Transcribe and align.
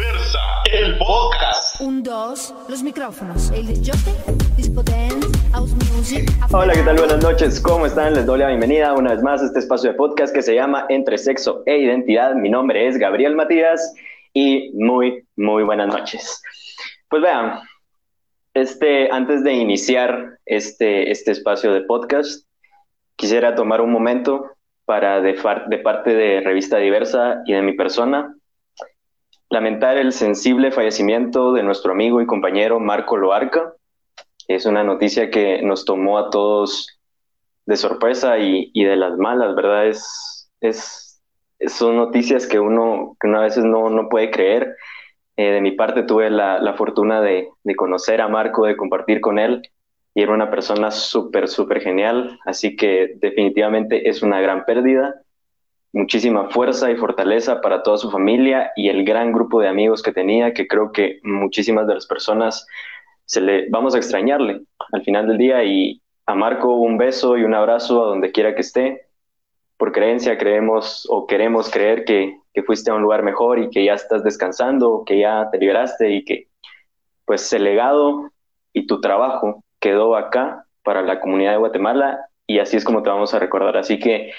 Diversa, 0.00 0.38
el 0.72 0.96
podcast. 0.96 1.78
Un, 1.82 2.02
dos, 2.02 2.54
los 2.70 2.82
micrófonos. 2.82 3.50
El 3.50 3.66
disjockey, 3.66 4.14
disco 4.56 4.82
dance, 4.82 5.28
house 5.52 5.74
music. 5.92 6.30
Hola, 6.50 6.72
¿qué 6.72 6.80
tal? 6.80 6.96
Buenas 6.96 7.22
noches. 7.22 7.60
¿Cómo 7.60 7.84
están? 7.84 8.14
Les 8.14 8.24
doy 8.24 8.38
la 8.38 8.48
bienvenida 8.48 8.94
una 8.94 9.12
vez 9.12 9.22
más 9.22 9.42
a 9.42 9.44
este 9.44 9.58
espacio 9.58 9.90
de 9.90 9.96
podcast 9.98 10.34
que 10.34 10.40
se 10.40 10.54
llama 10.54 10.86
Entre 10.88 11.18
Sexo 11.18 11.62
e 11.66 11.80
Identidad. 11.80 12.34
Mi 12.34 12.48
nombre 12.48 12.88
es 12.88 12.96
Gabriel 12.96 13.36
Matías 13.36 13.94
y 14.32 14.72
muy, 14.72 15.22
muy 15.36 15.64
buenas 15.64 15.88
noches. 15.88 16.40
Pues 17.10 17.20
vean, 17.20 17.60
este, 18.54 19.10
antes 19.12 19.44
de 19.44 19.52
iniciar 19.52 20.38
este, 20.46 21.10
este 21.10 21.32
espacio 21.32 21.74
de 21.74 21.82
podcast, 21.82 22.48
quisiera 23.16 23.54
tomar 23.54 23.82
un 23.82 23.92
momento 23.92 24.46
para, 24.86 25.20
de, 25.20 25.38
de 25.68 25.78
parte 25.78 26.14
de 26.14 26.40
Revista 26.40 26.78
Diversa 26.78 27.42
y 27.44 27.52
de 27.52 27.60
mi 27.60 27.74
persona, 27.74 28.34
lamentar 29.50 29.98
el 29.98 30.12
sensible 30.12 30.70
fallecimiento 30.70 31.52
de 31.52 31.64
nuestro 31.64 31.92
amigo 31.92 32.22
y 32.22 32.26
compañero 32.26 32.78
Marco 32.78 33.16
Loarca. 33.16 33.74
Es 34.46 34.64
una 34.64 34.84
noticia 34.84 35.28
que 35.30 35.60
nos 35.62 35.84
tomó 35.84 36.18
a 36.18 36.30
todos 36.30 37.00
de 37.66 37.76
sorpresa 37.76 38.38
y, 38.38 38.70
de 38.72 38.96
las 38.96 39.18
malas, 39.18 39.54
¿verdad? 39.54 39.88
Es, 39.88 40.50
es, 40.60 41.20
son 41.66 41.96
noticias 41.96 42.46
que 42.46 42.58
uno, 42.60 43.16
que 43.20 43.28
a 43.28 43.40
veces 43.40 43.64
no, 43.64 43.90
no 43.90 44.08
puede 44.08 44.30
creer. 44.30 44.76
Eh, 45.36 45.50
de 45.50 45.60
mi 45.60 45.72
parte 45.72 46.04
tuve 46.04 46.30
la, 46.30 46.60
la 46.60 46.74
fortuna 46.74 47.20
de, 47.20 47.48
de, 47.64 47.74
conocer 47.74 48.20
a 48.20 48.28
Marco, 48.28 48.66
de 48.66 48.76
compartir 48.76 49.20
con 49.20 49.38
él, 49.38 49.62
y 50.14 50.22
era 50.22 50.32
una 50.32 50.50
persona 50.50 50.90
súper, 50.90 51.48
súper 51.48 51.80
genial, 51.80 52.38
así 52.44 52.76
que 52.76 53.14
definitivamente 53.16 54.08
es 54.08 54.22
una 54.22 54.40
gran 54.40 54.64
pérdida 54.64 55.22
muchísima 55.92 56.48
fuerza 56.50 56.90
y 56.90 56.96
fortaleza 56.96 57.60
para 57.60 57.82
toda 57.82 57.98
su 57.98 58.10
familia 58.10 58.72
y 58.76 58.88
el 58.88 59.04
gran 59.04 59.32
grupo 59.32 59.60
de 59.60 59.68
amigos 59.68 60.02
que 60.02 60.12
tenía, 60.12 60.52
que 60.52 60.68
creo 60.68 60.92
que 60.92 61.20
muchísimas 61.22 61.86
de 61.86 61.94
las 61.94 62.06
personas 62.06 62.66
se 63.24 63.40
le 63.40 63.68
vamos 63.70 63.94
a 63.94 63.98
extrañarle 63.98 64.62
al 64.92 65.02
final 65.02 65.26
del 65.26 65.38
día 65.38 65.64
y 65.64 66.00
a 66.26 66.34
Marco 66.34 66.76
un 66.76 66.96
beso 66.98 67.36
y 67.36 67.44
un 67.44 67.54
abrazo 67.54 68.02
a 68.02 68.06
donde 68.06 68.32
quiera 68.32 68.54
que 68.54 68.60
esté. 68.60 69.06
Por 69.76 69.92
creencia 69.92 70.38
creemos 70.38 71.06
o 71.10 71.26
queremos 71.26 71.70
creer 71.70 72.04
que, 72.04 72.38
que 72.52 72.62
fuiste 72.62 72.90
a 72.90 72.94
un 72.94 73.02
lugar 73.02 73.22
mejor 73.22 73.58
y 73.58 73.70
que 73.70 73.84
ya 73.84 73.94
estás 73.94 74.22
descansando, 74.22 75.04
que 75.04 75.18
ya 75.20 75.48
te 75.50 75.58
liberaste 75.58 76.10
y 76.10 76.24
que 76.24 76.48
pues 77.24 77.52
el 77.52 77.64
legado 77.64 78.30
y 78.72 78.86
tu 78.86 79.00
trabajo 79.00 79.64
quedó 79.80 80.16
acá 80.16 80.66
para 80.82 81.02
la 81.02 81.20
comunidad 81.20 81.52
de 81.52 81.58
Guatemala 81.58 82.26
y 82.46 82.58
así 82.58 82.76
es 82.76 82.84
como 82.84 83.02
te 83.02 83.10
vamos 83.10 83.32
a 83.34 83.38
recordar. 83.38 83.76
Así 83.76 83.98
que 83.98 84.32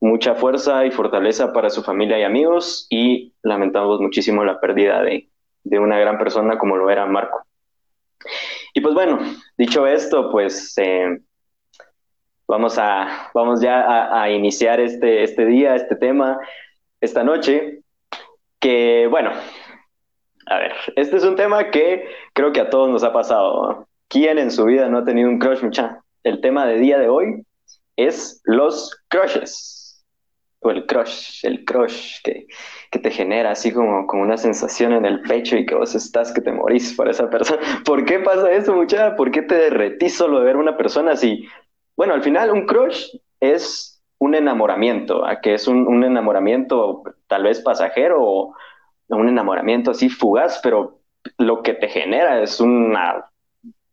mucha 0.00 0.34
fuerza 0.34 0.86
y 0.86 0.90
fortaleza 0.90 1.52
para 1.52 1.70
su 1.70 1.82
familia 1.82 2.18
y 2.18 2.22
amigos 2.22 2.86
y 2.90 3.32
lamentamos 3.42 4.00
muchísimo 4.00 4.44
la 4.44 4.60
pérdida 4.60 5.02
de, 5.02 5.28
de 5.64 5.78
una 5.78 5.98
gran 5.98 6.18
persona 6.18 6.58
como 6.58 6.76
lo 6.76 6.90
era 6.90 7.06
Marco. 7.06 7.44
Y 8.74 8.80
pues 8.80 8.94
bueno, 8.94 9.18
dicho 9.56 9.86
esto, 9.86 10.30
pues 10.30 10.74
eh, 10.78 11.18
vamos, 12.46 12.78
a, 12.78 13.30
vamos 13.34 13.60
ya 13.60 13.80
a, 13.80 14.22
a, 14.22 14.30
iniciar 14.30 14.80
este, 14.80 15.24
este 15.24 15.46
día, 15.46 15.74
este 15.74 15.96
tema, 15.96 16.38
esta 17.00 17.24
noche, 17.24 17.80
que 18.60 19.06
bueno, 19.08 19.32
a 20.46 20.58
ver, 20.58 20.72
este 20.96 21.16
es 21.16 21.24
un 21.24 21.36
tema 21.36 21.70
que 21.70 22.08
creo 22.32 22.52
que 22.52 22.60
a 22.60 22.70
todos 22.70 22.88
nos 22.88 23.02
ha 23.04 23.12
pasado. 23.12 23.86
¿Quién 24.08 24.38
en 24.38 24.50
su 24.50 24.64
vida 24.64 24.88
no 24.88 24.98
ha 24.98 25.04
tenido 25.04 25.28
un 25.28 25.38
crush, 25.38 25.62
mucha? 25.62 26.00
El 26.24 26.40
tema 26.40 26.66
de 26.66 26.78
día 26.78 26.98
de 26.98 27.08
hoy 27.08 27.44
es 27.96 28.40
los 28.44 28.96
crushes 29.08 29.77
o 30.60 30.70
el 30.70 30.86
crush, 30.86 31.44
el 31.44 31.64
crush 31.64 32.20
que, 32.22 32.46
que, 32.90 32.98
te 32.98 33.10
genera 33.10 33.52
así 33.52 33.72
como, 33.72 34.06
como 34.06 34.22
una 34.22 34.36
sensación 34.36 34.92
en 34.92 35.04
el 35.04 35.22
pecho 35.22 35.56
y 35.56 35.64
que 35.64 35.74
vos 35.74 35.94
estás 35.94 36.32
que 36.32 36.40
te 36.40 36.52
morís 36.52 36.94
por 36.94 37.08
esa 37.08 37.30
persona. 37.30 37.60
¿Por 37.84 38.04
qué 38.04 38.18
pasa 38.18 38.50
eso, 38.50 38.74
muchacha? 38.74 39.14
¿Por 39.16 39.30
qué 39.30 39.42
te 39.42 39.54
derretís 39.54 40.16
solo 40.16 40.40
de 40.40 40.46
ver 40.46 40.56
una 40.56 40.76
persona 40.76 41.12
así? 41.12 41.46
Bueno, 41.96 42.14
al 42.14 42.22
final 42.22 42.50
un 42.50 42.66
crush 42.66 43.16
es 43.40 44.02
un 44.18 44.34
enamoramiento, 44.34 45.24
¿a? 45.24 45.40
que 45.40 45.54
es 45.54 45.68
un, 45.68 45.86
un, 45.86 46.02
enamoramiento 46.02 47.04
tal 47.28 47.44
vez 47.44 47.60
pasajero 47.60 48.18
o 48.20 48.54
un 49.08 49.28
enamoramiento 49.28 49.92
así 49.92 50.08
fugaz, 50.08 50.60
pero 50.62 51.00
lo 51.38 51.62
que 51.62 51.74
te 51.74 51.88
genera 51.88 52.42
es 52.42 52.60
una 52.60 53.26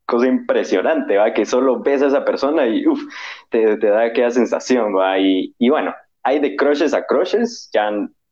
cosa 0.06 0.28
impresionante, 0.28 1.18
¿va? 1.18 1.34
que 1.34 1.46
solo 1.46 1.80
ves 1.82 2.02
a 2.02 2.08
esa 2.08 2.26
persona 2.26 2.68
y 2.68 2.88
uf, 2.88 3.02
te, 3.50 3.78
te 3.78 3.88
da 3.88 4.04
aquella 4.06 4.32
sensación, 4.32 4.96
¿va? 4.96 5.18
Y, 5.20 5.56
y 5.58 5.70
bueno, 5.70 5.94
hay 6.26 6.40
de 6.40 6.56
crushes 6.56 6.94
a 6.94 7.06
crushes, 7.06 7.70
ya 7.72 7.90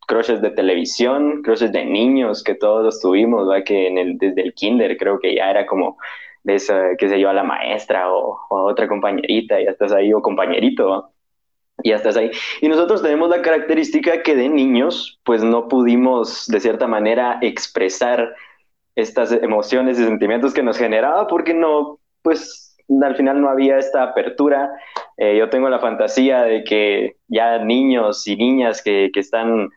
crushes 0.07 0.41
de 0.41 0.49
televisión, 0.49 1.41
crushes 1.43 1.71
de 1.71 1.85
niños 1.85 2.43
que 2.43 2.55
todos 2.55 2.83
los 2.83 2.99
tuvimos, 2.99 3.47
¿verdad? 3.47 3.63
que 3.63 3.87
en 3.87 3.97
el, 3.97 4.17
desde 4.17 4.41
el 4.41 4.53
kinder 4.53 4.97
creo 4.97 5.19
que 5.19 5.35
ya 5.35 5.49
era 5.49 5.65
como 5.65 5.97
de 6.43 6.55
eso, 6.55 6.73
que 6.97 7.07
se 7.07 7.19
yo, 7.19 7.29
a 7.29 7.33
la 7.33 7.43
maestra 7.43 8.11
o, 8.11 8.37
a 8.49 8.63
otra 8.63 8.87
compañerita, 8.87 9.61
y 9.61 9.65
estás 9.65 9.93
ahí, 9.93 10.11
o 10.11 10.21
compañerito, 10.21 11.11
y 11.83 11.91
estás 11.91 12.17
ahí. 12.17 12.31
Y 12.61 12.67
nosotros 12.67 13.01
tenemos 13.01 13.29
la 13.29 13.41
característica 13.41 14.23
que 14.23 14.35
de 14.35 14.49
niños, 14.49 15.19
pues 15.23 15.43
no 15.43 15.67
pudimos 15.67 16.47
de 16.47 16.59
cierta 16.59 16.87
manera 16.87 17.37
expresar 17.41 18.35
estas 18.95 19.31
emociones 19.31 19.99
y 19.99 20.03
sentimientos 20.03 20.53
que 20.53 20.63
nos 20.63 20.77
generaba 20.77 21.27
porque 21.27 21.53
no, 21.53 21.99
pues 22.23 22.72
al 23.01 23.15
final 23.15 23.41
no 23.41 23.49
había 23.49 23.77
esta 23.77 24.03
apertura. 24.03 24.71
Eh, 25.17 25.37
yo 25.37 25.49
tengo 25.49 25.69
la 25.69 25.79
fantasía 25.79 26.43
de 26.43 26.63
que 26.63 27.17
ya 27.27 27.59
niños 27.59 28.27
y 28.27 28.35
niñas 28.35 28.81
que, 28.81 29.09
que 29.13 29.19
están, 29.19 29.69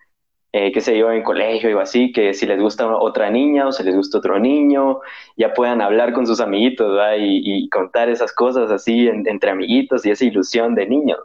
eh, 0.53 0.73
qué 0.73 0.81
sé 0.81 0.99
yo, 0.99 1.11
en 1.11 1.23
colegio 1.23 1.77
o 1.77 1.81
así, 1.81 2.13
que 2.13 2.35
si 2.35 2.47
les 2.47 2.61
gusta 2.61 2.87
otra 2.97 3.31
niña 3.31 3.67
o 3.69 3.73
si 3.73 3.83
les 3.85 3.95
gusta 3.95 4.19
otro 4.19 4.39
niño, 4.39 5.01
ya 5.37 5.55
puedan 5.55 5.81
hablar 5.81 6.13
con 6.13 6.27
sus 6.27 6.41
amiguitos. 6.41 6.99
Y, 7.19 7.69
contar 7.71 8.09
esas 8.09 8.33
cosas 8.33 8.71
así 8.71 9.09
en, 9.09 9.27
entre 9.29 9.51
amiguitos 9.51 10.05
y 10.07 10.11
esa 10.11 10.25
ilusión 10.25 10.75
de 10.75 10.87
niños. 10.87 11.19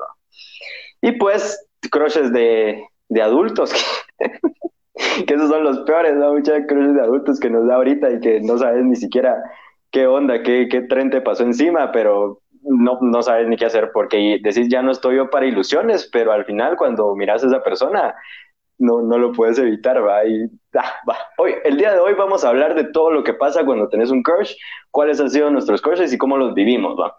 Y 1.02 1.14
pues, 1.14 1.68
crushes 1.90 2.32
de, 2.32 2.84
de 3.10 3.22
adultos. 3.22 3.74
que 5.28 5.34
esos 5.34 5.50
son 5.50 5.64
los 5.64 5.80
peores, 5.82 6.16
¿no? 6.16 6.34
Muchas 6.34 6.66
crushes 6.68 6.96
de 6.96 7.02
adultos 7.02 7.40
que 7.40 7.50
nos 7.50 7.68
da 7.68 7.76
ahorita 7.76 8.12
y 8.12 8.20
que 8.20 8.42
no 8.42 8.58
sabes 8.58 8.84
ni 8.84 8.96
siquiera 8.96 9.42
qué 9.92 10.08
onda, 10.08 10.44
qué, 10.44 10.68
qué 10.70 10.82
tren 10.82 11.10
te 11.10 11.22
pasó 11.22 11.44
encima, 11.44 11.92
pero 11.92 12.42
no, 12.64 13.00
no 13.02 13.22
sabes 13.22 13.48
ni 13.48 13.58
qué 13.58 13.66
hacer 13.66 13.92
porque 13.94 14.40
decís, 14.42 14.68
ya 14.70 14.82
no 14.82 14.92
estoy 14.92 15.18
yo 15.18 15.30
para 15.30 15.46
ilusiones, 15.46 16.10
pero 16.12 16.32
al 16.32 16.46
final 16.46 16.78
cuando 16.78 17.16
miras 17.16 17.44
a 17.44 17.48
esa 17.48 17.64
persona, 17.64 18.16
no, 18.78 19.02
no 19.02 19.18
lo 19.18 19.32
puedes 19.32 19.58
evitar, 19.60 20.06
va. 20.06 20.26
Y, 20.26 20.46
ah, 20.76 20.94
va. 21.08 21.18
Hoy, 21.38 21.54
el 21.64 21.78
día 21.78 21.94
de 21.94 22.00
hoy 22.00 22.14
vamos 22.16 22.44
a 22.44 22.50
hablar 22.50 22.76
de 22.76 22.86
todo 22.86 23.12
lo 23.12 23.24
que 23.24 23.34
pasa 23.34 23.64
cuando 23.66 23.90
tenés 23.90 24.10
un 24.12 24.24
crush, 24.24 24.54
cuáles 24.90 25.20
han 25.22 25.30
sido 25.30 25.52
nuestros 25.52 25.82
crushes 25.82 26.12
y 26.14 26.18
cómo 26.18 26.38
los 26.38 26.54
vivimos, 26.54 27.00
va. 27.00 27.18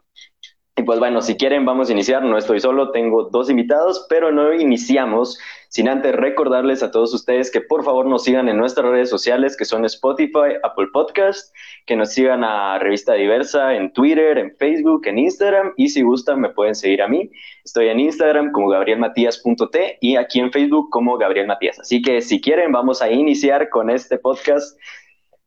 Pues 0.85 0.99
bueno, 0.99 1.23
si 1.23 1.37
quieren 1.37 1.65
vamos 1.65 1.89
a 1.89 1.93
iniciar, 1.93 2.23
no 2.23 2.39
estoy 2.39 2.61
solo, 2.61 2.91
tengo 2.91 3.25
dos 3.25 3.51
invitados, 3.51 4.07
pero 4.09 4.33
no 4.33 4.53
iniciamos 4.55 5.39
sin 5.73 5.89
antes 5.89 6.15
recordarles 6.15 6.83
a 6.83 6.91
todos 6.91 7.15
ustedes 7.15 7.51
que 7.51 7.63
por 7.63 7.83
favor 7.83 8.05
nos 8.05 8.25
sigan 8.25 8.49
en 8.51 8.59
nuestras 8.59 8.91
redes 8.91 9.09
sociales 9.09 9.57
que 9.57 9.65
son 9.65 9.87
Spotify, 9.87 10.59
Apple 10.63 10.89
Podcast, 10.93 11.55
que 11.87 11.97
nos 11.97 12.13
sigan 12.13 12.45
a 12.45 12.79
Revista 12.79 13.15
Diversa 13.15 13.75
en 13.75 13.91
Twitter, 13.93 14.37
en 14.37 14.55
Facebook, 14.57 15.07
en 15.07 15.19
Instagram 15.19 15.73
y 15.79 15.89
si 15.89 16.03
gustan 16.03 16.41
me 16.41 16.51
pueden 16.51 16.75
seguir 16.75 17.01
a 17.01 17.09
mí. 17.09 17.31
Estoy 17.65 17.89
en 17.89 18.01
Instagram 18.01 18.53
como 18.53 18.69
gabrielmatías.t 18.69 19.99
y 20.03 20.17
aquí 20.17 20.41
en 20.41 20.53
Facebook 20.53 20.91
como 20.91 21.17
Gabriel 21.17 21.47
Matías. 21.47 21.81
Así 21.81 22.03
que 22.03 22.21
si 22.21 22.41
quieren 22.41 22.71
vamos 22.71 23.01
a 23.01 23.11
iniciar 23.11 23.71
con 23.71 23.89
este 23.89 24.19
podcast. 24.19 24.79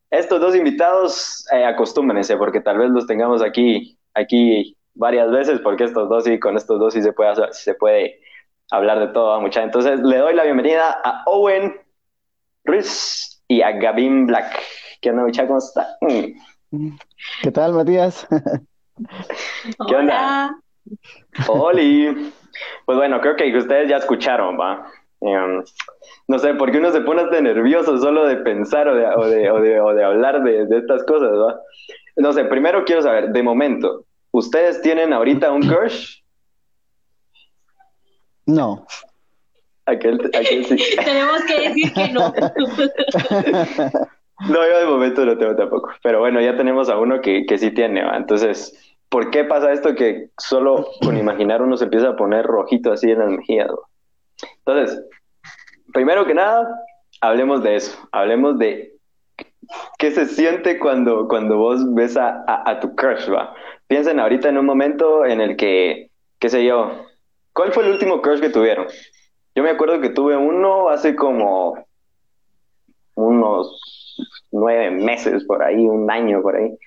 Estos 0.09 0.41
dos 0.41 0.55
invitados 0.55 1.45
eh, 1.51 1.65
acostúmbrense 1.65 2.35
porque 2.37 2.61
tal 2.61 2.79
vez 2.79 2.89
los 2.89 3.05
tengamos 3.05 3.43
aquí, 3.43 3.99
aquí 4.15 4.75
varias 4.95 5.29
veces 5.31 5.59
porque 5.59 5.83
estos 5.83 6.09
dos 6.09 6.27
y 6.27 6.39
con 6.39 6.57
estos 6.57 6.79
dos 6.79 6.93
sí 6.93 7.01
se 7.01 7.13
puede, 7.13 7.29
hacer, 7.29 7.53
se 7.53 7.73
puede 7.75 8.19
hablar 8.71 8.99
de 8.99 9.07
todo, 9.07 9.39
mucha. 9.41 9.61
Entonces 9.61 9.99
le 9.99 10.17
doy 10.17 10.33
la 10.33 10.43
bienvenida 10.43 10.99
a 11.03 11.23
Owen 11.25 11.75
Ruiz 12.63 13.43
y 13.47 13.61
a 13.61 13.71
Gavin 13.73 14.25
Black. 14.25 14.59
¿Qué 15.01 15.11
onda, 15.11 15.23
mucha? 15.23 15.45
¿Cómo 15.45 15.59
está? 15.59 15.97
¿Qué 17.41 17.51
tal, 17.51 17.73
Matías? 17.73 18.27
¿Qué 19.87 19.95
onda? 19.95 20.57
Oli. 21.47 22.33
Pues 22.85 22.97
bueno, 22.97 23.19
creo 23.19 23.35
que 23.35 23.55
ustedes 23.57 23.89
ya 23.89 23.97
escucharon, 23.97 24.57
¿va? 24.59 24.89
Um, 25.19 25.63
no 26.27 26.39
sé, 26.39 26.53
porque 26.53 26.77
uno 26.77 26.91
se 26.91 27.01
pone 27.01 27.21
hasta 27.21 27.41
nervioso 27.41 27.97
solo 27.97 28.27
de 28.27 28.37
pensar 28.37 28.87
o 28.87 28.95
de, 28.95 29.07
o 29.07 29.27
de, 29.27 29.51
o 29.51 29.59
de, 29.59 29.81
o 29.81 29.93
de 29.93 30.03
hablar 30.03 30.43
de, 30.43 30.65
de 30.67 30.77
estas 30.77 31.03
cosas, 31.03 31.31
¿va? 31.31 31.59
No 32.15 32.31
sé, 32.31 32.45
primero 32.45 32.85
quiero 32.85 33.01
saber, 33.01 33.29
de 33.29 33.43
momento, 33.43 34.04
¿Ustedes 34.35 34.81
tienen 34.81 35.13
ahorita 35.13 35.49
un 35.49 35.61
crush? 35.61 36.17
No. 38.45 38.85
Aquel, 39.85 40.19
aquel 40.33 40.65
sí. 40.65 40.75
Tenemos 41.05 41.41
que 41.43 41.69
decir 41.69 41.93
que 41.93 42.11
no. 42.11 42.33
no, 44.49 44.67
yo 44.67 44.79
de 44.79 44.85
momento 44.87 45.23
no 45.25 45.37
tengo 45.37 45.55
tampoco. 45.55 45.91
Pero 46.03 46.19
bueno, 46.19 46.41
ya 46.41 46.57
tenemos 46.57 46.89
a 46.89 46.97
uno 46.97 47.21
que, 47.21 47.45
que 47.45 47.57
sí 47.57 47.71
tiene. 47.71 48.03
¿va? 48.03 48.17
Entonces, 48.17 48.77
¿por 49.07 49.31
qué 49.31 49.45
pasa 49.45 49.71
esto 49.71 49.95
que 49.95 50.31
solo 50.37 50.85
con 51.01 51.15
imaginar 51.15 51.61
uno 51.61 51.77
se 51.77 51.85
empieza 51.85 52.09
a 52.09 52.17
poner 52.17 52.45
rojito 52.45 52.91
así 52.91 53.09
en 53.11 53.19
las 53.19 53.29
mejillas? 53.29 53.69
¿va? 53.69 53.87
Entonces, 54.65 55.01
primero 55.93 56.25
que 56.25 56.33
nada, 56.33 56.67
hablemos 57.21 57.63
de 57.63 57.77
eso, 57.77 57.97
hablemos 58.11 58.59
de 58.59 58.95
qué 59.97 60.11
se 60.11 60.25
siente 60.25 60.79
cuando, 60.79 61.27
cuando 61.27 61.57
vos 61.57 61.93
ves 61.93 62.17
a, 62.17 62.43
a, 62.47 62.79
tu 62.79 62.95
crush, 62.95 63.29
va. 63.31 63.53
Piensen 63.87 64.19
ahorita 64.19 64.49
en 64.49 64.57
un 64.57 64.65
momento 64.65 65.25
en 65.25 65.41
el 65.41 65.55
que, 65.55 66.09
qué 66.39 66.49
sé 66.49 66.65
yo, 66.65 67.05
¿cuál 67.53 67.71
fue 67.71 67.83
el 67.83 67.91
último 67.91 68.21
crush 68.21 68.39
que 68.39 68.49
tuvieron? 68.49 68.87
Yo 69.53 69.63
me 69.63 69.69
acuerdo 69.69 70.01
que 70.01 70.09
tuve 70.09 70.35
uno 70.35 70.89
hace 70.89 71.15
como 71.15 71.85
unos 73.13 74.15
nueve 74.51 74.91
meses 74.91 75.43
por 75.45 75.63
ahí, 75.63 75.85
un 75.85 76.09
año 76.09 76.41
por 76.41 76.55
ahí, 76.55 76.77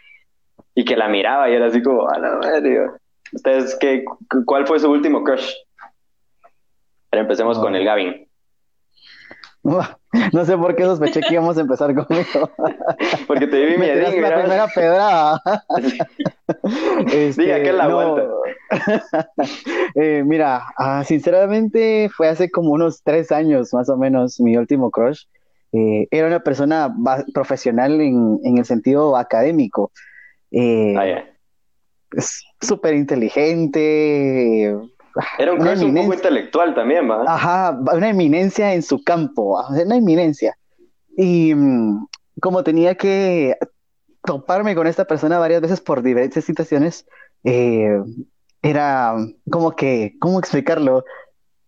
y 0.74 0.84
que 0.84 0.96
la 0.96 1.08
miraba 1.08 1.48
y 1.48 1.54
era 1.54 1.66
así 1.66 1.82
como, 1.82 2.08
a 2.08 2.18
la 2.18 2.36
madre, 2.36 2.90
¿ustedes 3.32 3.76
qué, 3.80 4.04
cuál 4.44 4.66
fue 4.66 4.78
su 4.78 4.90
último 4.90 5.24
crush? 5.24 5.52
Pero 7.10 7.22
empecemos 7.22 7.58
con 7.58 7.74
el 7.74 7.84
Gavin. 7.84 8.27
No 10.32 10.44
sé 10.44 10.56
por 10.56 10.75
qué 10.75 10.85
sospeché 10.85 11.20
que 11.20 11.35
íbamos 11.35 11.59
a 11.59 11.61
empezar 11.61 11.94
conmigo. 11.94 12.50
Porque 13.26 13.47
te 13.47 13.67
vi 13.67 13.76
mi 13.76 13.87
la 13.87 14.41
primera 14.41 14.67
pedrada. 14.69 15.43
este, 17.12 17.43
Diga 17.43 17.62
que 17.62 17.73
la 17.73 17.88
vuelta. 17.88 18.23
eh, 19.94 20.23
mira, 20.25 20.62
ah, 20.76 21.05
sinceramente 21.05 22.09
fue 22.15 22.29
hace 22.29 22.50
como 22.50 22.73
unos 22.73 23.03
tres 23.03 23.31
años 23.32 23.73
más 23.75 23.88
o 23.88 23.97
menos 23.97 24.41
mi 24.41 24.56
último 24.56 24.91
crush. 24.91 25.25
Eh, 25.73 26.09
era 26.11 26.26
una 26.26 26.41
persona 26.41 26.94
profesional 27.35 28.00
en, 28.00 28.41
en, 28.44 28.59
el 28.59 28.65
sentido 28.65 29.17
académico. 29.17 29.93
Eh, 30.50 30.94
ah, 30.97 31.25
súper 32.61 32.94
inteligente, 32.94 34.75
era 35.38 35.53
un 35.53 35.59
crush 35.59 35.82
un 35.85 35.94
poco 35.94 36.15
intelectual 36.15 36.75
también, 36.75 37.11
¿va? 37.11 37.25
Ajá, 37.26 37.79
una 37.93 38.11
eminencia 38.11 38.75
en 38.75 38.82
su 38.82 39.03
campo, 39.03 39.61
una 39.69 39.97
eminencia. 39.97 40.56
Y 41.17 41.55
mm, 41.55 42.06
como 42.41 42.62
tenía 42.62 42.94
que 42.94 43.56
toparme 44.25 44.75
con 44.75 44.87
esta 44.87 45.05
persona 45.05 45.38
varias 45.38 45.61
veces 45.61 45.81
por 45.81 46.03
diferentes 46.03 46.44
situaciones, 46.44 47.06
eh, 47.44 48.00
era 48.62 49.17
como 49.50 49.73
que, 49.73 50.15
¿cómo 50.20 50.38
explicarlo? 50.38 51.05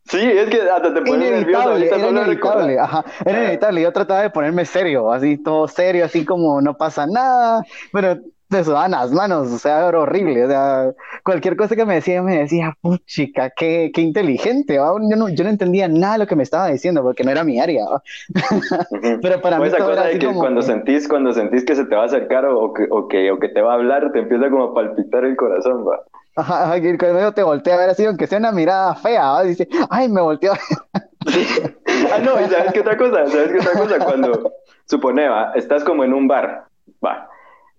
Sí, 0.06 0.18
es 0.18 0.50
que 0.50 0.62
hasta 0.62 0.92
te 0.92 1.02
pones 1.02 1.30
nervioso. 1.30 1.76
Era 1.76 2.08
inevitable, 2.08 2.78
ajá, 2.80 3.04
era 3.24 3.38
ah. 3.38 3.42
inevitable. 3.42 3.82
Yo 3.82 3.92
trataba 3.92 4.22
de 4.22 4.30
ponerme 4.30 4.64
serio, 4.64 5.12
así 5.12 5.36
todo 5.38 5.68
serio, 5.68 6.04
así 6.04 6.24
como 6.24 6.60
no 6.60 6.76
pasa 6.76 7.06
nada, 7.06 7.62
pero 7.92 8.18
de 8.56 8.64
sudaban 8.64 8.90
las 8.90 9.12
manos, 9.12 9.48
o 9.52 9.58
sea, 9.58 9.86
era 9.88 10.00
horrible, 10.00 10.44
o 10.44 10.48
sea, 10.48 10.92
cualquier 11.24 11.56
cosa 11.56 11.76
que 11.76 11.86
me 11.86 11.94
decía, 11.94 12.22
me 12.22 12.38
decía, 12.38 12.76
puchica, 12.80 13.50
qué, 13.50 13.90
qué 13.94 14.00
inteligente, 14.00 14.74
Yo, 14.74 14.98
no, 14.98 15.28
yo 15.28 15.44
no 15.44 15.50
entendía 15.50 15.88
nada 15.88 16.14
de 16.14 16.18
lo 16.20 16.26
que 16.26 16.36
me 16.36 16.42
estaba 16.42 16.68
diciendo, 16.68 17.02
porque 17.02 17.24
no 17.24 17.30
era 17.30 17.44
mi 17.44 17.60
área, 17.60 17.84
pero 19.22 19.40
para 19.40 19.58
mí 19.58 19.68
esa 19.68 19.78
cosa 19.78 20.04
de 20.04 20.18
que 20.18 20.32
cuando 20.34 20.62
sentís, 20.62 21.08
cuando 21.08 21.32
sentís 21.32 21.64
que 21.64 21.76
se 21.76 21.84
te 21.84 21.94
va 21.94 22.02
a 22.02 22.06
acercar 22.06 22.44
o, 22.46 22.72
que, 22.72 22.86
o, 22.90 23.08
que, 23.08 23.30
o 23.30 23.38
que 23.38 23.48
te 23.48 23.62
va 23.62 23.72
a 23.72 23.74
hablar, 23.76 24.10
te 24.12 24.20
empieza 24.20 24.50
como 24.50 24.64
a 24.64 24.74
palpitar 24.74 25.24
el 25.24 25.36
corazón, 25.36 25.86
va. 25.86 26.00
Ajá, 26.36 26.78
y 26.78 26.96
cuando 26.96 27.32
te 27.32 27.42
voltea 27.42 27.74
a 27.74 27.78
ver 27.78 27.90
así, 27.90 28.04
aunque 28.04 28.26
sea 28.26 28.38
una 28.38 28.52
mirada 28.52 28.94
fea, 28.94 29.32
¿va? 29.32 29.42
dice, 29.42 29.68
ay, 29.90 30.08
me 30.08 30.20
volteó. 30.20 30.52
ah, 30.52 32.18
no, 32.22 32.40
y 32.40 32.44
sabes 32.48 32.72
qué 32.72 32.80
otra 32.80 32.96
cosa, 32.96 33.26
sabes 33.26 33.50
qué 33.52 33.58
otra 33.58 33.72
cosa, 33.72 34.04
cuando, 34.04 34.52
supone, 34.86 35.28
va, 35.28 35.52
estás 35.54 35.84
como 35.84 36.04
en 36.04 36.14
un 36.14 36.28
bar, 36.28 36.64
va, 37.04 37.29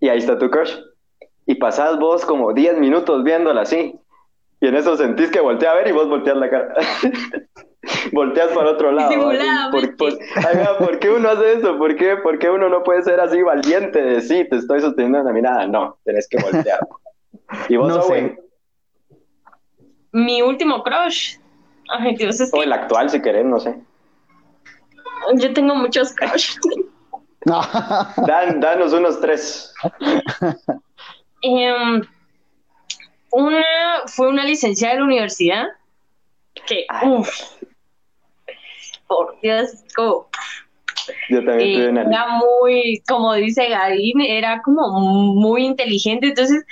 y 0.02 0.10
ahí 0.10 0.18
está 0.18 0.38
tu 0.38 0.50
crush. 0.50 0.76
Y 1.46 1.56
pasás 1.56 1.98
vos 1.98 2.26
como 2.26 2.54
10 2.54 2.80
minutos 2.80 3.24
viéndola 3.24 3.62
así. 3.62 3.96
Y 4.60 4.68
en 4.68 4.76
eso 4.76 4.98
sentís 4.98 5.32
que 5.32 5.40
voltea 5.40 5.72
a 5.72 5.76
ver 5.76 5.88
y 5.88 5.92
vos 5.92 6.10
volteas 6.10 6.38
la 6.38 6.50
cara. 6.50 6.74
volteas 8.12 8.50
para 8.50 8.72
otro 8.72 8.92
lado. 8.92 9.12
¿Por, 9.72 9.96
por, 9.96 11.00
qué 11.00 11.10
uno 11.10 11.30
hace 11.30 11.54
eso? 11.54 11.78
¿Por 11.78 11.96
qué, 11.96 12.18
¿Por 12.18 12.40
qué 12.40 12.50
uno 12.50 12.68
no 12.68 12.84
puede 12.84 13.04
ser 13.04 13.20
así 13.20 13.42
valiente 13.42 14.02
de 14.02 14.22
sí, 14.22 14.48
te 14.50 14.58
estoy 14.58 14.82
sosteniendo 14.82 15.24
la 15.24 15.32
mirada? 15.32 15.68
No, 15.68 15.98
tenés 16.04 16.28
que 16.28 16.38
voltear. 16.42 16.80
¿Y 17.70 17.78
vos, 17.78 17.96
no 17.96 18.02
sé. 18.04 18.38
Mi 20.12 20.42
último 20.42 20.84
crush. 20.84 21.38
Ay, 21.90 22.16
Dios, 22.16 22.40
es 22.40 22.54
O 22.54 22.64
el 22.64 22.74
actual, 22.74 23.10
si 23.10 23.22
querés, 23.22 23.46
no 23.46 23.60
sé. 23.60 23.80
Yo 25.36 25.54
tengo 25.54 25.76
muchos 25.76 26.14
crush. 26.14 26.56
Dan, 28.28 28.60
danos 28.60 28.94
unos 28.94 29.20
tres. 29.20 29.74
Em, 31.42 32.02
una 33.32 33.64
fue 34.08 34.30
una 34.30 34.46
licenciada 34.46 34.94
de 34.94 35.00
la 35.00 35.06
universidad 35.06 35.68
que, 36.68 36.86
uff, 37.04 37.30
por 39.08 39.40
Dios, 39.42 39.72
como, 39.96 40.30
yo 41.30 41.44
también 41.44 41.98
eh, 41.98 42.02
era 42.02 42.28
muy, 42.28 43.02
como 43.08 43.34
dice 43.34 43.70
Gadín, 43.70 44.22
era 44.22 44.62
como 44.62 44.90
muy 45.34 45.66
inteligente, 45.66 46.28
entonces 46.28 46.64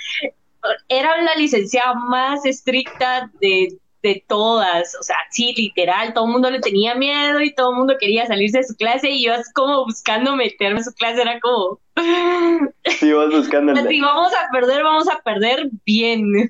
era 0.88 1.20
la 1.22 1.34
licenciada 1.34 1.94
más 1.94 2.44
estricta 2.44 3.30
de 3.40 3.78
de 4.02 4.24
todas, 4.26 4.96
o 4.98 5.02
sea, 5.02 5.16
sí, 5.30 5.52
literal, 5.56 6.14
todo 6.14 6.24
el 6.24 6.32
mundo 6.32 6.50
le 6.50 6.60
tenía 6.60 6.94
miedo 6.94 7.40
y 7.40 7.54
todo 7.54 7.70
el 7.70 7.76
mundo 7.76 7.96
quería 8.00 8.26
salirse 8.26 8.58
de 8.58 8.64
su 8.64 8.74
clase 8.76 9.10
y 9.10 9.24
yo 9.24 9.32
como 9.54 9.84
buscando 9.84 10.36
meterme 10.36 10.78
en 10.78 10.84
su 10.84 10.92
clase, 10.94 11.22
era 11.22 11.38
como... 11.40 11.78
Sí, 12.84 13.12
vas 13.12 13.30
buscando... 13.30 13.74
Si 13.76 14.00
vamos 14.00 14.32
a 14.32 14.50
perder, 14.52 14.82
vamos 14.82 15.08
a 15.08 15.20
perder 15.22 15.68
bien. 15.84 16.48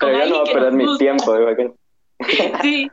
Pero 0.00 0.18
yo 0.18 0.26
no 0.26 0.40
voy 0.40 0.48
a 0.48 0.52
perder 0.52 0.72
mi 0.72 0.98
tiempo, 0.98 1.34
Sí. 2.62 2.90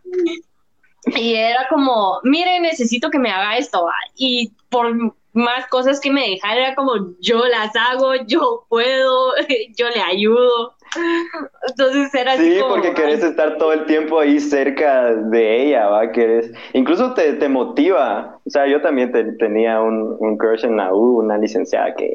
Y 1.07 1.35
era 1.35 1.67
como, 1.69 2.19
mire, 2.23 2.59
necesito 2.59 3.09
que 3.09 3.19
me 3.19 3.29
haga 3.29 3.57
esto. 3.57 3.85
Y 4.15 4.53
por 4.69 5.15
más 5.35 5.67
cosas 5.67 5.99
que 5.99 6.11
me 6.11 6.29
dejara, 6.29 6.67
era 6.67 6.75
como, 6.75 6.93
yo 7.19 7.45
las 7.45 7.71
hago, 7.75 8.15
yo 8.25 8.65
puedo, 8.69 9.33
yo 9.77 9.89
le 9.89 10.01
ayudo. 10.01 10.73
Entonces 11.67 12.13
era 12.13 12.33
así. 12.33 12.55
Sí, 12.55 12.61
porque 12.67 12.93
querés 12.93 13.23
estar 13.23 13.57
todo 13.57 13.73
el 13.73 13.85
tiempo 13.85 14.19
ahí 14.19 14.39
cerca 14.39 15.13
de 15.13 15.63
ella, 15.63 15.87
¿va? 15.87 16.11
Querés... 16.11 16.51
Incluso 16.73 17.13
te, 17.13 17.33
te 17.33 17.49
motiva. 17.49 18.39
O 18.45 18.49
sea, 18.49 18.65
yo 18.67 18.81
también 18.81 19.11
tenía 19.37 19.81
un, 19.81 20.15
un 20.19 20.37
crush 20.37 20.63
en 20.63 20.77
la 20.77 20.93
U, 20.93 21.19
una 21.19 21.37
licenciada 21.37 21.93
que, 21.95 22.13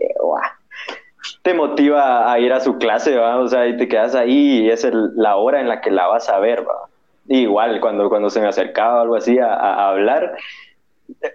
te 1.43 1.55
motiva 1.55 2.31
a 2.31 2.39
ir 2.39 2.53
a 2.53 2.61
su 2.61 2.79
clase, 2.79 3.17
¿va? 3.17 3.39
O 3.39 3.49
sea, 3.49 3.67
y 3.67 3.77
te 3.77 3.89
quedas 3.89 4.15
ahí 4.15 4.65
y 4.65 4.71
es 4.71 4.87
la 5.17 5.37
hora 5.37 5.61
en 5.61 5.69
la 5.69 5.81
que 5.81 5.91
la 5.91 6.07
vas 6.07 6.29
a 6.29 6.39
ver, 6.39 6.67
¿va? 6.67 6.89
igual, 7.29 7.81
cuando, 7.81 8.09
cuando 8.09 8.29
se 8.29 8.41
me 8.41 8.49
acercaba 8.49 8.99
o 8.99 9.03
algo 9.03 9.15
así 9.15 9.39
a, 9.39 9.55
a 9.55 9.91
hablar, 9.91 10.37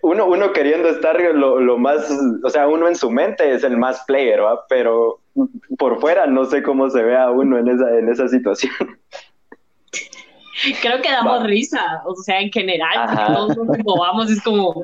uno, 0.02 0.26
uno 0.26 0.52
queriendo 0.52 0.90
estar 0.90 1.20
lo, 1.34 1.60
lo, 1.60 1.78
más, 1.78 2.10
o 2.44 2.50
sea, 2.50 2.68
uno 2.68 2.88
en 2.88 2.96
su 2.96 3.12
mente 3.12 3.54
es 3.54 3.64
el 3.64 3.78
más 3.78 4.04
player, 4.06 4.44
¿va? 4.44 4.66
Pero 4.68 5.20
por 5.78 6.00
fuera 6.00 6.26
no 6.26 6.46
sé 6.46 6.64
cómo 6.64 6.90
se 6.90 7.04
ve 7.04 7.16
a 7.16 7.30
uno 7.30 7.58
en 7.58 7.68
esa, 7.68 7.98
en 7.98 8.10
esa 8.10 8.28
situación. 8.28 8.74
Creo 10.82 11.02
que 11.02 11.12
damos 11.12 11.44
risa, 11.44 12.02
o 12.06 12.16
sea, 12.16 12.40
en 12.40 12.52
general, 12.52 13.28
todos 13.28 13.58
nos 13.58 14.00
vamos, 14.00 14.32
es 14.32 14.42
como... 14.42 14.82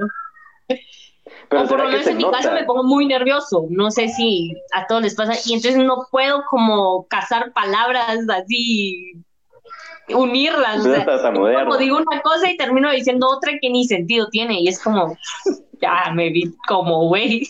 Pero 1.50 1.63
o 1.63 1.67
por 1.67 1.79
lo 1.79 1.89
menos 1.89 2.08
en 2.08 2.17
mi 2.17 2.29
caso 2.29 2.51
me 2.51 2.63
pongo 2.63 2.84
muy 2.84 3.05
nervioso, 3.05 3.67
no 3.70 3.91
sé 3.91 4.08
si 4.10 4.53
a 4.74 4.88
todos 4.88 5.01
les 5.01 5.15
pasa, 5.15 5.34
y 5.46 5.53
entonces 5.53 5.77
no 5.77 6.08
puedo 6.12 6.43
como 6.50 7.08
cazar 7.08 7.51
palabras 7.51 8.20
así 8.29 9.13
unirlas. 10.13 10.87
como 11.33 11.77
digo 11.77 11.97
una 11.97 12.21
cosa 12.21 12.49
y 12.49 12.57
termino 12.57 12.91
diciendo 12.91 13.27
otra 13.29 13.53
que 13.61 13.69
ni 13.69 13.85
sentido 13.85 14.27
tiene 14.29 14.61
y 14.61 14.67
es 14.67 14.81
como, 14.81 15.15
ya 15.81 16.11
me 16.13 16.29
vi 16.29 16.53
como 16.67 17.07
güey. 17.07 17.47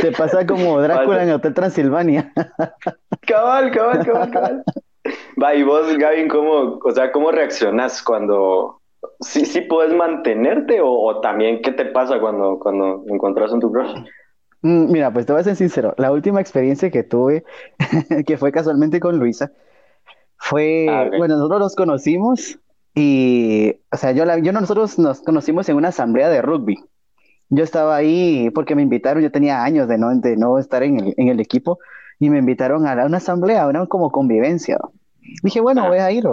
Te 0.00 0.12
pasa 0.12 0.46
como 0.46 0.80
Drácula 0.80 1.22
en 1.22 1.30
Hotel 1.30 1.54
Transilvania. 1.54 2.32
Cabal, 3.26 3.70
cabal, 3.70 4.04
cabal, 4.04 4.30
cabal. 4.30 4.64
Va, 5.40 5.54
y 5.54 5.62
vos, 5.62 5.96
Gavin, 5.96 6.28
¿cómo, 6.28 6.78
o 6.84 6.90
sea, 6.92 7.10
cómo 7.12 7.32
reaccionas 7.32 8.02
cuando 8.02 8.80
sí, 9.20 9.44
sí 9.44 9.62
puedes 9.62 9.94
mantenerte 9.94 10.80
o, 10.82 11.20
también 11.20 11.60
qué 11.62 11.72
te 11.72 11.86
pasa 11.86 12.20
cuando, 12.20 12.58
cuando 12.58 13.04
encontrás 13.08 13.52
un 13.52 13.60
tu 13.60 13.70
crush? 13.70 13.94
Mm, 14.62 14.92
mira, 14.92 15.12
pues 15.12 15.26
te 15.26 15.32
voy 15.32 15.40
a 15.40 15.44
ser 15.44 15.56
sincero. 15.56 15.94
La 15.98 16.12
última 16.12 16.40
experiencia 16.40 16.90
que 16.90 17.02
tuve, 17.02 17.44
que 18.26 18.36
fue 18.36 18.52
casualmente 18.52 19.00
con 19.00 19.18
Luisa, 19.18 19.52
fue, 20.44 20.88
ah, 20.90 21.08
bueno, 21.16 21.36
nosotros 21.36 21.60
nos 21.60 21.76
conocimos 21.76 22.58
y, 22.96 23.76
o 23.92 23.96
sea, 23.96 24.10
yo, 24.10 24.24
la, 24.24 24.38
yo 24.38 24.52
nosotros 24.52 24.98
nos 24.98 25.20
conocimos 25.20 25.68
en 25.68 25.76
una 25.76 25.88
asamblea 25.88 26.28
de 26.28 26.42
rugby. 26.42 26.78
Yo 27.48 27.62
estaba 27.62 27.94
ahí 27.94 28.50
porque 28.50 28.74
me 28.74 28.82
invitaron, 28.82 29.22
yo 29.22 29.30
tenía 29.30 29.62
años 29.62 29.86
de 29.86 29.98
no, 29.98 30.12
de 30.16 30.36
no 30.36 30.58
estar 30.58 30.82
en 30.82 30.98
el, 30.98 31.14
en 31.16 31.28
el 31.28 31.38
equipo 31.38 31.78
y 32.18 32.28
me 32.28 32.38
invitaron 32.38 32.88
a 32.88 33.06
una 33.06 33.18
asamblea, 33.18 33.68
una 33.68 33.86
como 33.86 34.10
convivencia. 34.10 34.78
Dije, 35.44 35.60
bueno, 35.60 35.86
voy 35.86 35.98
a 35.98 36.10
ir 36.10 36.24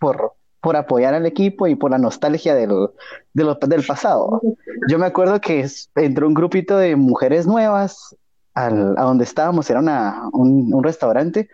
por, 0.00 0.32
por 0.62 0.76
apoyar 0.76 1.12
al 1.12 1.26
equipo 1.26 1.66
y 1.66 1.74
por 1.74 1.90
la 1.90 1.98
nostalgia 1.98 2.54
del, 2.54 2.88
del 3.34 3.84
pasado. 3.86 4.40
Yo 4.88 4.98
me 4.98 5.04
acuerdo 5.04 5.38
que 5.38 5.66
entró 5.96 6.26
un 6.26 6.34
grupito 6.34 6.78
de 6.78 6.96
mujeres 6.96 7.46
nuevas 7.46 8.16
al, 8.54 8.96
a 8.96 9.02
donde 9.02 9.24
estábamos, 9.24 9.68
era 9.68 9.80
una, 9.80 10.30
un, 10.32 10.72
un 10.72 10.82
restaurante, 10.82 11.48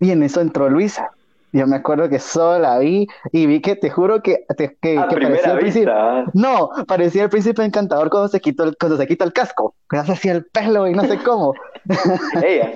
y 0.00 0.10
en 0.10 0.24
eso 0.24 0.40
entró 0.40 0.68
Luisa. 0.68 1.10
Yo 1.56 1.66
me 1.66 1.76
acuerdo 1.76 2.08
que 2.10 2.18
solo 2.18 2.58
la 2.58 2.78
vi 2.78 3.06
y 3.32 3.46
vi 3.46 3.62
que 3.62 3.76
te 3.76 3.88
juro 3.88 4.22
que, 4.22 4.44
que, 4.58 4.76
que 4.82 4.96
parecía 5.08 5.52
el 5.52 5.58
príncipe. 5.58 5.90
No, 6.34 6.68
parecía 6.86 7.24
el 7.24 7.30
príncipe 7.30 7.64
encantador 7.64 8.10
cuando 8.10 8.28
se 8.28 8.40
quitó 8.40 8.64
el, 8.64 8.76
cuando 8.76 8.98
se 8.98 9.06
quita 9.06 9.24
el 9.24 9.32
casco, 9.32 9.74
que 9.88 9.96
hace 9.96 10.12
así 10.12 10.28
el 10.28 10.44
pelo 10.44 10.86
y 10.86 10.92
no 10.92 11.04
sé 11.04 11.18
cómo. 11.18 11.54
Ella. 12.44 12.74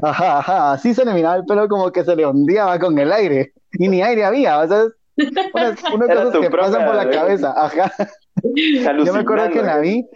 ajá, 0.00 0.38
ajá, 0.38 0.72
así 0.72 0.94
se 0.94 1.04
le 1.04 1.12
miraba 1.12 1.36
el 1.36 1.44
pelo 1.44 1.68
como 1.68 1.92
que 1.92 2.04
se 2.04 2.16
le 2.16 2.24
ondeaba 2.24 2.78
con 2.78 2.98
el 2.98 3.12
aire 3.12 3.52
y 3.72 3.88
ni 3.88 4.02
aire 4.02 4.24
había, 4.24 4.60
o 4.60 4.66
sea, 4.66 4.84
unas, 5.52 5.80
cosas 5.90 6.38
que 6.40 6.50
pasan 6.50 6.86
por 6.86 6.94
la 6.94 7.10
cabeza, 7.10 7.52
ajá. 7.54 7.92
Yo 9.04 9.12
me 9.12 9.20
acuerdo 9.20 9.50
que 9.50 9.60
la 9.60 9.78
vi 9.78 10.08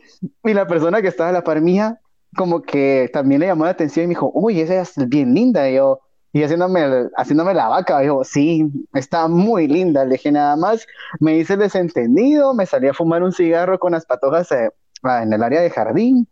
y 0.43 0.55
la 0.55 0.67
persona 0.67 1.03
que 1.03 1.09
estaba 1.09 1.29
a 1.29 1.33
la 1.33 1.45
par 1.45 1.61
mía 1.61 2.01
como 2.35 2.63
que 2.63 3.11
también 3.13 3.41
le 3.41 3.47
llamó 3.47 3.65
la 3.65 3.71
atención 3.71 4.05
y 4.05 4.07
me 4.09 4.11
dijo, 4.13 4.31
uy, 4.35 4.61
esa 4.61 4.81
es 4.81 4.95
bien 5.09 5.35
linda. 5.35 5.69
Y 5.69 5.77
yo, 5.77 6.01
y 6.37 6.45
haciéndome, 6.45 7.09
haciéndome 7.17 7.55
la 7.55 7.69
vaca, 7.69 8.01
dijo, 8.01 8.23
sí, 8.23 8.67
está 8.93 9.27
muy 9.27 9.67
linda. 9.67 10.05
Le 10.05 10.17
dije 10.17 10.31
nada 10.31 10.55
más, 10.55 10.87
me 11.19 11.35
hice 11.35 11.57
desentendido, 11.57 12.53
me 12.53 12.67
salí 12.67 12.89
a 12.89 12.93
fumar 12.93 13.23
un 13.23 13.33
cigarro 13.33 13.79
con 13.79 13.93
las 13.93 14.05
patojas 14.05 14.53
eh, 14.53 14.69
ah, 15.03 15.23
en 15.23 15.33
el 15.33 15.43
área 15.43 15.63
de 15.63 15.71
jardín. 15.71 16.29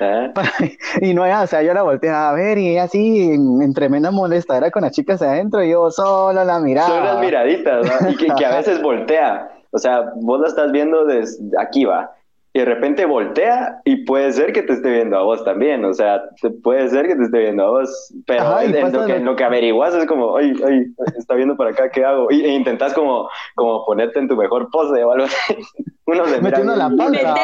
¿Eh? 0.00 0.32
y 1.02 1.14
no, 1.14 1.22
o 1.22 1.46
sea, 1.46 1.62
yo 1.62 1.72
la 1.72 1.82
volteé 1.82 2.10
a 2.10 2.32
ver 2.32 2.58
y 2.58 2.78
así, 2.78 3.30
en, 3.30 3.72
tremenda 3.74 4.10
molestadera 4.10 4.72
con 4.72 4.82
las 4.82 4.90
chicas 4.90 5.22
adentro, 5.22 5.62
y 5.62 5.70
yo 5.70 5.88
solo 5.92 6.42
la 6.42 6.58
miraba. 6.58 6.88
Son 6.88 7.04
las 7.04 7.20
miraditas, 7.20 7.86
y 8.10 8.16
que, 8.16 8.26
que, 8.34 8.44
a 8.44 8.56
veces 8.56 8.82
voltea. 8.82 9.48
O 9.70 9.78
sea, 9.78 10.10
vos 10.16 10.40
la 10.40 10.48
estás 10.48 10.72
viendo 10.72 11.04
desde 11.04 11.44
aquí, 11.60 11.84
va 11.84 12.15
y 12.56 12.58
de 12.58 12.64
repente 12.64 13.04
voltea 13.04 13.82
y 13.84 14.06
puede 14.06 14.32
ser 14.32 14.50
que 14.54 14.62
te 14.62 14.72
esté 14.72 14.90
viendo 14.90 15.18
a 15.18 15.22
vos 15.22 15.44
también, 15.44 15.84
o 15.84 15.92
sea, 15.92 16.22
puede 16.62 16.88
ser 16.88 17.06
que 17.06 17.14
te 17.14 17.24
esté 17.24 17.40
viendo 17.40 17.62
a 17.64 17.68
vos, 17.68 18.14
pero 18.26 18.58
en, 18.60 18.92
lo 18.94 19.04
que, 19.04 19.18
lo 19.18 19.36
que, 19.36 19.44
averiguas 19.44 19.92
es 19.94 20.06
como, 20.06 20.38
ay, 20.38 20.54
ay, 20.66 20.86
está 21.18 21.34
viendo 21.34 21.54
para 21.54 21.72
acá, 21.72 21.90
¿qué 21.90 22.02
hago? 22.02 22.28
Y, 22.30 22.46
e 22.46 22.54
intentas 22.54 22.94
como, 22.94 23.28
como 23.56 23.84
ponerte 23.84 24.20
en 24.20 24.28
tu 24.28 24.36
mejor 24.36 24.70
pose 24.70 25.04
o 25.04 25.12
algo 25.12 25.26
así. 25.26 25.54
Uno 26.06 26.24
se 26.24 26.40
Metiendo 26.40 26.76
la 26.76 26.88
panza, 26.88 27.34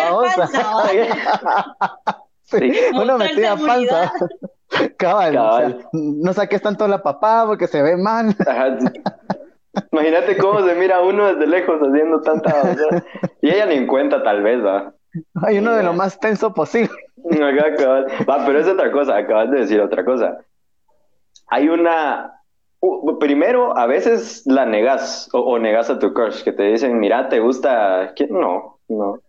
sí, 2.44 2.72
uno 2.94 3.18
metía 3.18 3.54
panza. 3.56 4.12
Cabal, 4.96 5.84
no 5.92 6.32
saques 6.32 6.62
tanto 6.62 6.88
la 6.88 7.02
papá 7.02 7.44
porque 7.46 7.66
se 7.66 7.82
ve 7.82 7.98
mal. 7.98 8.34
Imagínate 9.90 10.38
cómo 10.38 10.66
se 10.66 10.74
mira 10.74 11.02
uno 11.02 11.26
desde 11.26 11.46
lejos 11.46 11.80
haciendo 11.80 12.22
tanta... 12.22 12.54
y 13.42 13.50
ella 13.50 13.66
ni 13.66 13.74
en 13.74 13.86
cuenta 13.86 14.22
tal 14.22 14.42
vez, 14.42 14.64
va. 14.64 14.94
Hay 15.42 15.58
uno 15.58 15.74
de 15.74 15.82
lo 15.82 15.92
más 15.92 16.18
tenso 16.18 16.52
posible. 16.54 16.90
Va, 18.28 18.44
pero 18.46 18.58
es 18.58 18.66
otra 18.66 18.90
cosa, 18.90 19.16
acabas 19.16 19.50
de 19.50 19.60
decir 19.60 19.80
otra 19.80 20.04
cosa. 20.04 20.38
Hay 21.48 21.68
una... 21.68 22.40
primero, 23.20 23.76
a 23.76 23.86
veces 23.86 24.42
la 24.46 24.66
negas 24.66 25.28
o, 25.32 25.58
negas 25.58 25.90
a 25.90 25.98
tu 25.98 26.12
crush, 26.12 26.42
que 26.42 26.52
te 26.52 26.64
dicen, 26.64 26.98
mira, 26.98 27.28
¿te 27.28 27.40
gusta? 27.40 28.12
¿Quién? 28.16 28.32
No, 28.32 28.78
no. 28.88 29.20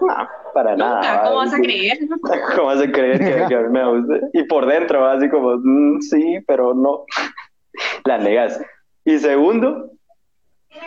No, 0.00 0.28
para 0.54 0.76
nada. 0.76 1.22
¿Cómo 1.24 1.36
vas 1.36 1.54
a 1.54 1.56
creer? 1.58 1.98
¿Cómo 2.54 2.66
vas 2.66 2.82
a 2.82 2.90
creer 2.90 3.48
que, 3.48 3.54
a 3.54 3.60
mí 3.60 3.68
me 3.70 4.00
guste? 4.00 4.20
Y 4.32 4.42
por 4.44 4.66
dentro, 4.66 5.06
así 5.06 5.28
como, 5.28 5.56
mm, 5.56 6.00
sí, 6.00 6.38
pero 6.46 6.74
no. 6.74 7.04
La 8.04 8.18
negas. 8.18 8.60
Y 9.04 9.18
segundo, 9.18 9.92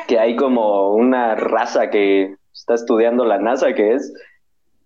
que 0.07 0.19
hay 0.19 0.35
como 0.35 0.93
una 0.93 1.35
raza 1.35 1.89
que 1.89 2.35
está 2.53 2.75
estudiando 2.75 3.25
la 3.25 3.37
NASA, 3.37 3.73
que 3.73 3.93
es 3.93 4.13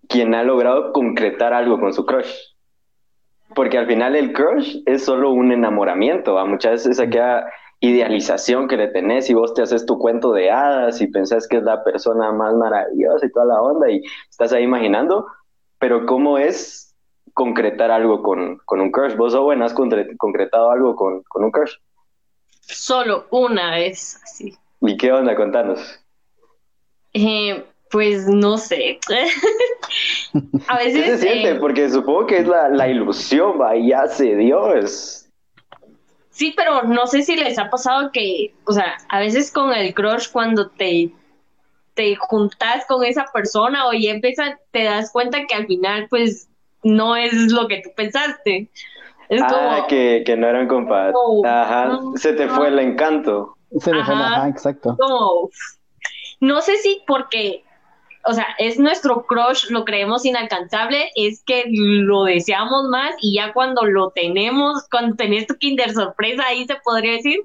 quien 0.07 0.35
ha 0.35 0.43
logrado 0.43 0.93
concretar 0.93 1.53
algo 1.53 1.79
con 1.79 1.93
su 1.93 2.05
crush. 2.05 2.31
Porque 3.53 3.77
al 3.77 3.87
final 3.87 4.15
el 4.15 4.33
crush 4.33 4.81
es 4.85 5.05
solo 5.05 5.31
un 5.31 5.51
enamoramiento, 5.51 6.33
¿va? 6.33 6.45
muchas 6.45 6.85
veces 6.85 6.99
aquella 6.99 7.45
idealización 7.79 8.67
que 8.67 8.77
le 8.77 8.87
tenés 8.87 9.29
y 9.29 9.33
vos 9.33 9.53
te 9.53 9.61
haces 9.61 9.85
tu 9.85 9.99
cuento 9.99 10.31
de 10.31 10.49
hadas 10.49 11.01
y 11.01 11.07
pensás 11.07 11.47
que 11.47 11.57
es 11.57 11.63
la 11.63 11.83
persona 11.83 12.31
más 12.31 12.53
maravillosa 12.55 13.25
y 13.25 13.31
toda 13.31 13.45
la 13.45 13.61
onda 13.61 13.91
y 13.91 14.01
estás 14.29 14.53
ahí 14.53 14.63
imaginando, 14.63 15.27
pero 15.77 16.05
¿cómo 16.05 16.37
es 16.37 16.95
concretar 17.33 17.91
algo 17.91 18.23
con, 18.23 18.59
un 18.67 18.91
crush? 18.91 19.15
¿Vos, 19.15 19.35
Owen, 19.35 19.61
has 19.61 19.73
concretado 19.73 20.71
algo 20.71 20.95
con, 20.95 21.21
con 21.23 21.43
un 21.43 21.51
crush? 21.51 21.75
Solo 22.61 23.25
una 23.29 23.71
vez, 23.71 24.19
así. 24.23 24.57
¿Y 24.81 24.97
qué 24.97 25.11
onda? 25.11 25.35
Contanos. 25.35 26.04
Eh, 27.15 27.63
pues 27.89 28.27
no 28.27 28.57
sé. 28.57 28.99
a 30.67 30.77
veces. 30.77 31.03
¿Qué 31.03 31.09
se 31.11 31.17
siente? 31.17 31.51
Eh, 31.51 31.55
Porque 31.55 31.89
supongo 31.89 32.27
que 32.27 32.39
es 32.39 32.47
la, 32.47 32.87
ilusión, 32.89 33.59
va, 33.59 33.73
ya 33.77 34.05
se 34.07 34.35
dio. 34.35 34.61
Sí, 36.29 36.53
pero 36.57 36.83
no 36.83 37.07
sé 37.07 37.21
si 37.21 37.37
les 37.37 37.57
ha 37.57 37.69
pasado 37.69 38.11
que, 38.11 38.53
o 38.65 38.73
sea, 38.73 38.97
a 39.07 39.19
veces 39.19 39.49
con 39.49 39.71
el 39.73 39.93
crush, 39.93 40.29
cuando 40.29 40.67
te, 40.67 41.09
te 41.93 42.17
juntas 42.17 42.85
con 42.85 43.05
esa 43.05 43.27
persona 43.33 43.87
o 43.87 43.93
ya 43.93 44.11
empiezan, 44.11 44.57
te 44.71 44.83
das 44.83 45.13
cuenta 45.13 45.45
que 45.47 45.55
al 45.55 45.65
final, 45.65 46.07
pues, 46.09 46.49
no 46.83 47.15
es 47.15 47.33
lo 47.53 47.69
que 47.69 47.81
tú 47.81 47.91
pensaste. 47.95 48.69
Es 49.29 49.41
ah, 49.41 49.85
que, 49.87 50.23
que, 50.25 50.35
no 50.35 50.47
eran 50.47 50.67
compas. 50.67 51.13
ajá, 51.45 51.97
se 52.15 52.33
te 52.33 52.49
fue 52.49 52.67
el 52.67 52.79
encanto. 52.79 53.55
Se 53.79 53.93
le 53.93 54.03
fue, 54.03 54.13
ajá, 54.13 54.49
exacto. 54.49 54.97
No 56.39 56.61
sé 56.61 56.77
si 56.77 57.01
porque, 57.07 57.63
o 58.25 58.33
sea, 58.33 58.47
es 58.57 58.79
nuestro 58.79 59.25
crush, 59.25 59.69
lo 59.69 59.85
creemos 59.85 60.25
inalcanzable, 60.25 61.11
es 61.15 61.43
que 61.43 61.65
lo 61.67 62.23
deseamos 62.23 62.85
más 62.89 63.15
y 63.21 63.35
ya 63.35 63.53
cuando 63.53 63.85
lo 63.85 64.11
tenemos, 64.11 64.87
cuando 64.89 65.15
tenés 65.15 65.47
tu 65.47 65.55
Kinder 65.55 65.91
sorpresa, 65.91 66.45
ahí 66.47 66.65
se 66.65 66.75
podría 66.83 67.13
decir, 67.13 67.41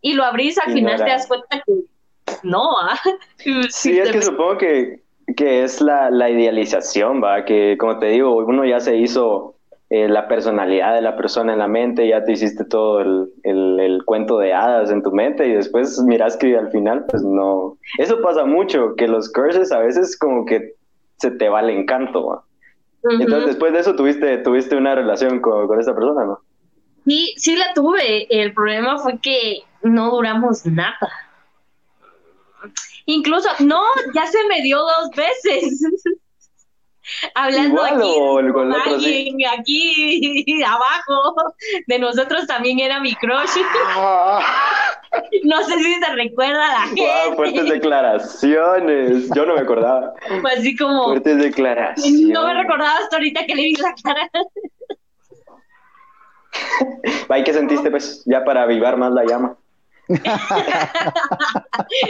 y 0.00 0.14
lo 0.14 0.24
abrís, 0.24 0.58
al 0.58 0.72
final 0.72 0.96
te 0.96 1.10
das 1.10 1.26
cuenta 1.26 1.62
que 1.64 1.72
no, 2.42 2.78
¿ah? 2.78 2.98
Sí, 3.70 3.98
es 3.98 4.12
que 4.12 4.22
supongo 4.22 4.58
que, 4.58 5.02
que 5.36 5.62
es 5.62 5.80
la, 5.80 6.10
la 6.10 6.30
idealización, 6.30 7.22
¿va? 7.22 7.44
Que 7.44 7.76
como 7.78 7.98
te 7.98 8.06
digo, 8.06 8.36
uno 8.36 8.64
ya 8.64 8.80
se 8.80 8.96
hizo 8.96 9.49
eh, 9.90 10.08
la 10.08 10.28
personalidad 10.28 10.94
de 10.94 11.02
la 11.02 11.16
persona 11.16 11.52
en 11.52 11.58
la 11.58 11.66
mente, 11.66 12.06
ya 12.06 12.24
te 12.24 12.30
hiciste 12.30 12.64
todo 12.64 13.00
el, 13.00 13.28
el, 13.42 14.04
cuento 14.04 14.38
de 14.38 14.52
hadas 14.52 14.92
en 14.92 15.02
tu 15.02 15.10
mente 15.10 15.48
y 15.48 15.52
después 15.52 16.00
miras 16.04 16.36
que 16.36 16.56
al 16.56 16.70
final, 16.70 17.06
pues 17.06 17.24
no. 17.24 17.76
Eso 17.98 18.22
pasa 18.22 18.44
mucho, 18.44 18.94
que 18.94 19.08
los 19.08 19.32
curses 19.32 19.72
a 19.72 19.80
veces 19.80 20.16
como 20.16 20.44
que 20.46 20.74
se 21.18 21.32
te 21.32 21.48
va 21.48 21.60
el 21.60 21.70
encanto. 21.70 22.44
Entonces 23.02 23.46
después 23.46 23.72
de 23.72 23.80
eso 23.80 23.96
tuviste, 23.96 24.38
tuviste 24.38 24.76
una 24.76 24.94
relación 24.94 25.40
con, 25.40 25.66
con 25.66 25.80
esa 25.80 25.92
persona, 25.92 26.24
¿no? 26.24 26.38
Sí, 27.04 27.34
sí 27.36 27.56
la 27.56 27.74
tuve. 27.74 28.28
El 28.30 28.54
problema 28.54 28.96
fue 28.98 29.18
que 29.18 29.64
no 29.82 30.10
duramos 30.10 30.64
nada. 30.66 31.10
Incluso, 33.06 33.48
no, 33.58 33.82
ya 34.14 34.24
se 34.26 34.38
me 34.46 34.62
dio 34.62 34.78
dos 34.78 35.10
veces. 35.16 35.82
hablando 37.34 37.82
aquí, 38.86 39.44
aquí 39.44 40.62
abajo, 40.66 41.34
de 41.86 41.98
nosotros 41.98 42.46
también 42.46 42.78
era 42.80 43.00
mi 43.00 43.14
crush. 43.14 43.56
no 45.44 45.62
sé 45.64 45.78
si 45.78 45.94
se 45.94 46.12
recuerda 46.14 46.66
la 46.66 46.80
gente. 46.80 47.36
fuertes 47.36 47.68
declaraciones. 47.68 49.30
Yo 49.34 49.46
no 49.46 49.54
me 49.54 49.60
acordaba. 49.60 50.14
Pues 50.42 50.58
así 50.58 50.76
como. 50.76 51.04
Fuertes 51.04 51.38
declaraciones. 51.38 52.28
No 52.28 52.46
me 52.46 52.54
recordaba 52.54 52.98
hasta 52.98 53.16
ahorita 53.16 53.46
que 53.46 53.54
le 53.54 53.62
vi 53.62 53.74
la 53.74 53.94
cara. 54.02 54.30
¿Y 57.38 57.44
qué 57.44 57.52
sentiste, 57.52 57.90
pues, 57.90 58.22
ya 58.26 58.44
para 58.44 58.62
avivar 58.62 58.96
más 58.96 59.12
la 59.12 59.24
llama? 59.24 59.56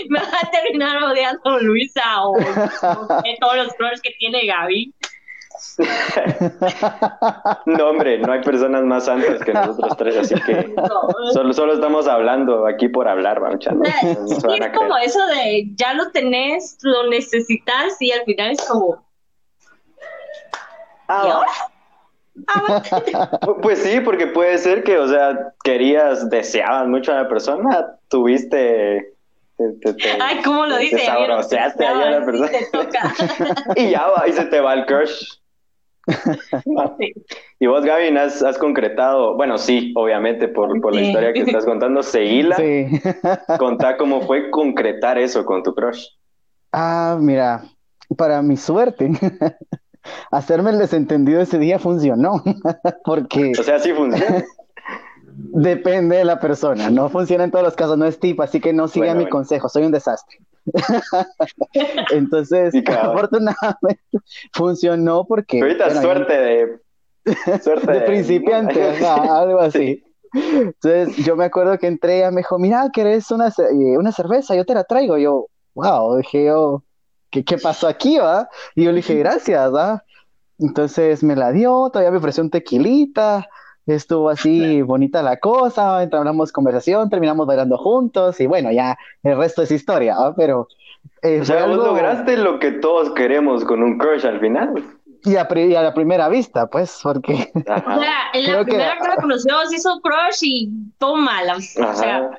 Me 0.08 0.18
va 0.18 0.40
a 0.42 0.50
terminar 0.50 1.02
odiando 1.02 1.58
Luisa 1.60 2.22
o, 2.22 2.34
todos 3.40 3.56
los 3.56 3.76
flores 3.76 4.00
que 4.00 4.10
tiene 4.18 4.46
Gaby. 4.46 4.94
no, 7.66 7.88
hombre, 7.88 8.18
no 8.18 8.32
hay 8.32 8.40
personas 8.40 8.82
más 8.84 9.04
santas 9.04 9.42
que 9.44 9.52
nosotros 9.52 9.96
tres, 9.98 10.16
así 10.16 10.34
que 10.34 10.74
solo, 11.32 11.52
solo 11.52 11.74
estamos 11.74 12.08
hablando 12.08 12.66
aquí 12.66 12.88
por 12.88 13.06
hablar, 13.08 13.42
es 13.52 14.38
como 14.74 14.96
eso 14.98 15.26
de 15.26 15.66
ya 15.74 15.92
lo 15.94 16.10
tenés, 16.12 16.78
lo 16.82 17.08
necesitas 17.08 18.00
y 18.00 18.12
al 18.12 18.22
final 18.24 18.52
es 18.52 18.62
como. 18.66 19.04
Ah, 21.08 21.44
pues 23.62 23.80
sí, 23.80 24.00
porque 24.00 24.26
puede 24.26 24.58
ser 24.58 24.82
que, 24.82 24.98
o 24.98 25.08
sea, 25.08 25.52
querías, 25.64 26.28
deseabas 26.30 26.88
mucho 26.88 27.12
a 27.12 27.22
la 27.22 27.28
persona, 27.28 27.96
tuviste 28.08 29.14
Ay, 30.20 30.42
¿cómo 30.42 30.66
lo 30.66 30.78
dice? 30.78 31.06
a 31.06 31.18
la 31.18 32.24
persona. 32.24 32.50
y 33.76 33.90
ya 33.90 34.06
va, 34.08 34.28
y 34.28 34.32
se 34.32 34.44
te 34.46 34.60
va 34.60 34.74
el 34.74 34.86
crush. 34.86 35.24
y 37.60 37.66
vos, 37.66 37.84
Gavin, 37.84 38.16
has, 38.16 38.58
concretado, 38.58 39.36
bueno, 39.36 39.58
sí, 39.58 39.92
obviamente, 39.96 40.48
por, 40.48 40.80
por 40.80 40.94
la 40.94 41.02
historia 41.02 41.32
que 41.32 41.42
estás 41.42 41.64
contando, 41.64 42.02
seguila. 42.02 42.56
Sí. 42.56 42.86
Contá 43.58 43.96
cómo 43.96 44.22
fue 44.22 44.50
concretar 44.50 45.18
eso 45.18 45.44
con 45.44 45.62
tu 45.62 45.74
crush. 45.74 46.06
Ah, 46.72 47.18
mira, 47.20 47.64
para 48.16 48.42
mi 48.42 48.56
suerte, 48.56 49.10
hacerme 50.30 50.70
el 50.70 50.78
desentendido 50.78 51.40
ese 51.40 51.58
día 51.58 51.78
funcionó, 51.78 52.42
porque... 53.04 53.52
O 53.58 53.62
sea, 53.62 53.78
sí 53.78 53.92
funcionó. 53.92 54.42
Depende 55.32 56.16
de 56.16 56.24
la 56.24 56.38
persona, 56.38 56.90
no 56.90 57.08
funciona 57.08 57.44
en 57.44 57.50
todos 57.50 57.64
los 57.64 57.74
casos, 57.74 57.96
no 57.96 58.06
es 58.06 58.18
tipo, 58.18 58.42
así 58.42 58.60
que 58.60 58.72
no 58.72 58.88
siga 58.88 59.14
mi 59.14 59.28
consejo, 59.28 59.68
soy 59.68 59.84
un 59.84 59.92
desastre. 59.92 60.38
Entonces, 62.12 62.74
afortunadamente 62.86 64.02
funcionó 64.52 65.24
porque... 65.24 65.60
Ahorita 65.60 66.02
suerte 66.02 66.32
de... 66.32 66.80
Suerte 67.62 67.92
de, 67.92 68.00
principiante, 68.02 68.82
algo 69.04 69.60
así. 69.60 70.02
Entonces, 70.32 71.16
yo 71.24 71.36
me 71.36 71.44
acuerdo 71.44 71.78
que 71.78 71.86
entré 71.86 72.20
y 72.20 72.30
me 72.30 72.38
dijo, 72.38 72.58
mira, 72.58 72.88
¿querés 72.92 73.30
una, 73.30 73.48
eh, 73.48 73.98
una 73.98 74.12
cerveza? 74.12 74.54
Yo 74.54 74.64
te 74.64 74.74
la 74.74 74.84
traigo. 74.84 75.18
yo, 75.18 75.46
wow, 75.74 76.16
dije 76.16 76.46
yo, 76.46 76.82
¿qué, 77.30 77.44
qué 77.44 77.58
pasó 77.58 77.88
aquí, 77.88 78.18
va? 78.18 78.48
Y 78.74 78.84
yo 78.84 78.90
le 78.90 78.96
dije, 78.96 79.14
gracias, 79.14 79.72
¿va? 79.72 80.04
Entonces 80.58 81.22
me 81.22 81.36
la 81.36 81.52
dio, 81.52 81.88
todavía 81.90 82.10
me 82.10 82.18
ofreció 82.18 82.42
un 82.42 82.50
tequilita, 82.50 83.48
estuvo 83.86 84.28
así 84.28 84.82
bonita 84.82 85.22
la 85.22 85.38
cosa, 85.38 86.02
entablamos 86.02 86.52
conversación, 86.52 87.08
terminamos 87.08 87.46
bailando 87.46 87.78
juntos 87.78 88.40
y 88.40 88.46
bueno, 88.46 88.70
ya 88.70 88.98
el 89.22 89.36
resto 89.36 89.62
es 89.62 89.70
historia, 89.70 90.16
¿va? 90.16 90.34
Pero... 90.34 90.68
Eh, 91.22 91.40
o 91.40 91.44
sea, 91.44 91.66
vos 91.66 91.78
lograste 91.78 92.36
lo 92.36 92.58
que 92.58 92.72
todos 92.72 93.10
queremos 93.12 93.64
con 93.64 93.82
un 93.82 93.98
crush 93.98 94.26
al 94.26 94.38
final. 94.40 94.74
Y 95.24 95.36
a, 95.36 95.42
a, 95.42 95.82
la 95.82 95.94
primera 95.94 96.28
vista, 96.28 96.66
pues, 96.66 96.98
porque... 97.02 97.50
O 97.54 97.60
sea, 97.62 98.22
en 98.34 98.52
la 98.52 98.64
primera 98.64 98.96
que... 98.98 99.08
la 99.08 99.16
conoció 99.16 99.54
se 99.66 99.76
hizo 99.76 100.00
crush 100.00 100.42
y 100.42 100.70
toma, 100.98 101.42
la, 101.42 101.56
o 101.56 101.60
sea, 101.94 102.30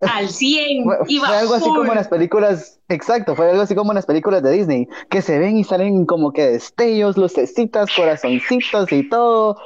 al 0.00 0.28
100. 0.28 0.84
Fue, 0.84 0.96
iba 1.08 1.26
fue 1.26 1.36
algo 1.36 1.54
así 1.54 1.68
como 1.68 1.84
en 1.84 1.94
las 1.94 2.08
películas, 2.08 2.80
exacto, 2.88 3.34
fue 3.34 3.50
algo 3.50 3.62
así 3.62 3.74
como 3.74 3.92
en 3.92 3.96
las 3.96 4.06
películas 4.06 4.42
de 4.42 4.50
Disney, 4.52 4.88
que 5.10 5.22
se 5.22 5.38
ven 5.38 5.56
y 5.56 5.64
salen 5.64 6.06
como 6.06 6.32
que 6.32 6.46
destellos, 6.46 7.16
lucecitas, 7.16 7.90
corazoncitos 7.94 8.92
y 8.92 9.08
todo, 9.08 9.56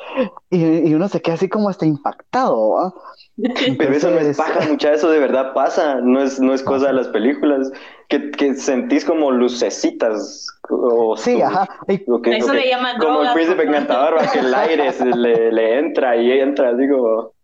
y, 0.51 0.89
y 0.89 0.95
uno 0.95 1.09
se 1.09 1.21
queda 1.21 1.35
así 1.35 1.49
como 1.49 1.69
hasta 1.69 1.87
impactado. 1.87 2.95
Pero 3.79 3.93
eso 3.93 4.11
no 4.11 4.19
es 4.19 4.37
paja, 4.37 4.67
mucha, 4.69 4.93
eso 4.93 5.11
de 5.11 5.19
verdad 5.19 5.53
pasa, 5.53 6.01
no 6.01 6.23
es, 6.23 6.41
no 6.41 6.55
es 6.55 6.63
cosa 6.63 6.89
de 6.89 6.95
las 6.95 7.09
películas, 7.09 7.71
que, 8.09 8.31
que 8.31 8.55
sentís 8.55 9.05
como 9.05 9.31
lucecitas. 9.31 10.47
O 10.69 11.17
sí, 11.17 11.41
ajá. 11.41 11.69
eso 11.87 12.53
le 12.53 12.69
llaman 12.69 12.99
Como 12.99 13.23
el 13.23 13.33
príncipe 13.35 13.63
encantador, 13.63 14.17
que 14.33 14.41
el 14.41 14.53
aire 14.53 14.93
le, 15.15 15.53
le 15.53 15.79
entra 15.79 16.17
y 16.17 16.33
entra, 16.33 16.75
digo, 16.75 17.35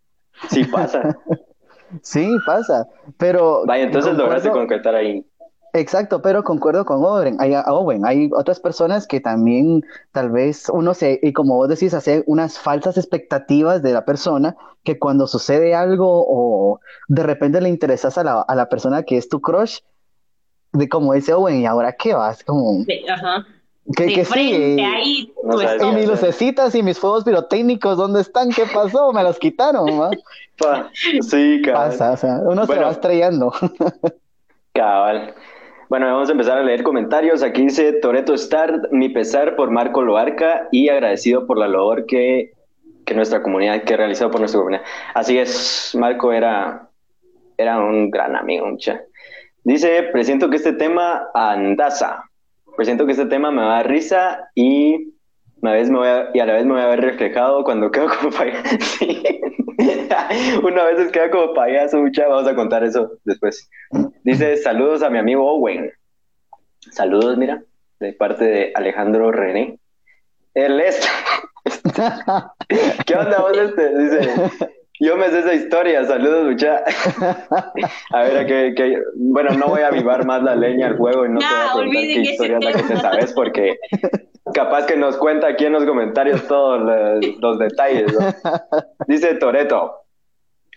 sí 0.51 0.65
pasa. 0.65 1.17
Sí, 2.01 2.37
pasa, 2.47 2.87
pero... 3.19 3.65
Vaya, 3.67 3.85
entonces 3.85 4.17
lograste 4.17 4.51
concretar 4.51 4.95
ahí. 4.95 5.27
Exacto, 5.75 6.21
pero 6.21 6.45
concuerdo 6.45 6.85
con 6.85 7.03
Owen. 7.03 7.37
Hay, 7.41 7.55
Owen. 7.67 8.05
hay 8.05 8.31
otras 8.35 8.61
personas 8.61 9.07
que 9.07 9.21
también 9.21 9.83
tal 10.13 10.31
vez 10.31 10.69
uno 10.69 10.93
se, 10.93 11.19
y 11.23 11.33
como 11.33 11.57
vos 11.57 11.69
decís, 11.69 11.95
hace 11.95 12.25
unas 12.27 12.59
falsas 12.59 12.99
expectativas 12.99 13.83
de 13.83 13.93
la 13.93 14.05
persona 14.05 14.55
que 14.85 14.99
cuando 14.99 15.27
sucede 15.27 15.75
algo 15.75 16.27
o 16.29 16.81
de 17.09 17.23
repente 17.23 17.61
le 17.61 17.71
interesas 17.71 18.19
a 18.19 18.25
la, 18.25 18.43
a 18.43 18.55
la 18.55 18.69
persona 18.69 19.03
que 19.05 19.17
es 19.17 19.29
tu 19.31 19.41
crush, 19.41 19.79
de 20.73 20.89
como 20.89 21.15
dice 21.15 21.33
Owen, 21.33 21.61
¿y 21.61 21.67
ahora 21.67 21.93
qué 21.93 22.15
vas? 22.15 22.45
Como... 22.45 22.85
ajá. 23.11 23.47
Que, 23.97 24.07
que 24.07 24.25
sí. 24.25 24.81
Ahí, 24.81 25.33
y 25.83 25.95
mis 25.95 26.07
lucecitas 26.07 26.75
y 26.75 26.83
mis 26.83 26.99
fuegos 26.99 27.25
pirotécnicos, 27.25 27.97
¿dónde 27.97 28.21
están? 28.21 28.51
¿Qué 28.51 28.65
pasó? 28.73 29.13
Me 29.13 29.23
los 29.23 29.39
quitaron, 29.39 29.87
Sí, 30.95 31.63
cabal. 31.65 31.91
Pasa, 31.91 32.13
o 32.13 32.17
sea, 32.17 32.37
uno 32.45 32.65
se 32.67 32.79
va 32.79 32.91
estrellando. 32.91 33.53
cabal. 34.73 35.35
Bueno, 35.89 36.07
vamos 36.07 36.29
a 36.29 36.33
empezar 36.33 36.59
a 36.59 36.63
leer 36.63 36.85
comentarios. 36.85 37.43
Aquí 37.43 37.63
dice 37.65 37.93
Toreto 37.95 38.35
Star, 38.35 38.89
mi 38.93 39.09
pesar 39.09 39.57
por 39.57 39.71
Marco 39.71 40.01
Loarca 40.01 40.69
y 40.71 40.89
agradecido 40.89 41.47
por 41.47 41.59
la 41.59 41.69
labor 41.69 42.07
que, 42.07 42.53
que 43.05 43.15
nuestra 43.15 43.43
comunidad, 43.43 43.83
que 43.83 43.95
ha 43.95 43.97
realizado 43.99 44.31
por 44.31 44.41
nuestra 44.41 44.61
comunidad. 44.61 44.83
Así 45.13 45.37
es, 45.37 45.95
Marco 45.99 46.33
era, 46.33 46.89
era 47.59 47.79
un 47.79 48.11
gran 48.11 48.37
amigo, 48.37 48.67
mucha. 48.67 49.03
Dice, 49.65 50.05
presiento 50.13 50.49
que 50.49 50.57
este 50.57 50.73
tema 50.73 51.29
andaza. 51.35 52.25
Presiento 52.77 53.07
que 53.07 53.13
este 53.13 53.27
tema 53.27 53.51
me 53.51 53.63
va 53.63 53.75
a 53.75 53.77
dar 53.77 53.89
risa 53.89 54.51
y, 54.55 55.15
a 55.63 55.73
vez 55.73 55.91
me 55.91 55.99
voy 55.99 56.09
a, 56.09 56.31
y 56.33 56.41
a 56.41 56.47
la 56.47 56.55
vez 56.55 56.65
me 56.65 56.73
voy 56.73 56.83
a 56.83 56.87
ver 56.87 57.01
reflejado 57.01 57.65
cuando 57.65 57.91
quedo 57.93 58.09
como 58.09 58.31
payaso. 58.31 58.77
Sí. 58.81 59.23
Una 60.63 60.85
vez 60.85 61.11
queda 61.11 61.31
como 61.31 61.55
payaso, 61.55 61.99
mucha. 61.99 62.29
Vamos 62.29 62.49
a 62.49 62.55
contar 62.55 62.85
eso 62.85 63.19
después. 63.25 63.69
Dice, 64.25 64.57
saludos 64.57 65.03
a 65.03 65.11
mi 65.11 65.19
amigo 65.19 65.45
Owen. 65.51 65.91
Saludos, 66.91 67.37
mira, 67.37 67.63
de 68.01 68.13
parte 68.13 68.45
de 68.45 68.73
Alejandro 68.75 69.31
René. 69.33 69.79
Él 70.55 70.81
es... 70.81 71.09
¿Qué 73.07 73.15
onda 73.15 73.41
vos 73.41 73.57
este? 73.57 73.99
Dice, 73.99 74.31
yo 75.03 75.17
me 75.17 75.29
sé 75.31 75.41
esa 75.41 75.55
historia, 75.55 76.05
saludos, 76.05 76.53
mucha. 76.53 76.85
a 78.11 78.23
ver, 78.23 78.47
que, 78.47 79.03
bueno, 79.17 79.51
no 79.59 79.67
voy 79.67 79.81
a 79.81 79.89
avivar 79.89 80.25
más 80.25 80.45
la 80.45 80.55
leña 80.55 80.87
al 80.87 80.97
juego 80.97 81.27
y 81.27 81.29
no, 81.29 81.41
te 81.41 81.47
voy 81.47 81.55
a 81.57 81.73
preguntar 81.73 82.03
qué 82.03 82.21
historia 82.21 82.59
es 82.59 82.65
la 82.65 82.73
que 82.73 82.83
te 82.85 82.97
sabes 82.99 83.33
porque 83.33 83.79
capaz 84.55 84.87
que 84.87 84.97
nos 84.97 85.17
cuenta 85.17 85.49
aquí 85.49 85.65
en 85.65 85.73
los 85.73 85.85
comentarios 85.85 86.47
todos 86.47 86.81
los, 87.41 87.59
detalles. 87.59 88.17
Dice 89.09 89.35
Toreto, 89.35 90.03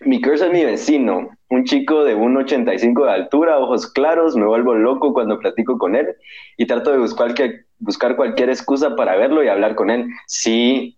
mi 0.02 0.20
crush 0.20 0.42
es 0.42 0.52
mi 0.52 0.66
vecino, 0.66 1.30
un 1.52 1.64
chico 1.66 2.04
de 2.04 2.18
1,85 2.18 3.06
de 3.06 3.12
altura, 3.12 3.60
ojos 3.60 3.86
claros, 3.92 4.36
me 4.36 4.48
vuelvo 4.48 4.74
loco 4.74 5.14
cuando 5.14 5.38
platico 5.38 5.78
con 5.78 5.96
él 5.96 6.16
y 6.58 6.66
trato 6.66 6.92
de 6.92 6.98
buscar, 6.98 7.36
que, 7.36 7.66
buscar 7.78 8.16
cualquier 8.16 8.50
excusa 8.50 8.96
para 8.96 9.18
verlo 9.18 9.44
y 9.44 9.50
hablar 9.50 9.76
con 9.76 9.92
él. 9.92 10.08
Sí, 10.26 10.98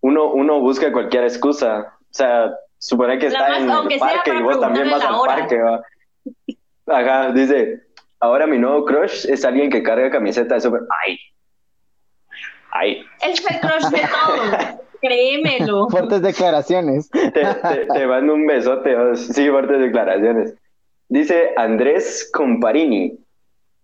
uno, 0.00 0.32
uno 0.32 0.60
busca 0.60 0.92
cualquier 0.92 1.24
excusa, 1.24 1.97
sea, 2.10 2.54
supone 2.78 3.18
que 3.18 3.26
está 3.26 3.58
en 3.58 3.70
el 3.70 3.98
parque 3.98 4.34
y 4.34 4.42
vos 4.42 4.60
también 4.60 4.90
vas 4.90 5.04
al 5.04 5.20
parque, 5.26 5.58
¿va? 5.58 5.82
Ajá, 6.86 7.32
dice, 7.32 7.82
ahora 8.20 8.46
mi 8.46 8.58
nuevo 8.58 8.84
crush 8.84 9.26
es 9.28 9.44
alguien 9.44 9.70
que 9.70 9.82
carga 9.82 10.10
camiseta 10.10 10.54
de 10.54 10.60
super... 10.60 10.80
¡Ay! 11.04 11.18
¡Ay! 12.70 13.04
Es 13.22 13.44
el 13.46 13.60
crush 13.60 13.90
de 13.90 14.00
todos, 14.00 14.78
créemelo. 15.00 15.88
Fuertes 15.88 16.22
declaraciones. 16.22 17.10
Te, 17.10 17.30
te, 17.30 18.06
mando 18.06 18.34
un 18.34 18.46
besote, 18.46 19.16
sí, 19.16 19.48
fuertes 19.50 19.80
declaraciones. 19.80 20.54
Dice 21.08 21.52
Andrés 21.56 22.30
Comparini, 22.32 23.18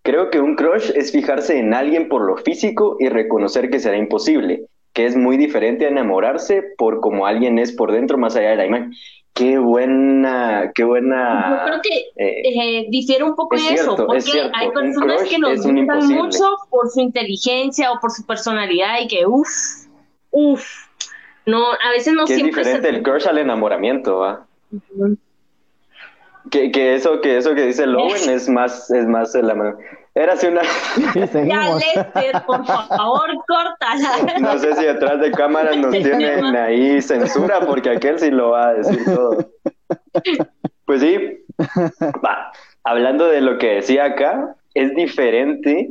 creo 0.03 0.31
que 0.31 0.41
un 0.41 0.57
crush 0.57 0.91
es 0.95 1.13
fijarse 1.13 1.59
en 1.59 1.75
alguien 1.75 2.09
por 2.09 2.23
lo 2.23 2.37
físico 2.39 2.97
y 3.01 3.09
reconocer 3.09 3.71
que 3.71 3.81
será 3.81 3.97
imposible 3.97 4.67
que 4.95 5.05
es 5.07 5.17
muy 5.17 5.37
diferente 5.37 5.85
a 5.85 5.89
enamorarse 5.89 6.63
por 6.79 7.01
como 7.01 7.27
alguien 7.27 7.59
es 7.59 7.73
por 7.73 7.93
dentro, 7.93 8.17
más 8.17 8.37
allá 8.37 8.51
de 8.51 8.57
la 8.57 8.67
imagen. 8.67 8.95
Qué 9.35 9.59
buena, 9.59 10.71
qué 10.77 10.85
buena. 10.85 11.51
Yo 11.51 11.67
creo 11.67 11.81
que 11.83 11.99
eh, 12.25 12.43
eh, 12.45 12.87
difiere 12.89 13.25
un 13.25 13.35
poco 13.35 13.57
de 13.57 13.75
eso, 13.75 13.97
porque 13.97 14.31
hay 14.55 14.71
personas 14.71 15.25
que 15.25 15.39
nos 15.39 15.67
gustan 15.67 16.09
mucho 16.09 16.45
por 16.71 16.89
su 16.89 17.01
inteligencia 17.01 17.91
o 17.91 17.99
por 17.99 18.13
su 18.13 18.25
personalidad 18.25 19.01
y 19.03 19.09
que, 19.09 19.27
uff, 19.27 19.49
uff, 20.31 20.65
no, 21.47 21.73
a 21.73 21.91
veces 21.91 22.15
no 22.15 22.27
que 22.27 22.37
siempre. 22.37 22.63
Es 22.63 22.69
diferente 22.69 22.97
el 22.97 23.03
crush 23.03 23.27
al 23.27 23.39
enamoramiento, 23.39 24.19
¿va? 24.19 24.47
que, 26.53 26.71
que, 26.71 26.95
eso, 26.95 27.21
que 27.21 27.37
eso 27.39 27.57
que 27.57 27.67
dice 27.67 27.87
Lowen 27.87 28.31
es 28.31 28.49
más, 28.49 28.89
es 28.93 29.07
más 29.07 29.35
el 29.35 29.51
era 29.51 29.77
así 30.15 30.47
una. 30.47 30.63
ya, 31.47 31.75
Lester, 31.75 32.43
por 32.47 32.65
favor, 32.65 33.31
córtala. 33.47 34.41
No 34.41 34.59
sé 34.59 34.75
si 34.77 34.85
detrás 34.85 35.21
de 35.21 35.33
cámaras 35.33 35.77
nos 35.77 35.93
tienen 35.93 36.45
ahí 36.57 37.03
censura, 37.03 37.61
porque 37.61 37.91
aquel 37.91 38.19
sí 38.19 38.31
lo 38.31 38.51
va 38.51 38.69
a 38.69 38.75
decir 38.75 39.05
todo. 39.05 39.39
Pues 40.87 41.01
sí, 41.01 41.19
va. 42.25 42.53
Hablando 42.85 43.27
de 43.27 43.41
lo 43.41 43.59
que 43.59 43.77
decía 43.77 44.05
acá, 44.05 44.55
es 44.75 44.95
diferente 44.95 45.91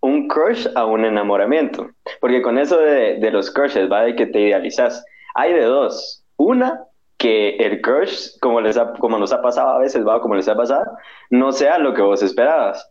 un 0.00 0.28
crush 0.28 0.66
a 0.74 0.86
un 0.86 1.04
enamoramiento. 1.04 1.90
Porque 2.20 2.40
con 2.40 2.58
eso 2.58 2.78
de, 2.78 3.18
de 3.18 3.30
los 3.30 3.50
crushes, 3.50 3.90
va 3.90 4.02
de 4.02 4.16
que 4.16 4.26
te 4.26 4.40
idealizas. 4.40 5.04
Hay 5.34 5.52
de 5.52 5.64
dos. 5.64 6.24
Una, 6.36 6.84
que 7.18 7.56
el 7.56 7.82
crush, 7.82 8.38
como, 8.40 8.60
les 8.60 8.78
como 9.00 9.18
nos 9.18 9.32
ha 9.32 9.42
pasado 9.42 9.70
a 9.70 9.78
veces, 9.80 10.06
va, 10.06 10.20
como 10.20 10.36
les 10.36 10.48
ha 10.48 10.54
pasado, 10.54 10.96
no 11.30 11.52
sea 11.52 11.78
lo 11.78 11.92
que 11.92 12.00
vos 12.00 12.22
esperabas 12.22 12.88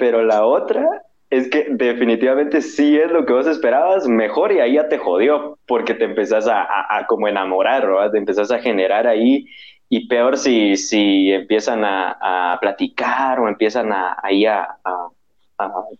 pero 0.00 0.24
la 0.24 0.44
otra 0.44 1.02
es 1.28 1.48
que 1.48 1.68
definitivamente 1.70 2.60
sí 2.60 2.98
es 2.98 3.12
lo 3.12 3.24
que 3.24 3.32
vos 3.32 3.46
esperabas, 3.46 4.08
mejor 4.08 4.50
y 4.50 4.58
ahí 4.58 4.74
ya 4.74 4.88
te 4.88 4.98
jodió, 4.98 5.58
porque 5.66 5.94
te 5.94 6.04
empezás 6.04 6.48
a, 6.48 7.06
como 7.06 7.28
enamorar, 7.28 7.86
¿verdad? 7.86 8.10
te 8.10 8.18
empezás 8.18 8.50
a 8.50 8.58
generar 8.58 9.06
ahí, 9.06 9.46
y 9.88 10.08
peor 10.08 10.36
si, 10.36 10.76
si 10.76 11.30
empiezan 11.32 11.84
a, 11.84 12.58
platicar 12.60 13.38
o 13.38 13.48
empiezan 13.48 13.92
a, 13.92 14.16
ahí 14.22 14.44
a, 14.44 14.76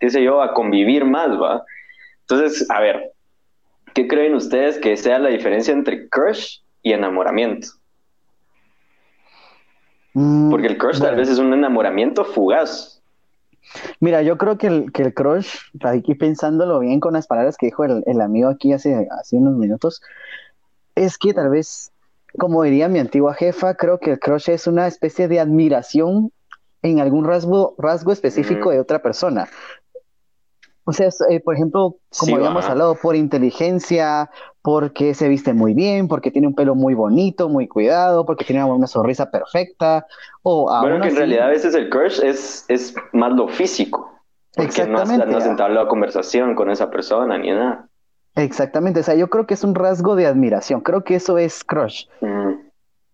qué 0.00 0.10
sé 0.10 0.22
yo, 0.22 0.42
a 0.42 0.52
convivir 0.52 1.04
más, 1.04 1.30
¿va? 1.40 1.64
Entonces, 2.22 2.68
a 2.70 2.80
ver, 2.80 3.12
¿qué 3.94 4.08
creen 4.08 4.34
ustedes 4.34 4.78
que 4.78 4.96
sea 4.96 5.18
la 5.18 5.28
diferencia 5.28 5.72
entre 5.72 6.08
crush 6.08 6.58
y 6.82 6.92
enamoramiento? 6.92 7.68
Mm, 10.14 10.50
porque 10.50 10.66
el 10.66 10.78
crush 10.78 11.00
tal 11.00 11.16
vez 11.16 11.28
es 11.28 11.38
un 11.38 11.52
enamoramiento 11.52 12.24
fugaz, 12.24 12.99
Mira, 14.00 14.22
yo 14.22 14.38
creo 14.38 14.58
que 14.58 14.66
el, 14.66 14.92
que 14.92 15.02
el 15.02 15.14
crush, 15.14 15.56
aquí 15.82 16.14
pensándolo 16.14 16.80
bien 16.80 17.00
con 17.00 17.14
las 17.14 17.26
palabras 17.26 17.56
que 17.56 17.66
dijo 17.66 17.84
el, 17.84 18.20
amigo 18.20 18.48
aquí 18.48 18.72
hace, 18.72 19.08
hace 19.10 19.36
unos 19.36 19.56
minutos, 19.56 20.02
es 20.94 21.18
que 21.18 21.34
tal 21.34 21.50
vez 21.50 21.92
como 22.38 22.62
diría 22.62 22.88
mi 22.88 22.98
antigua 22.98 23.34
jefa, 23.34 23.74
creo 23.74 23.98
que 23.98 24.12
el 24.12 24.20
crush 24.20 24.50
es 24.50 24.66
una 24.66 24.86
especie 24.86 25.28
de 25.28 25.40
admiración 25.40 26.32
en 26.82 27.00
algún 27.00 27.24
rasgo, 27.24 27.74
rasgo 27.78 28.12
específico 28.12 28.70
de 28.70 28.80
otra 28.80 29.02
persona. 29.02 29.48
O 30.90 30.92
sea, 30.92 31.08
eh, 31.28 31.38
por 31.38 31.54
ejemplo, 31.54 31.98
como 32.18 32.36
habíamos 32.36 32.64
hablado, 32.64 32.96
por 33.00 33.14
inteligencia, 33.14 34.28
porque 34.60 35.14
se 35.14 35.28
viste 35.28 35.54
muy 35.54 35.72
bien, 35.72 36.08
porque 36.08 36.32
tiene 36.32 36.48
un 36.48 36.54
pelo 36.56 36.74
muy 36.74 36.94
bonito, 36.94 37.48
muy 37.48 37.68
cuidado, 37.68 38.26
porque 38.26 38.44
tiene 38.44 38.64
una, 38.64 38.88
sonrisa 38.88 39.30
perfecta. 39.30 40.04
O 40.42 40.64
bueno, 40.80 41.00
que 41.00 41.10
en 41.10 41.16
realidad 41.16 41.46
a 41.46 41.50
veces 41.50 41.76
el 41.76 41.90
crush 41.90 42.20
es, 42.24 42.64
es 42.66 42.92
más 43.12 43.32
lo 43.34 43.46
físico. 43.46 44.12
Porque 44.56 44.84
no 44.84 44.98
has, 44.98 45.16
no 45.28 45.36
has 45.36 45.46
entablado 45.46 45.86
conversación 45.86 46.56
con 46.56 46.70
esa 46.70 46.90
persona 46.90 47.38
ni 47.38 47.52
nada. 47.52 47.88
Exactamente, 48.34 48.98
o 48.98 49.02
sea, 49.04 49.14
yo 49.14 49.30
creo 49.30 49.46
que 49.46 49.54
es 49.54 49.62
un 49.62 49.76
rasgo 49.76 50.16
de 50.16 50.26
admiración, 50.26 50.80
creo 50.80 51.04
que 51.04 51.14
eso 51.14 51.38
es 51.38 51.62
crush. 51.62 52.06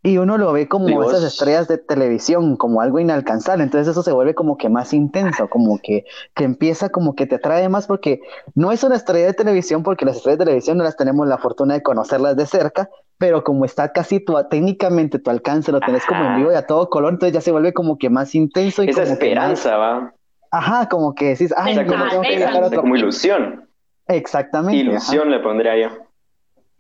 Y 0.07 0.19
uno 0.19 0.39
lo 0.39 0.53
ve 0.53 0.69
como 0.69 1.03
esas 1.03 1.25
estrellas 1.25 1.67
de 1.67 1.79
televisión, 1.79 2.57
como 2.57 2.81
algo 2.81 3.01
inalcanzable, 3.01 3.65
entonces 3.65 3.89
eso 3.89 4.05
se 4.05 4.13
vuelve 4.13 4.37
como 4.37 4.57
que 4.57 4.69
más 4.69 4.93
intenso, 4.93 5.49
como 5.51 5.81
que, 5.83 6.05
que 6.33 6.45
empieza 6.45 6.91
como 6.91 7.17
que 7.17 7.27
te 7.27 7.35
atrae 7.35 7.69
más 7.69 7.89
porque 7.89 8.21
no 8.55 8.71
es 8.71 8.85
una 8.85 8.95
estrella 8.95 9.27
de 9.27 9.35
televisión, 9.35 9.83
porque 9.83 10.05
las 10.05 10.19
estrellas 10.19 10.39
de 10.39 10.45
televisión 10.45 10.79
no 10.79 10.85
las 10.85 10.97
tenemos 10.97 11.27
la 11.27 11.39
fortuna 11.39 11.75
de 11.75 11.83
conocerlas 11.83 12.37
de 12.37 12.47
cerca, 12.47 12.89
pero 13.19 13.43
como 13.43 13.65
está 13.65 13.91
casi 13.91 14.21
tu, 14.21 14.37
técnicamente 14.49 15.19
tu 15.19 15.29
alcance, 15.29 15.73
lo 15.73 15.81
tenés 15.81 16.07
como 16.07 16.25
en 16.25 16.37
vivo 16.37 16.53
y 16.53 16.55
a 16.55 16.65
todo 16.65 16.89
color, 16.89 17.15
entonces 17.15 17.35
ya 17.35 17.41
se 17.41 17.51
vuelve 17.51 17.73
como 17.73 17.99
que 17.99 18.09
más 18.09 18.33
intenso. 18.37 18.85
Y 18.85 18.91
Esa 18.91 19.03
esperanza, 19.03 19.77
va. 19.77 20.15
Ajá, 20.53 20.89
como 20.89 21.17
que 21.17 21.31
decís, 21.31 21.53
ay, 21.57 21.85
como, 21.85 22.09
tengo 22.09 22.23
que 22.23 22.45
a 22.45 22.57
otro... 22.57 22.81
como 22.81 22.95
ilusión. 22.95 23.69
Exactamente. 24.07 24.77
Ilusión 24.77 25.33
le 25.33 25.41
pondría 25.41 25.77
yo. 25.77 25.89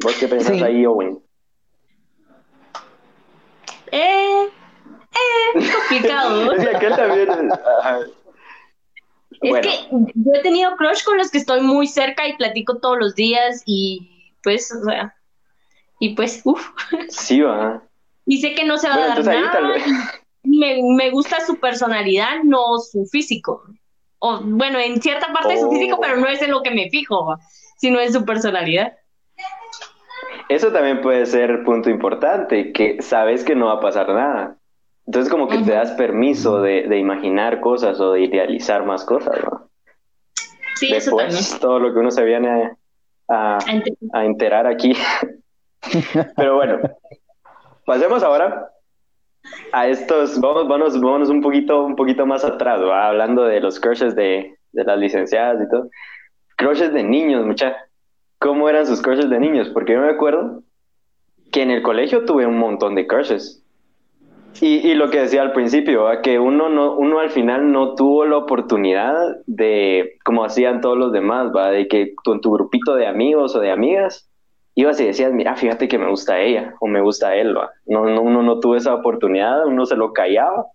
¿Vos 0.00 0.16
qué 0.20 0.28
pensás 0.28 0.62
ahí, 0.62 0.86
Owen? 0.86 1.26
Eh, 3.92 4.48
eh, 5.12 5.60
complicado. 5.88 6.52
es 6.52 6.68
que 6.68 6.76
aquel 6.76 6.96
también. 6.96 7.28
Es 9.42 9.60
que 9.60 9.88
yo 9.90 10.32
he 10.34 10.42
tenido 10.42 10.76
crush 10.76 11.04
con 11.04 11.18
los 11.18 11.30
que 11.30 11.38
estoy 11.38 11.60
muy 11.60 11.86
cerca 11.86 12.26
y 12.26 12.36
platico 12.36 12.78
todos 12.78 12.98
los 12.98 13.14
días 13.14 13.62
y 13.66 14.32
pues, 14.42 14.72
o 14.72 14.84
sea, 14.84 15.14
y 15.98 16.14
pues, 16.14 16.42
uff. 16.44 16.68
Sí, 17.08 17.40
va. 17.40 17.82
Y 18.24 18.40
sé 18.40 18.54
que 18.54 18.64
no 18.64 18.76
se 18.78 18.88
va 18.88 18.94
a 18.94 19.08
dar 19.08 19.24
nada. 19.24 19.60
Me, 20.42 20.80
me 20.82 21.10
gusta 21.10 21.44
su 21.44 21.58
personalidad, 21.58 22.42
no 22.44 22.78
su 22.78 23.04
físico 23.06 23.62
o 24.18 24.40
bueno, 24.42 24.78
en 24.78 25.00
cierta 25.00 25.32
parte 25.32 25.54
de 25.54 25.60
su 25.60 25.70
físico, 25.70 25.98
pero 26.00 26.16
no 26.16 26.26
es 26.26 26.40
en 26.42 26.50
lo 26.50 26.62
que 26.62 26.70
me 26.70 26.88
fijo, 26.90 27.36
sino 27.76 28.00
en 28.00 28.12
su 28.12 28.24
personalidad. 28.24 28.96
Eso 30.48 30.72
también 30.72 31.00
puede 31.00 31.26
ser 31.26 31.64
punto 31.64 31.90
importante, 31.90 32.72
que 32.72 33.02
sabes 33.02 33.44
que 33.44 33.54
no 33.54 33.66
va 33.66 33.74
a 33.74 33.80
pasar 33.80 34.08
nada. 34.08 34.56
Entonces 35.06 35.30
como 35.30 35.48
que 35.48 35.58
te 35.58 35.72
das 35.72 35.92
permiso 35.92 36.60
de, 36.60 36.98
imaginar 36.98 37.60
cosas 37.60 38.00
o 38.00 38.12
de 38.12 38.22
idealizar 38.22 38.84
más 38.84 39.04
cosas, 39.04 39.36
¿no? 39.44 39.68
Sí, 40.74 40.92
eso 40.92 41.16
también. 41.16 41.40
todo 41.60 41.78
lo 41.78 41.92
que 41.92 42.00
uno 42.00 42.10
se 42.10 42.24
viene 42.24 42.72
a, 43.28 43.58
a 44.12 44.24
enterar 44.24 44.66
aquí. 44.66 44.94
Pero 46.36 46.56
bueno, 46.56 46.80
pasemos 47.86 48.22
ahora 48.22 48.70
a 49.72 49.88
estos, 49.88 50.40
vamos, 50.40 50.68
vamos, 50.68 51.00
vamos 51.00 51.28
un 51.28 51.40
poquito, 51.40 51.84
un 51.84 51.96
poquito 51.96 52.26
más 52.26 52.44
atrás, 52.44 52.80
hablando 52.80 53.44
de 53.44 53.60
los 53.60 53.80
crushes 53.80 54.14
de, 54.14 54.56
de, 54.72 54.84
las 54.84 54.98
licenciadas 54.98 55.62
y 55.62 55.68
todo. 55.68 55.88
Crushes 56.56 56.92
de 56.92 57.02
niños, 57.02 57.44
mucha. 57.44 57.76
¿Cómo 58.38 58.68
eran 58.68 58.86
sus 58.86 59.00
crushes 59.00 59.30
de 59.30 59.38
niños? 59.38 59.70
Porque 59.70 59.94
yo 59.94 60.00
me 60.00 60.10
acuerdo 60.10 60.62
que 61.52 61.62
en 61.62 61.70
el 61.70 61.82
colegio 61.82 62.24
tuve 62.24 62.46
un 62.46 62.58
montón 62.58 62.94
de 62.94 63.06
crushes. 63.06 63.62
Y, 64.60 64.88
y 64.88 64.94
lo 64.94 65.10
que 65.10 65.20
decía 65.20 65.42
al 65.42 65.52
principio, 65.52 66.06
que 66.22 66.38
uno, 66.38 66.68
no, 66.68 66.96
uno 66.96 67.18
al 67.18 67.30
final 67.30 67.72
no 67.72 67.94
tuvo 67.94 68.24
la 68.24 68.36
oportunidad 68.38 69.36
de, 69.46 70.16
como 70.24 70.44
hacían 70.44 70.80
todos 70.80 70.96
los 70.96 71.12
demás, 71.12 71.50
¿va? 71.54 71.70
de 71.70 71.88
que 71.88 72.14
tú 72.24 72.32
en 72.32 72.40
tu 72.40 72.52
grupito 72.52 72.94
de 72.94 73.06
amigos 73.06 73.54
o 73.54 73.60
de 73.60 73.70
amigas 73.70 74.30
ibas 74.74 75.00
y 75.00 75.06
decías, 75.06 75.32
mira, 75.32 75.56
fíjate 75.56 75.88
que 75.88 75.98
me 75.98 76.08
gusta 76.08 76.40
ella 76.40 76.74
o 76.80 76.86
me 76.86 77.00
gusta 77.00 77.34
él, 77.34 77.54
No, 77.86 78.04
no, 78.04 78.22
uno 78.22 78.42
no 78.42 78.60
tuvo 78.60 78.76
esa 78.76 78.94
oportunidad, 78.94 79.66
uno 79.66 79.86
se 79.86 79.96
lo 79.96 80.12
callaba. 80.12 80.66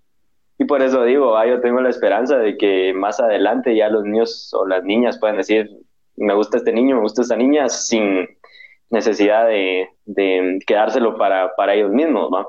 Y 0.58 0.66
por 0.66 0.82
eso 0.82 1.04
digo, 1.04 1.38
ah, 1.38 1.46
yo 1.48 1.62
tengo 1.62 1.82
la 1.82 1.90
esperanza 1.90 2.38
de 2.38 2.58
que 2.58 2.94
más 2.94 3.20
adelante 3.20 3.76
ya 3.76 3.90
los 3.90 4.04
niños 4.04 4.52
o 4.54 4.66
las 4.68 4.84
niñas 4.84 5.20
puedan 5.20 5.38
decir, 5.38 5.70
me 6.18 6.34
gusta 6.34 6.58
este 6.58 6.74
niño, 6.74 6.96
me 6.96 7.02
gusta 7.04 7.22
esta 7.22 7.36
niña, 7.36 7.70
sin 7.70 8.28
necesidad 8.90 9.48
de, 9.48 9.88
de 10.06 10.60
quedárselo 10.66 11.18
para, 11.18 11.56
para 11.56 11.76
ellos 11.76 11.92
mismos, 11.92 12.30
¿no? 12.32 12.48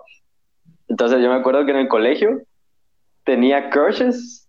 Entonces 0.92 1.22
yo 1.22 1.30
me 1.30 1.36
acuerdo 1.36 1.64
que 1.64 1.70
en 1.70 1.78
el 1.78 1.88
colegio 1.88 2.42
tenía 3.24 3.70
crushes 3.70 4.46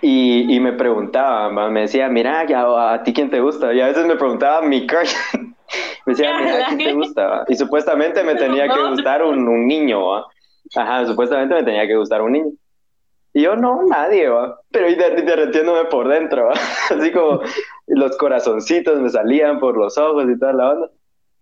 y, 0.00 0.50
y 0.50 0.60
me 0.60 0.72
preguntaba, 0.72 1.50
me 1.68 1.82
decía, 1.82 2.08
mira, 2.08 2.40
a, 2.40 2.94
a 2.94 3.02
ti 3.02 3.12
quién 3.12 3.28
te 3.28 3.38
gusta. 3.38 3.70
Y 3.74 3.82
a 3.82 3.88
veces 3.88 4.06
me 4.06 4.16
preguntaba 4.16 4.62
mi 4.62 4.86
crush 4.86 5.14
me 6.06 6.14
decía, 6.14 6.38
mira, 6.38 6.68
¿qué 6.70 6.76
te 6.76 6.94
gusta? 6.94 7.44
Y 7.48 7.56
supuestamente 7.56 8.24
me 8.24 8.34
tenía 8.44 8.66
que 8.66 8.80
gustar 8.80 9.22
un, 9.22 9.46
un 9.46 9.66
niño, 9.66 10.24
Ajá, 10.74 11.04
supuestamente 11.04 11.54
me 11.54 11.64
tenía 11.64 11.86
que 11.86 11.96
gustar 11.96 12.22
un 12.22 12.32
niño. 12.32 12.52
Y 13.34 13.42
yo, 13.42 13.54
no, 13.54 13.82
nadie, 13.82 14.30
¿va? 14.30 14.58
Pero 14.70 14.88
y 14.88 14.94
derretiéndome 14.94 15.84
por 15.84 16.08
dentro, 16.08 16.48
Así 16.90 17.12
como 17.12 17.42
los 17.88 18.16
corazoncitos 18.16 18.98
me 19.02 19.10
salían 19.10 19.60
por 19.60 19.76
los 19.76 19.98
ojos 19.98 20.24
y 20.30 20.38
toda 20.38 20.54
la 20.54 20.70
onda. 20.70 20.90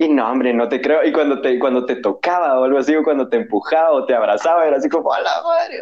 Y 0.01 0.09
no, 0.09 0.33
hombre, 0.33 0.55
no 0.55 0.67
te 0.67 0.81
creo. 0.81 1.05
Y 1.05 1.13
cuando 1.13 1.43
te, 1.43 1.59
cuando 1.59 1.85
te 1.85 1.97
tocaba 1.97 2.59
o 2.59 2.65
algo 2.65 2.79
así, 2.79 2.97
o 2.97 3.05
cuando 3.05 3.29
te 3.29 3.37
empujaba 3.37 3.91
o 3.91 4.07
te 4.07 4.15
abrazaba, 4.15 4.67
era 4.67 4.79
así 4.79 4.89
como, 4.89 5.13
a 5.13 5.21
la 5.21 5.43
madre. 5.43 5.77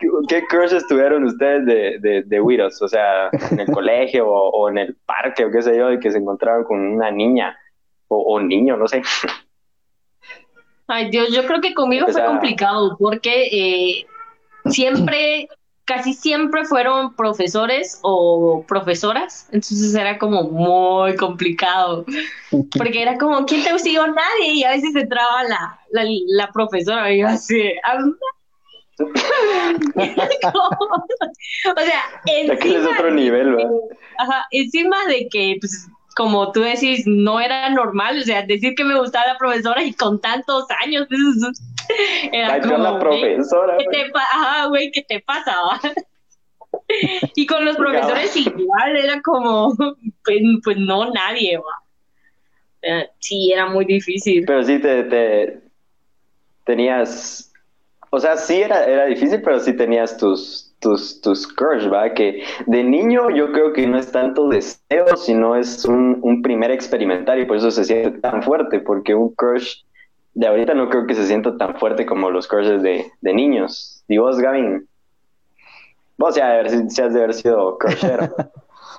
¿Qué, 0.00 0.42
qué 0.50 0.78
tuvieron 0.88 1.22
ustedes 1.22 1.64
de, 1.64 1.98
de, 2.00 2.22
de? 2.24 2.40
O 2.40 2.88
sea, 2.88 3.30
en 3.52 3.60
el 3.60 3.66
colegio 3.70 4.26
o, 4.28 4.50
o, 4.50 4.68
en 4.68 4.78
el 4.78 4.96
parque 5.06 5.44
o 5.44 5.52
qué 5.52 5.62
sé 5.62 5.78
yo, 5.78 5.92
y 5.92 6.00
que 6.00 6.10
se 6.10 6.18
encontraron 6.18 6.64
con 6.64 6.80
una 6.80 7.12
niña 7.12 7.56
o, 8.08 8.40
niño, 8.40 8.76
no 8.76 8.88
sé. 8.88 9.02
Ay 10.88 11.10
Dios, 11.10 11.32
yo 11.32 11.46
creo 11.46 11.60
que 11.60 11.72
conmigo 11.72 12.08
fue 12.08 12.24
complicado 12.24 12.96
porque 12.98 13.46
eh, 13.46 14.06
siempre, 14.64 15.48
casi 15.86 16.12
siempre 16.12 16.64
fueron 16.64 17.14
profesores 17.14 18.00
o 18.02 18.64
profesoras, 18.66 19.48
entonces 19.52 19.94
era 19.94 20.18
como 20.18 20.42
muy 20.42 21.14
complicado, 21.14 22.04
porque 22.76 23.02
era 23.02 23.16
como, 23.16 23.46
¿quién 23.46 23.62
te 23.64 23.72
gusta? 23.72 23.88
nadie, 23.88 24.52
y 24.52 24.64
a 24.64 24.70
veces 24.70 24.94
entraba 24.96 25.44
la, 25.44 25.80
la, 25.92 26.04
la 26.26 26.50
profesora 26.52 27.12
y 27.12 27.20
yo 27.20 27.28
así, 27.28 27.72
o 28.98 29.10
sea, 31.76 32.02
encima, 32.26 32.78
es 32.78 32.86
otro 32.86 33.10
nivel, 33.12 33.56
ajá, 34.18 34.44
encima 34.50 35.04
de 35.06 35.28
que 35.30 35.56
pues, 35.60 35.86
como 36.16 36.50
tú 36.50 36.62
decís, 36.62 37.04
no 37.06 37.40
era 37.40 37.68
normal, 37.68 38.18
o 38.18 38.22
sea, 38.22 38.42
decir 38.42 38.74
que 38.74 38.84
me 38.84 38.98
gustaba 38.98 39.26
la 39.26 39.38
profesora 39.38 39.84
y 39.84 39.92
con 39.92 40.18
tantos 40.18 40.64
años, 40.82 41.06
era 42.32 42.58
como, 42.62 42.78
la 42.78 42.98
profesora. 42.98 43.76
¿qué 43.76 43.84
te, 43.84 44.10
ajá, 44.14 44.66
güey, 44.68 44.90
¿qué 44.90 45.02
te 45.02 45.20
pasaba? 45.20 45.78
y 47.36 47.44
con 47.44 47.66
los 47.66 47.76
profesores 47.76 48.34
igual, 48.34 48.96
era 48.96 49.20
como, 49.20 49.76
pues, 49.76 50.40
pues 50.64 50.78
no, 50.78 51.10
nadie, 51.10 51.58
va. 51.58 53.04
sí, 53.18 53.52
era 53.52 53.66
muy 53.66 53.84
difícil. 53.84 54.44
Pero 54.46 54.62
sí 54.62 54.78
te, 54.78 55.04
te 55.04 55.60
tenías, 56.64 57.52
o 58.08 58.18
sea, 58.18 58.38
sí 58.38 58.62
era, 58.62 58.86
era 58.86 59.04
difícil, 59.04 59.42
pero 59.42 59.60
sí 59.60 59.74
tenías 59.74 60.16
tus, 60.16 60.65
tus, 60.80 61.20
tus 61.20 61.46
crush, 61.46 61.90
¿va? 61.92 62.12
Que 62.12 62.42
de 62.66 62.84
niño 62.84 63.30
yo 63.30 63.52
creo 63.52 63.72
que 63.72 63.86
no 63.86 63.98
es 63.98 64.10
tanto 64.12 64.48
deseo, 64.48 65.16
sino 65.16 65.56
es 65.56 65.84
un, 65.84 66.18
un 66.22 66.42
primer 66.42 66.70
experimentar 66.70 67.38
y 67.38 67.46
por 67.46 67.56
eso 67.56 67.70
se 67.70 67.84
siente 67.84 68.18
tan 68.20 68.42
fuerte, 68.42 68.80
porque 68.80 69.14
un 69.14 69.34
crush 69.34 69.82
de 70.34 70.46
ahorita 70.46 70.74
no 70.74 70.90
creo 70.90 71.06
que 71.06 71.14
se 71.14 71.26
sienta 71.26 71.56
tan 71.56 71.76
fuerte 71.76 72.04
como 72.04 72.30
los 72.30 72.46
crushes 72.46 72.82
de, 72.82 73.10
de 73.22 73.32
niños. 73.32 74.04
¿Y 74.06 74.18
vos, 74.18 74.38
Gavin? 74.38 74.86
Vos 76.18 76.34
ya 76.34 76.60
has 76.60 76.70
de 76.94 77.22
haber 77.22 77.34
sido 77.34 77.78
crushero. 77.78 78.34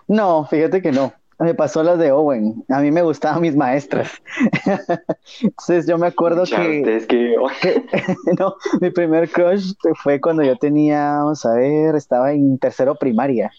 no, 0.08 0.46
fíjate 0.46 0.82
que 0.82 0.92
no. 0.92 1.14
Me 1.40 1.54
pasó 1.54 1.84
la 1.84 1.98
de 1.98 2.12
Owen. 2.12 2.66
A 2.68 2.80
mí 2.80 2.92
me 2.92 3.04
gustaban 3.04 3.42
mis 3.42 3.56
maestras. 3.56 4.22
Entonces 5.42 5.86
yo 5.86 5.98
me 5.98 6.08
acuerdo 6.08 6.46
que, 6.46 7.06
no, 8.40 8.56
mi 8.82 8.90
primer 8.90 9.30
crush 9.30 9.74
fue 10.02 10.20
cuando 10.20 10.44
yo 10.44 10.56
tenía, 10.56 11.18
vamos 11.18 11.46
a 11.46 11.54
ver, 11.54 11.96
estaba 11.96 12.32
en 12.32 12.58
tercero 12.58 12.96
primaria. 12.96 13.52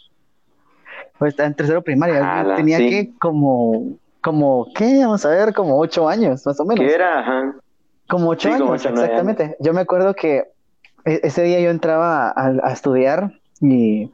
Pues 1.18 1.30
estaba 1.30 1.46
en 1.46 1.54
tercero 1.54 1.82
primaria. 1.82 2.54
tenía 2.56 2.78
que 2.78 3.12
como, 3.20 3.92
como, 4.22 4.66
¿qué? 4.74 5.00
Vamos 5.04 5.24
a 5.24 5.30
ver, 5.30 5.54
como 5.54 5.78
ocho 5.78 6.08
años, 6.08 6.44
más 6.46 6.58
o 6.58 6.64
menos. 6.64 6.84
¿Qué 6.84 6.94
era? 6.94 7.54
Como 8.08 8.30
ocho 8.30 8.52
años, 8.52 8.84
exactamente. 8.84 9.56
Yo 9.60 9.72
me 9.72 9.82
acuerdo 9.82 10.14
que 10.14 10.44
e-, 11.04 11.20
ese 11.22 11.44
día 11.44 11.60
yo 11.60 11.70
entraba 11.70 12.32
a 12.36 12.72
estudiar 12.72 13.32
y 13.60 14.10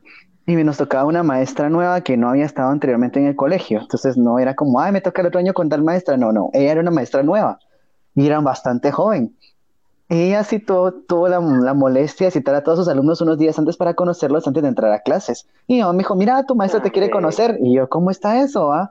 y 0.46 0.54
nos 0.56 0.76
tocaba 0.76 1.04
una 1.04 1.22
maestra 1.22 1.70
nueva 1.70 2.02
que 2.02 2.16
no 2.16 2.28
había 2.28 2.44
estado 2.44 2.70
anteriormente 2.70 3.18
en 3.18 3.26
el 3.26 3.36
colegio. 3.36 3.80
Entonces 3.80 4.16
no 4.16 4.38
era 4.38 4.54
como, 4.54 4.80
ay, 4.80 4.92
me 4.92 5.00
toca 5.00 5.22
el 5.22 5.28
otro 5.28 5.40
año 5.40 5.54
con 5.54 5.68
tal 5.68 5.82
maestra. 5.82 6.16
No, 6.16 6.32
no, 6.32 6.50
ella 6.52 6.72
era 6.72 6.80
una 6.80 6.90
maestra 6.90 7.22
nueva. 7.22 7.58
y 8.14 8.26
eran 8.26 8.44
bastante 8.44 8.92
joven. 8.92 9.34
Ella 10.08 10.44
sí 10.44 10.58
tuvo 10.58 11.28
la, 11.28 11.40
molestia 11.40 12.26
de 12.26 12.30
citar 12.30 12.54
a 12.54 12.62
todos 12.62 12.78
sus 12.78 12.88
alumnos 12.88 13.22
unos 13.22 13.38
días 13.38 13.58
antes 13.58 13.76
para 13.76 13.94
conocerlos 13.94 14.46
antes 14.46 14.62
de 14.62 14.68
entrar 14.68 14.92
a 14.92 15.00
clases. 15.00 15.48
Y 15.66 15.82
mi 15.82 15.92
me 15.92 15.98
dijo, 15.98 16.14
mira, 16.14 16.44
tu 16.44 16.54
maestra 16.54 16.82
te 16.82 16.90
quiere 16.90 17.10
conocer. 17.10 17.58
Y 17.60 17.74
yo, 17.74 17.88
¿cómo 17.88 18.10
está 18.10 18.40
eso? 18.42 18.72
Ah? 18.72 18.90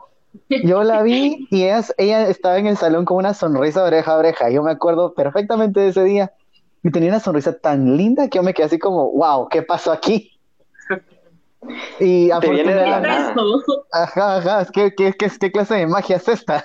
Yo 0.64 0.84
la 0.84 1.04
vi 1.04 1.48
y 1.52 1.64
ella, 1.64 1.82
ella 1.98 2.28
estaba 2.28 2.58
en 2.58 2.66
el 2.66 2.78
salón 2.78 3.06
con 3.06 3.18
una 3.18 3.36
sonrisa 3.36 3.84
oreja 3.84 4.14
a 4.14 4.18
oreja. 4.18 4.50
Yo 4.50 4.64
me 4.64 4.72
acuerdo 4.72 5.14
perfectamente 5.14 5.82
de 5.82 5.90
ese 5.90 6.04
día. 6.04 6.34
Y 6.84 6.92
tenía 6.92 7.10
una 7.10 7.20
sonrisa 7.20 7.54
tan 7.54 7.96
linda 7.96 8.28
que 8.28 8.40
yo 8.40 8.44
me 8.44 8.54
quedé 8.54 8.66
así 8.66 8.80
como, 8.80 9.12
wow, 9.12 9.48
¿qué 9.48 9.62
pasó 9.62 9.92
aquí? 9.92 10.33
Y 12.00 12.32
afortunadamente... 12.32 13.42
Ajá, 13.92 14.38
ajá, 14.38 14.68
¿qué, 14.72 14.94
qué, 14.96 15.14
qué, 15.14 15.52
clase 15.52 15.76
de 15.76 15.88
magia 15.88 16.18
es 16.18 16.28
esta? 16.28 16.64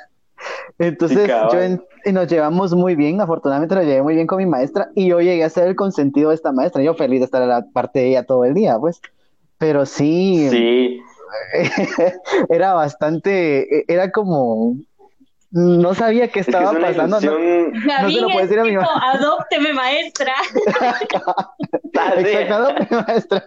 Entonces 0.79 1.29
yo 1.53 1.61
y 2.05 2.13
nos 2.13 2.29
llevamos 2.29 2.73
muy 2.75 2.95
bien, 2.95 3.21
afortunadamente 3.21 3.75
nos 3.75 3.85
llevé 3.85 4.03
muy 4.03 4.15
bien 4.15 4.27
con 4.27 4.39
mi 4.39 4.47
maestra 4.47 4.89
y 4.95 5.09
yo 5.09 5.21
llegué 5.21 5.45
a 5.45 5.51
ser 5.51 5.67
el 5.69 5.77
consentido 5.77 6.31
de 6.31 6.37
esta 6.37 6.53
maestra. 6.53 6.83
Yo 6.83 6.95
feliz 6.95 7.21
de 7.21 7.25
estar 7.25 7.43
a 7.43 7.47
la 7.47 7.67
parte 7.73 7.99
de 7.99 8.09
ella 8.11 8.25
todo 8.25 8.45
el 8.45 8.55
día, 8.55 8.79
pues. 8.79 9.01
Pero 9.59 9.85
sí, 9.85 10.49
sí. 10.49 11.01
era 12.49 12.75
bastante, 12.75 13.85
era 13.93 14.11
como, 14.13 14.77
no 15.51 15.95
sabía 15.95 16.29
qué 16.29 16.41
estaba 16.41 16.73
pasando. 16.73 17.21
No, 17.21 17.39
no, 18.03 18.11
se 18.11 18.21
lo 18.21 18.29
puedo 18.29 18.41
decir 18.41 18.59
a 18.59 18.65
mi 18.65 18.77
maestra. 18.77 19.11
Adópteme, 19.13 19.73
maestra. 19.73 20.35
Ah, 22.01 22.13
Exacto, 22.17 22.55
adópteme, 22.55 23.05
maestra. 23.09 23.45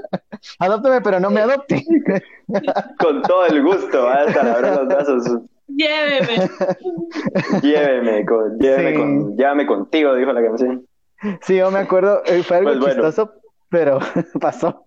Adópteme, 0.59 1.01
pero 1.01 1.19
no 1.19 1.29
me 1.29 1.41
adopte. 1.41 1.85
Con 2.99 3.21
todo 3.21 3.45
el 3.45 3.63
gusto, 3.63 4.09
hasta 4.09 4.43
la 4.43 4.75
los 4.75 4.87
brazos. 4.87 5.41
Lléveme. 5.67 6.49
lléveme, 7.61 8.25
con, 8.25 8.59
lléveme, 8.59 8.93
con, 8.93 9.37
llévame 9.37 9.65
contigo, 9.65 10.15
dijo 10.15 10.33
la 10.33 10.43
canción. 10.43 10.85
Sí, 11.43 11.55
yo 11.55 11.71
me 11.71 11.79
acuerdo, 11.79 12.23
eh, 12.25 12.43
fue 12.43 12.57
algo 12.57 12.71
pues 12.77 12.93
chistoso, 12.93 13.31
pero 13.69 13.99
pasó. 14.41 14.83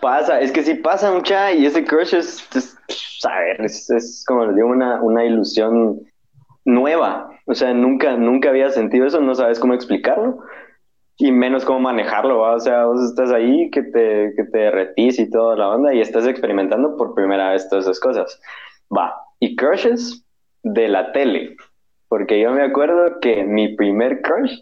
Pasa, 0.00 0.40
es 0.40 0.52
que 0.52 0.62
sí 0.62 0.74
pasa 0.74 1.10
mucha 1.12 1.52
y 1.52 1.66
ese 1.66 1.84
crush 1.84 2.14
es, 2.14 2.46
es, 2.54 2.76
es, 3.58 3.90
es 3.90 4.24
como 4.26 4.44
les 4.46 4.56
digo, 4.56 4.68
una, 4.68 5.02
una 5.02 5.24
ilusión 5.24 6.00
nueva. 6.64 7.30
O 7.46 7.54
sea, 7.54 7.72
nunca, 7.72 8.16
nunca 8.16 8.50
había 8.50 8.70
sentido 8.70 9.06
eso, 9.06 9.20
no 9.20 9.34
sabes 9.34 9.58
cómo 9.58 9.74
explicarlo 9.74 10.38
y 11.18 11.32
menos 11.32 11.64
cómo 11.64 11.80
manejarlo, 11.80 12.40
¿va? 12.40 12.54
O 12.54 12.60
sea, 12.60 12.84
vos 12.84 13.02
estás 13.02 13.32
ahí 13.32 13.70
que 13.70 13.82
te, 13.82 14.34
que 14.36 14.44
te 14.44 14.58
derretís 14.58 15.18
y 15.18 15.30
toda 15.30 15.56
la 15.56 15.70
onda 15.70 15.94
y 15.94 16.00
estás 16.00 16.26
experimentando 16.26 16.96
por 16.96 17.14
primera 17.14 17.52
vez 17.52 17.68
todas 17.68 17.86
esas 17.86 18.00
cosas. 18.00 18.40
Va, 18.94 19.14
y 19.40 19.56
crushes 19.56 20.24
de 20.62 20.88
la 20.88 21.12
tele, 21.12 21.56
porque 22.08 22.38
yo 22.40 22.50
me 22.52 22.62
acuerdo 22.62 23.18
que 23.20 23.44
mi 23.44 23.74
primer 23.76 24.20
crush 24.20 24.60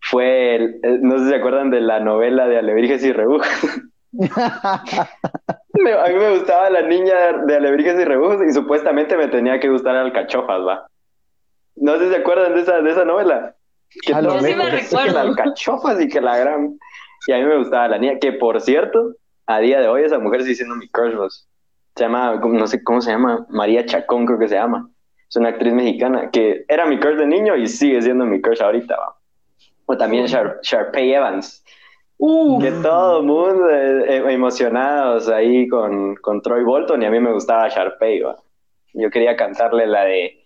fue, 0.00 0.78
no 1.02 1.18
sé 1.18 1.24
si 1.24 1.30
se 1.30 1.36
acuerdan 1.36 1.70
de 1.70 1.80
la 1.80 2.00
novela 2.00 2.46
de 2.48 2.58
Alebrijes 2.58 3.04
y 3.04 3.12
A 4.18 6.08
mí 6.08 6.14
me 6.14 6.38
gustaba 6.38 6.70
la 6.70 6.82
niña 6.82 7.32
de 7.44 7.56
Alebrijes 7.56 8.00
y 8.00 8.04
Rebujos 8.04 8.38
y 8.46 8.52
supuestamente 8.52 9.16
me 9.16 9.28
tenía 9.28 9.60
que 9.60 9.68
gustar 9.68 9.96
alcachofas, 9.96 10.60
va. 10.66 10.86
No 11.76 11.98
sé 11.98 12.06
si 12.06 12.10
se 12.10 12.16
acuerdan 12.16 12.54
de 12.54 12.62
esa, 12.62 12.80
de 12.80 12.90
esa 12.90 13.04
novela. 13.04 13.54
Que 14.02 14.14
a 14.14 14.20
sí 14.20 14.54
me 14.54 14.70
recuerdo. 14.70 15.12
Que 15.12 15.18
alcachofas 15.18 16.00
y 16.00 16.08
que 16.08 16.20
la 16.20 16.38
gran... 16.38 16.78
Y 17.26 17.32
a 17.32 17.38
mí 17.38 17.44
me 17.44 17.58
gustaba 17.58 17.88
la 17.88 17.98
niña, 17.98 18.18
que 18.20 18.32
por 18.32 18.60
cierto, 18.60 19.14
a 19.46 19.58
día 19.58 19.80
de 19.80 19.88
hoy 19.88 20.02
esa 20.02 20.18
mujer 20.18 20.42
sigue 20.42 20.54
siendo 20.54 20.76
mi 20.76 20.88
crush, 20.88 21.14
Se 21.94 22.04
llama, 22.04 22.36
no 22.36 22.66
sé 22.66 22.82
cómo 22.82 23.00
se 23.00 23.10
llama, 23.10 23.46
María 23.48 23.84
Chacón 23.84 24.26
creo 24.26 24.38
que 24.38 24.48
se 24.48 24.54
llama. 24.54 24.88
Es 25.28 25.36
una 25.36 25.48
actriz 25.50 25.72
mexicana 25.72 26.30
que 26.30 26.64
era 26.68 26.86
mi 26.86 27.00
crush 27.00 27.16
de 27.16 27.26
niño 27.26 27.56
y 27.56 27.66
sigue 27.66 28.00
siendo 28.00 28.24
mi 28.24 28.40
crush 28.40 28.62
ahorita, 28.62 28.96
va. 28.96 29.16
O 29.86 29.96
también 29.96 30.26
Sharpay 30.26 31.12
Evans. 31.12 31.64
Que 32.18 32.72
todo 32.82 33.20
el 33.20 33.26
mundo 33.26 33.68
eh, 33.68 34.16
eh, 34.16 34.32
emocionados 34.32 35.28
ahí 35.28 35.68
con, 35.68 36.14
con 36.16 36.40
Troy 36.40 36.64
Bolton 36.64 37.02
y 37.02 37.06
a 37.06 37.10
mí 37.10 37.20
me 37.20 37.32
gustaba 37.32 37.68
Sharpay, 37.68 38.22
va. 38.22 38.36
Yo 38.94 39.10
quería 39.10 39.36
cantarle 39.36 39.86
la 39.86 40.04
de, 40.04 40.42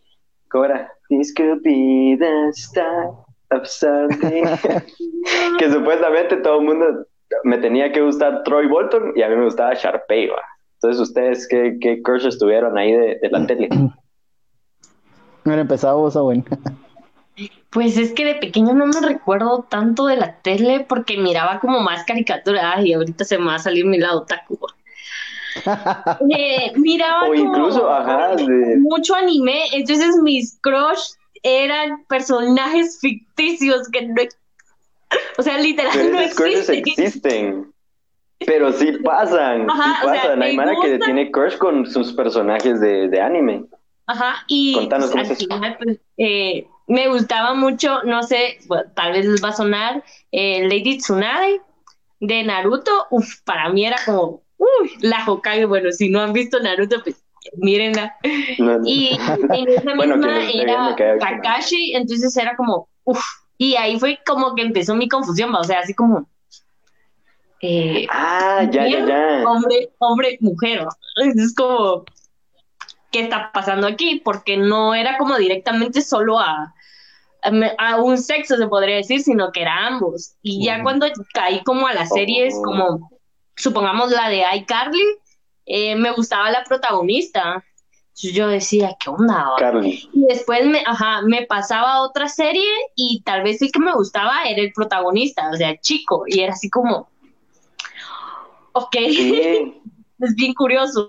¿cómo 0.49 0.65
era? 0.65 0.93
This 1.09 1.33
could 1.33 1.63
be 1.63 2.17
the 2.19 2.53
start 2.53 3.15
que 5.59 5.71
supuestamente 5.71 6.37
todo 6.37 6.61
el 6.61 6.67
mundo 6.67 7.07
me 7.45 7.59
tenía 7.59 7.93
que 7.93 8.01
gustar 8.01 8.43
Troy 8.45 8.67
Bolton 8.67 9.13
y 9.17 9.23
a 9.23 9.29
mí 9.29 9.37
me 9.37 9.45
gustaba 9.45 9.75
Sharpay, 9.75 10.31
Entonces, 10.75 11.01
¿ustedes 11.01 11.49
qué, 11.49 11.79
qué 11.81 12.03
crushes 12.03 12.39
tuvieron 12.39 12.79
ahí 12.79 12.93
de, 12.93 13.19
la 13.31 13.47
tele? 13.47 13.69
Bueno, 15.45 15.63
empezamos, 15.63 16.17
Owen. 16.17 16.45
Pues 17.71 17.97
es 17.97 18.13
que 18.13 18.25
de 18.25 18.35
pequeño 18.35 18.75
no 18.75 18.87
me 18.87 19.01
recuerdo 19.01 19.67
tanto 19.69 20.07
de 20.07 20.17
la 20.17 20.37
tele 20.41 20.85
porque 20.89 21.17
miraba 21.17 21.61
como 21.61 21.81
más 21.81 22.05
caricaturas 22.05 22.85
y 22.85 22.93
ahorita 22.93 23.25
se 23.25 23.39
me 23.39 23.47
va 23.47 23.55
a 23.55 23.61
salir 23.61 23.85
mi 23.85 23.99
lado 23.99 24.25
taco. 24.25 24.59
Eh, 26.31 26.73
miraba 26.77 27.27
incluso, 27.35 27.89
mucho 28.79 29.17
anime, 29.17 29.65
entonces 29.73 30.15
mis 30.23 30.57
crush 30.63 31.15
eran 31.43 32.05
personajes 32.05 33.01
ficticios 33.01 33.89
que 33.89 34.07
no 34.07 34.15
o 35.39 35.43
sea, 35.43 35.59
literal 35.59 36.13
no 36.13 36.21
existen. 36.21 36.79
existen. 36.79 37.73
Pero 38.39 38.73
sí 38.73 38.93
pasan, 39.05 39.63
sí 39.63 39.91
pasan. 40.03 40.43
Hay 40.43 40.57
Mara 40.57 40.75
que 40.83 40.99
tiene 40.99 41.31
crush 41.31 41.57
con 41.59 41.87
sus 41.87 42.13
personajes 42.13 42.81
de, 42.81 43.09
de 43.09 43.21
anime. 43.21 43.65
Ajá, 44.07 44.45
y 44.49 44.75
Contanos 44.75 45.11
pues, 45.13 45.31
al 45.31 45.37
final, 45.37 45.77
pues, 45.83 45.99
eh, 46.17 46.67
me 46.91 47.07
gustaba 47.07 47.55
mucho, 47.55 48.03
no 48.03 48.25
sé, 48.25 48.59
tal 48.95 49.13
vez 49.13 49.25
les 49.25 49.43
va 49.43 49.51
a 49.51 49.53
sonar, 49.53 50.03
eh, 50.33 50.67
Lady 50.69 50.99
Tsunade 50.99 51.61
de 52.19 52.43
Naruto. 52.43 53.07
Uf, 53.11 53.43
para 53.45 53.69
mí 53.69 53.87
era 53.87 53.97
como, 54.05 54.43
uy, 54.59 54.91
la 55.01 55.25
Hokage. 55.25 55.67
Bueno, 55.67 55.93
si 55.93 56.09
no 56.09 56.21
han 56.21 56.33
visto 56.33 56.59
Naruto, 56.59 57.01
pues 57.05 57.23
mírenla. 57.59 58.17
Y 58.85 59.17
en 59.53 59.69
esa 59.69 59.95
misma 59.95 60.51
era 60.51 60.97
Kakashi, 60.97 61.95
entonces 61.95 62.37
era 62.37 62.57
como, 62.57 62.89
uff, 63.05 63.25
y 63.57 63.77
ahí 63.77 64.01
fue 64.01 64.19
como 64.27 64.57
que 64.57 64.63
empezó 64.63 64.97
mi 64.97 65.09
confusión, 65.09 65.55
o 65.55 65.63
sea, 65.63 65.81
así 65.81 65.95
como... 65.95 66.29
Eh, 67.63 68.07
ah, 68.11 68.67
ya, 68.69 68.89
ya, 68.89 69.07
ya. 69.07 69.45
Hombre, 69.47 69.91
hombre, 69.99 70.39
mujer. 70.41 70.89
Es 71.17 71.55
como, 71.55 72.05
¿qué 73.11 73.21
está 73.21 73.51
pasando 73.53 73.87
aquí? 73.87 74.21
Porque 74.25 74.57
no 74.57 74.95
era 74.95 75.19
como 75.19 75.37
directamente 75.37 76.03
solo 76.03 76.39
a, 76.39 76.75
a, 77.79 78.01
un 78.01 78.19
sexo, 78.19 78.57
se 78.57 78.67
podría 78.67 78.97
decir, 78.97 79.23
sino 79.23 79.53
que 79.53 79.63
era 79.63 79.87
ambos. 79.87 80.35
Y 80.43 80.65
ya 80.65 80.83
cuando 80.83 81.07
caí 81.33 81.63
como 81.65 81.87
a 81.87 81.95
las 81.95 82.11
series, 82.11 82.55
oh. 82.59 82.63
como, 82.63 83.11
supongamos 83.57 84.11
la 84.11 84.29
de 84.29 84.45
iCarly, 84.57 85.05
eh, 85.67 85.97
me 85.97 86.13
gustaba 86.13 86.51
la 86.51 86.65
protagonista. 86.65 87.65
Yo 88.23 88.49
decía, 88.49 88.97
¿qué 89.01 89.09
onda? 89.09 89.47
Y 90.13 90.27
después 90.29 90.67
me, 90.67 90.83
ajá, 90.85 91.23
me 91.23 91.47
pasaba 91.47 91.95
a 91.95 92.03
otra 92.03 92.29
serie 92.29 92.69
y 92.95 93.23
tal 93.25 93.43
vez 93.43 93.63
el 93.63 93.73
que 93.73 93.79
me 93.79 93.95
gustaba 93.95 94.45
era 94.45 94.61
el 94.61 94.73
protagonista, 94.73 95.49
o 95.51 95.57
sea, 95.57 95.81
chico, 95.81 96.25
y 96.27 96.41
era 96.41 96.53
así 96.53 96.69
como, 96.69 97.09
ok, 98.73 98.95
es 98.97 100.35
bien 100.37 100.53
curioso. 100.53 101.09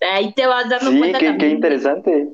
Ahí 0.00 0.32
te 0.34 0.46
vas 0.46 0.68
dando 0.68 0.90
sí, 0.90 0.98
cuenta. 0.98 1.18
Qué, 1.18 1.36
qué 1.36 1.48
interesante. 1.48 2.28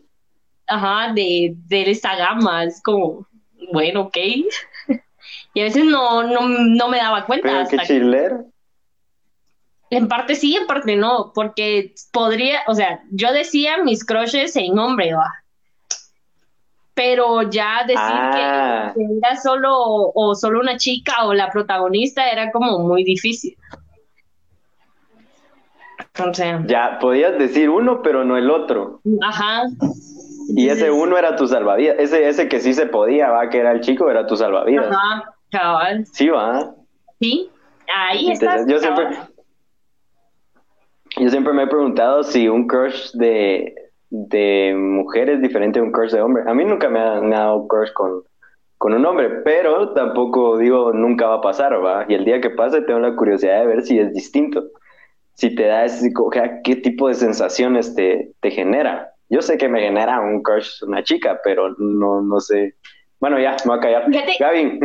Ajá, 0.66 1.12
de, 1.12 1.54
de 1.66 1.90
esa 1.90 2.16
gama, 2.16 2.64
es 2.64 2.82
como, 2.82 3.26
bueno, 3.72 4.02
ok. 4.02 4.16
y 5.54 5.60
a 5.60 5.64
veces 5.64 5.84
no, 5.84 6.22
no, 6.22 6.48
no 6.48 6.88
me 6.88 6.98
daba 6.98 7.26
cuenta. 7.26 7.48
Pero 7.48 7.58
hasta 7.60 7.84
qué 7.84 8.52
en 9.90 10.08
parte 10.08 10.34
sí, 10.36 10.56
en 10.56 10.66
parte 10.66 10.96
no, 10.96 11.32
porque 11.34 11.94
podría, 12.12 12.60
o 12.66 12.74
sea, 12.74 13.02
yo 13.10 13.30
decía 13.30 13.76
mis 13.84 14.06
crushes 14.06 14.56
en 14.56 14.74
nombre, 14.74 15.12
¿va? 15.12 15.30
pero 16.94 17.42
ya 17.50 17.84
decir 17.84 17.98
ah. 17.98 18.92
que, 18.94 19.02
era 19.02 19.36
solo 19.40 19.72
o 20.14 20.34
solo 20.34 20.60
una 20.60 20.76
chica 20.76 21.24
o 21.24 21.34
la 21.34 21.50
protagonista 21.50 22.30
era 22.30 22.50
como 22.50 22.78
muy 22.80 23.04
difícil. 23.04 23.56
O 26.18 26.34
sea, 26.34 26.62
ya 26.66 26.98
podías 27.00 27.38
decir 27.38 27.70
uno, 27.70 28.02
pero 28.02 28.24
no 28.24 28.36
el 28.36 28.50
otro. 28.50 29.00
Ajá. 29.22 29.62
Y 30.48 30.68
ese 30.68 30.90
uno 30.90 31.16
era 31.16 31.36
tu 31.36 31.46
salvavidas, 31.46 31.96
ese 31.98 32.28
ese 32.28 32.48
que 32.48 32.60
sí 32.60 32.74
se 32.74 32.86
podía, 32.86 33.30
va, 33.30 33.48
que 33.48 33.58
era 33.58 33.72
el 33.72 33.80
chico, 33.80 34.10
era 34.10 34.26
tu 34.26 34.36
salvavidas. 34.36 34.88
Ajá, 34.88 35.34
cabal. 35.50 36.04
Sí, 36.06 36.28
va. 36.28 36.74
Sí, 37.18 37.50
ahí 37.88 38.30
está. 38.30 38.66
Yo 38.66 38.78
siempre 38.78 39.16
yo 41.18 41.28
siempre 41.28 41.52
me 41.52 41.64
he 41.64 41.66
preguntado 41.66 42.22
si 42.22 42.48
un 42.48 42.66
crush 42.66 43.12
de, 43.12 43.74
de 44.10 44.74
mujer 44.76 45.28
es 45.28 45.42
diferente 45.42 45.78
a 45.78 45.82
un 45.82 45.92
crush 45.92 46.10
de 46.10 46.22
hombre. 46.22 46.44
A 46.46 46.54
mí 46.54 46.64
nunca 46.64 46.88
me 46.88 47.00
ha, 47.00 47.20
dado 47.20 47.66
crush 47.68 47.92
con, 47.92 48.22
con 48.78 48.94
un 48.94 49.04
hombre, 49.04 49.28
pero 49.44 49.92
tampoco 49.92 50.56
digo 50.56 50.92
nunca 50.92 51.26
va 51.26 51.36
a 51.36 51.40
pasar, 51.40 51.84
¿va? 51.84 52.06
Y 52.08 52.14
el 52.14 52.24
día 52.24 52.40
que 52.40 52.50
pase 52.50 52.80
tengo 52.82 53.00
la 53.00 53.14
curiosidad 53.14 53.60
de 53.60 53.66
ver 53.66 53.82
si 53.82 53.98
es 53.98 54.12
distinto. 54.12 54.64
Si 55.42 55.52
te 55.56 55.66
da 55.66 55.84
ese, 55.84 56.12
qué 56.62 56.76
tipo 56.76 57.08
de 57.08 57.14
sensaciones 57.14 57.96
te, 57.96 58.30
te 58.38 58.52
genera. 58.52 59.12
yo 59.28 59.42
sé 59.42 59.58
que 59.58 59.68
me 59.68 59.80
genera 59.80 60.20
un 60.20 60.40
crush 60.40 60.84
una 60.84 61.02
chica, 61.02 61.40
pero 61.42 61.74
no, 61.78 62.22
no 62.22 62.38
sé. 62.38 62.76
Bueno, 63.18 63.40
ya, 63.40 63.56
me 63.64 63.70
voy 63.70 63.78
a 63.78 63.80
callar. 63.80 64.04
Gaby. 64.38 64.78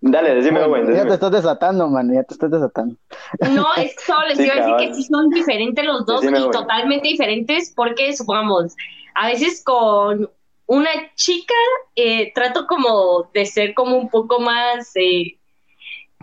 Dale, 0.00 0.34
decime, 0.34 0.66
bueno, 0.66 0.94
Ya 0.94 1.04
te 1.04 1.12
estás 1.12 1.30
desatando, 1.30 1.88
man, 1.88 2.10
ya 2.10 2.22
te 2.22 2.32
estás 2.32 2.50
desatando. 2.50 2.96
No, 3.50 3.66
es 3.76 3.94
que 3.94 4.02
solo 4.02 4.28
les 4.28 4.40
iba 4.40 4.54
a 4.54 4.56
decir 4.56 4.74
que 4.78 4.94
sí 4.94 5.02
son 5.02 5.28
diferentes 5.28 5.84
los 5.84 6.06
dos 6.06 6.24
y 6.24 6.50
totalmente 6.50 7.06
diferentes 7.06 7.70
porque, 7.76 8.16
supongamos, 8.16 8.74
a 9.14 9.26
veces 9.26 9.62
con 9.62 10.30
una 10.64 10.90
chica 11.16 11.52
eh, 11.96 12.32
trato 12.32 12.66
como 12.66 13.28
de 13.34 13.44
ser 13.44 13.74
como 13.74 13.98
un 13.98 14.08
poco 14.08 14.40
más... 14.40 14.90
Eh, 14.94 15.36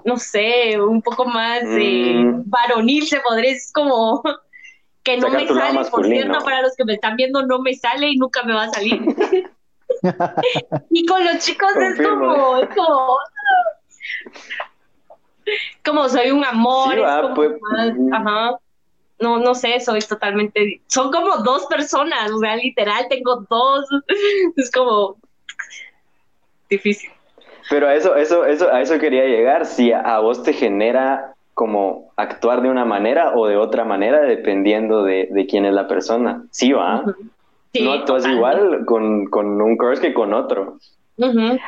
no 0.04 0.18
sé, 0.18 0.80
un 0.80 1.02
poco 1.02 1.26
más 1.26 1.62
eh, 1.64 2.14
mm. 2.16 2.44
varonil, 2.46 3.06
se 3.08 3.20
podría, 3.20 3.52
es 3.52 3.72
como 3.74 4.22
que 5.04 5.18
no 5.18 5.30
me 5.30 5.48
sale, 5.48 5.86
por 5.90 6.06
cierto, 6.06 6.40
para 6.44 6.62
los 6.62 6.76
que 6.76 6.86
me 6.86 6.94
están 6.94 7.16
viendo, 7.16 7.46
no 7.46 7.60
me 7.60 7.74
sale 7.74 8.10
y 8.10 8.18
nunca 8.18 8.44
me 8.44 8.54
va 8.54 8.64
a 8.64 8.70
salir. 8.70 9.02
y 10.92 11.06
con 11.06 11.24
los 11.24 11.40
chicos 11.40 11.72
es 11.76 11.98
como, 12.06 12.58
es 12.58 12.70
como, 12.76 13.18
como 15.86 16.10
soy 16.10 16.32
un 16.32 16.44
amor, 16.44 16.96
pues, 17.36 17.52
mm. 17.96 18.14
ajá, 18.14 18.58
no, 19.20 19.40
no 19.40 19.56
sé, 19.56 19.80
soy 19.80 20.00
totalmente, 20.02 20.82
son 20.88 21.12
como 21.12 21.38
dos 21.38 21.66
personas, 21.66 22.32
o 22.32 22.40
sea, 22.40 22.56
literal, 22.56 23.08
tengo 23.10 23.46
dos, 23.50 23.86
es 24.56 24.72
como 24.72 25.18
difícil. 26.70 27.10
Pero 27.70 27.88
a 27.88 27.96
eso, 27.96 28.16
eso, 28.16 28.46
eso, 28.46 28.72
a 28.72 28.82
eso 28.82 28.98
quería 29.00 29.26
llegar. 29.26 29.66
Si 29.66 29.92
a 29.92 30.20
vos 30.20 30.44
te 30.44 30.54
genera 30.54 31.34
como 31.54 32.12
actuar 32.16 32.62
de 32.62 32.70
una 32.70 32.86
manera 32.86 33.36
o 33.36 33.48
de 33.48 33.58
otra 33.58 33.84
manera, 33.84 34.22
dependiendo 34.22 35.04
de, 35.04 35.48
quién 35.50 35.66
es 35.66 35.74
la 35.74 35.88
persona. 35.88 36.44
Sí, 36.52 36.72
va. 36.72 37.04
no 37.82 37.92
actúas 37.92 38.28
igual 38.28 38.86
con, 38.86 39.26
con, 39.26 39.62
un 39.62 39.76
crush 39.76 40.00
que 40.00 40.14
con 40.14 40.34
otro. 40.34 40.78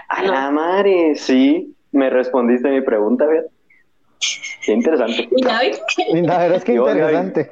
a 0.09 0.23
la 0.23 0.51
madre, 0.51 1.15
sí. 1.15 1.75
Me 1.91 2.09
respondiste 2.11 2.69
mi 2.69 2.81
pregunta, 2.81 3.25
¿verdad? 3.25 3.49
Qué 4.63 4.73
interesante. 4.73 5.27
¿Y 5.31 5.41
la 5.41 6.37
verdad 6.37 6.57
es 6.57 6.63
que 6.63 6.73
interesante. 6.75 7.51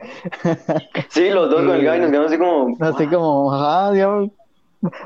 Sí, 1.10 1.30
los 1.30 1.50
dos 1.50 1.64
con 1.66 1.76
el 1.76 1.84
Gaby 1.84 2.00
nos 2.02 2.12
quedamos 2.12 2.32
así 2.32 2.38
como. 2.38 2.78
Así 2.80 3.08
como, 3.08 3.54
ajá, 3.54 3.92
Dios. 3.94 4.30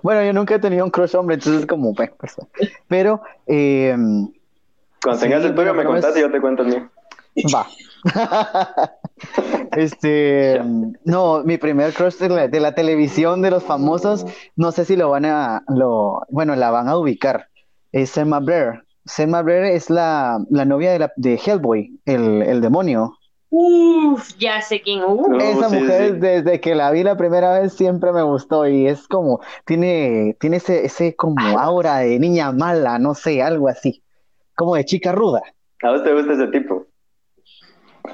Bueno, 0.04 0.24
yo 0.24 0.34
nunca 0.34 0.56
he 0.56 0.60
tenido 0.60 0.84
un 0.86 0.92
crush 0.92 1.16
hombre, 1.16 1.36
entonces 1.36 1.62
es 1.62 1.68
como, 1.68 1.94
pues, 1.94 2.12
pero... 2.88 3.22
Eh, 3.48 3.96
Cuando 5.04 5.22
tengas 5.22 5.44
el 5.44 5.56
tuyo 5.56 5.74
me 5.74 5.86
contaste 5.86 6.20
y 6.20 6.22
yo 6.24 6.32
te 6.32 6.42
cuento 6.42 6.64
el 6.64 6.70
mío. 6.70 6.90
Va. 7.54 7.68
este, 9.78 10.62
no, 11.06 11.44
mi 11.44 11.58
primer 11.58 11.94
crush 11.94 12.16
de 12.18 12.60
la, 12.60 12.76
televisión 12.76 13.42
de 13.42 13.52
los 13.52 13.64
famosos, 13.64 14.26
no 14.56 14.72
sé 14.72 14.86
si 14.86 14.96
lo 14.96 15.10
van 15.10 15.26
a, 15.26 15.64
lo, 15.68 16.22
bueno, 16.30 16.56
la 16.56 16.72
van 16.72 16.90
a 16.90 16.98
ubicar. 16.98 17.48
Es 17.92 18.12
Selma 18.12 18.40
Blair. 18.40 18.84
Selma 19.06 19.42
Blair 19.42 19.66
es 19.66 19.90
la, 19.90 20.40
novia 20.50 20.92
de, 20.92 21.00
la, 21.00 21.14
de 21.16 21.40
Hellboy, 21.44 22.00
el, 22.06 22.42
el 22.42 22.62
demonio. 22.62 23.18
Uf, 23.54 24.38
ya 24.38 24.62
sé 24.62 24.82
quién. 24.82 25.02
Esa 25.40 25.68
mujer, 25.68 26.20
desde 26.20 26.62
que 26.62 26.74
la 26.74 26.90
vi 26.90 27.04
la 27.04 27.18
primera 27.18 27.60
vez, 27.60 27.74
siempre 27.74 28.14
me 28.14 28.24
gustó 28.24 28.66
y 28.66 28.88
es 28.88 29.10
como, 29.10 29.42
tiene, 29.66 30.38
tiene 30.40 30.58
ese, 30.58 30.86
ese 30.86 31.18
como 31.18 31.60
aura 31.60 31.98
de 31.98 32.18
niña 32.18 32.54
mala, 32.54 32.98
no 32.98 33.14
sé, 33.14 33.44
algo 33.44 33.68
así, 33.68 34.02
como 34.56 34.76
de 34.76 34.86
chica 34.86 35.12
ruda. 35.12 35.42
¿A 35.84 35.92
vos 35.92 36.02
te 36.02 36.14
gusta 36.14 36.32
ese 36.32 36.48
tipo? 36.48 36.86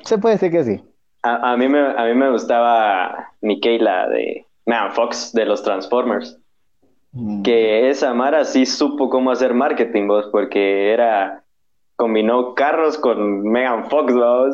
Se 0.02 0.18
puede 0.18 0.36
decir 0.36 0.52
que 0.52 0.64
sí. 0.64 0.84
A, 1.22 1.56
mí, 1.56 1.68
me, 1.68 1.82
a 1.82 2.06
mí 2.06 2.16
me 2.16 2.32
gustaba 2.32 3.34
Michaela 3.42 4.10
de 4.10 4.48
Man 4.66 4.92
Fox, 4.94 5.34
de 5.34 5.46
los 5.46 5.62
Transformers. 5.62 6.40
Mm. 7.12 7.44
Que 7.44 7.90
esa 7.90 8.12
Mara 8.16 8.44
sí 8.44 8.66
supo 8.66 9.10
cómo 9.10 9.30
hacer 9.30 9.54
marketing, 9.54 10.08
vos, 10.08 10.30
porque 10.32 10.92
era 10.92 11.44
combinó 11.98 12.54
carros 12.54 12.98
con 12.98 13.42
Megan 13.44 13.90
Fox, 13.90 14.14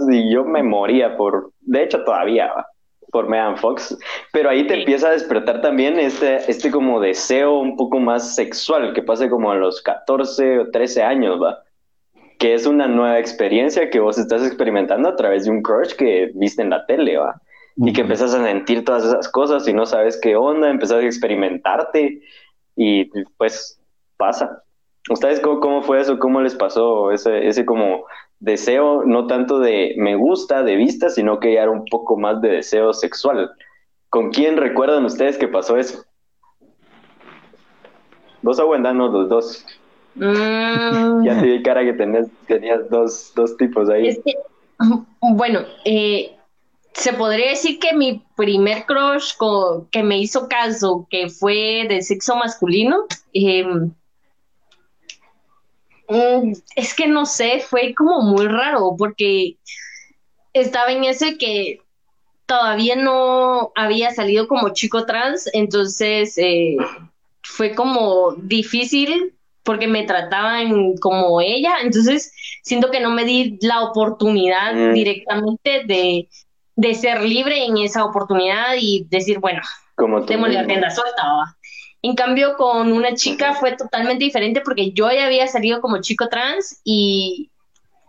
y 0.10 0.34
yo 0.34 0.44
me 0.46 0.64
moría 0.64 1.16
por, 1.16 1.52
de 1.62 1.84
hecho 1.84 2.04
todavía, 2.04 2.52
por 3.12 3.30
Megan 3.30 3.58
Fox, 3.58 3.96
pero 4.32 4.50
ahí 4.50 4.66
te 4.66 4.74
empieza 4.74 5.10
a 5.10 5.12
despertar 5.12 5.62
también 5.62 6.00
este, 6.00 6.50
este 6.50 6.72
como 6.72 7.00
deseo 7.00 7.60
un 7.60 7.78
poco 7.78 8.00
más 8.00 8.34
sexual, 8.34 8.94
que 8.94 9.04
pasa 9.04 9.30
como 9.30 9.52
a 9.52 9.56
los 9.56 9.82
14 9.84 10.60
o 10.60 10.72
13 10.72 11.04
años, 11.04 11.40
va, 11.40 11.60
que 12.40 12.56
es 12.56 12.66
una 12.66 12.88
nueva 12.88 13.20
experiencia 13.20 13.90
que 13.90 14.00
vos 14.00 14.18
estás 14.18 14.44
experimentando 14.46 15.10
a 15.10 15.16
través 15.16 15.46
de 15.46 15.52
un 15.52 15.62
crush 15.62 15.94
que 15.94 16.32
viste 16.34 16.64
en 16.64 16.72
la 16.72 16.86
tele, 16.88 17.18
va, 17.18 17.40
y 17.76 17.94
que 17.94 18.02
empiezas 18.02 18.34
a 18.34 18.44
sentir 18.44 18.84
todas 18.84 19.04
esas 19.04 19.30
cosas 19.30 19.68
y 19.68 19.74
no 19.74 19.86
sabes 19.86 20.20
qué 20.20 20.36
onda, 20.36 20.70
empezás 20.70 21.04
a 21.04 21.06
experimentarte 21.06 22.22
y 22.76 23.06
pues 23.38 23.80
pasa. 24.18 24.64
¿Ustedes 25.10 25.42
cómo, 25.42 25.82
fue 25.82 26.00
eso? 26.00 26.18
¿Cómo 26.18 26.42
les 26.42 26.56
pasó 26.56 27.12
ese, 27.12 27.48
ese 27.48 27.66
como 27.66 28.06
deseo, 28.40 29.04
no 29.06 29.28
tanto 29.28 29.60
de 29.60 29.96
me 29.98 30.16
gusta, 30.16 30.64
de 30.64 30.76
vista, 30.76 31.10
sino 31.10 31.40
que 31.40 31.54
ya 31.54 31.64
era 31.64 31.72
un 31.72 31.86
poco 31.86 32.18
más 32.18 32.42
de 32.42 32.50
deseo 32.50 32.94
sexual? 32.94 33.52
¿Con 34.10 34.32
quién 34.32 34.58
recuerdan 34.58 35.04
ustedes 35.06 35.38
que 35.38 35.48
pasó 35.48 35.78
eso? 35.78 36.06
Vos 38.42 38.60
aguantanos 38.60 39.12
los 39.12 39.30
dos. 39.30 39.66
Mm. 40.16 41.24
Ya 41.24 41.40
te 41.40 41.48
di 41.48 41.64
cara 41.64 41.84
que 41.84 41.94
tenías, 41.94 42.28
tenías 42.48 42.90
dos, 42.90 43.32
dos 43.36 43.58
tipos 43.58 43.90
ahí. 43.90 44.22
bueno, 45.22 45.62
eh, 45.86 46.36
se 46.94 47.14
podría 47.14 47.50
decir 47.50 47.80
que 47.80 47.94
mi 47.94 48.24
primer 48.36 48.86
crush 48.86 49.34
que 49.90 50.04
me 50.04 50.20
hizo 50.20 50.48
caso, 50.48 51.08
que 51.10 51.30
fue 51.30 51.86
de 51.90 52.02
sexo 52.02 52.36
masculino, 52.36 53.06
eh, 53.34 53.66
Mm, 56.10 56.54
es 56.76 56.94
que 56.94 57.08
no 57.08 57.26
sé, 57.26 57.60
fue 57.60 57.94
como 57.94 58.22
muy 58.22 58.48
raro 58.48 58.96
porque 58.98 59.58
estaba 60.54 60.92
en 60.92 61.06
ese 61.06 61.38
que 61.38 61.80
todavía 62.46 62.96
no 62.96 63.72
había 63.76 64.12
salido 64.12 64.48
como 64.48 64.74
chico 64.74 65.06
trans, 65.06 65.50
entonces 65.54 66.38
eh, 66.38 66.78
fue 67.42 67.74
como 67.74 68.34
difícil 68.34 69.34
porque 69.64 69.88
me 69.88 70.04
trataban 70.04 70.98
como 70.98 71.40
ella, 71.40 71.78
entonces 71.82 72.34
siento 72.64 72.92
que 72.92 73.00
no 73.00 73.12
me 73.12 73.24
di 73.24 73.58
la 73.62 73.82
oportunidad 73.84 74.74
mm. 74.74 74.94
directamente 74.94 75.84
de, 75.86 76.28
de, 76.76 76.94
ser 76.96 77.22
libre 77.22 77.64
en 77.66 77.78
esa 77.78 78.04
oportunidad 78.04 78.76
y 78.78 79.08
decir, 79.10 79.40
bueno, 79.40 79.62
como 79.96 80.20
la 80.20 80.68
tienda 80.68 80.90
suelta. 80.90 81.24
En 82.04 82.16
cambio, 82.16 82.58
con 82.58 82.92
una 82.92 83.16
chica 83.16 83.54
fue 83.54 83.78
totalmente 83.78 84.26
diferente 84.26 84.60
porque 84.60 84.92
yo 84.92 85.10
ya 85.10 85.26
había 85.26 85.48
salido 85.48 85.80
como 85.80 86.02
chico 86.02 86.28
trans 86.28 86.82
y 86.84 87.50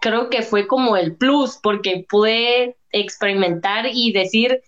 creo 0.00 0.28
que 0.30 0.42
fue 0.42 0.66
como 0.66 0.96
el 0.96 1.16
plus 1.16 1.58
porque 1.62 2.04
pude 2.08 2.76
experimentar 2.90 3.86
y 3.86 4.12
decir, 4.12 4.60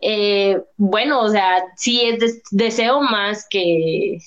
eh, 0.00 0.62
bueno, 0.76 1.20
o 1.20 1.28
sea, 1.28 1.64
sí 1.76 2.02
es 2.02 2.40
deseo 2.52 3.00
más 3.00 3.46
que, 3.50 4.18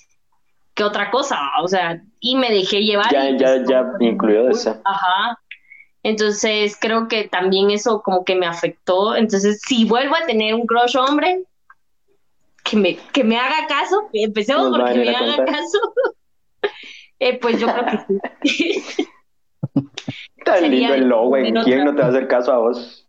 que 0.73 0.83
otra 0.83 1.11
cosa, 1.11 1.39
o 1.63 1.67
sea, 1.69 2.03
y 2.19 2.35
me 2.35 2.51
dejé 2.51 2.81
llevar. 2.81 3.09
Ya, 3.09 3.29
ya, 3.37 3.63
ya 3.65 3.85
incluyó 4.01 4.49
eso. 4.49 4.81
Ajá. 4.83 5.39
Entonces 6.03 6.77
creo 6.79 7.07
que 7.07 7.27
también 7.29 7.71
eso 7.71 8.01
como 8.01 8.25
que 8.25 8.35
me 8.35 8.47
afectó. 8.47 9.15
Entonces, 9.15 9.61
si 9.65 9.85
vuelvo 9.85 10.15
a 10.15 10.25
tener 10.25 10.55
un 10.55 10.65
crush 10.65 10.97
hombre, 10.97 11.43
que 12.63 12.77
me, 12.77 12.97
que 13.11 13.23
me 13.23 13.37
haga 13.37 13.67
caso, 13.67 14.09
empecemos 14.13 14.77
porque 14.77 14.99
me 14.99 15.15
haga 15.15 15.45
caso, 15.45 15.79
eh, 17.19 17.39
pues 17.39 17.59
yo 17.59 17.67
creo 17.67 17.85
que 18.41 18.49
sí. 18.49 18.83
Tan 20.45 20.71
lindo 20.71 20.93
el 20.93 21.07
logo, 21.07 21.33
¿quién 21.63 21.85
no 21.85 21.95
te 21.95 22.01
va 22.01 22.07
a 22.07 22.09
hacer 22.09 22.27
caso 22.27 22.51
a 22.51 22.57
vos? 22.57 23.07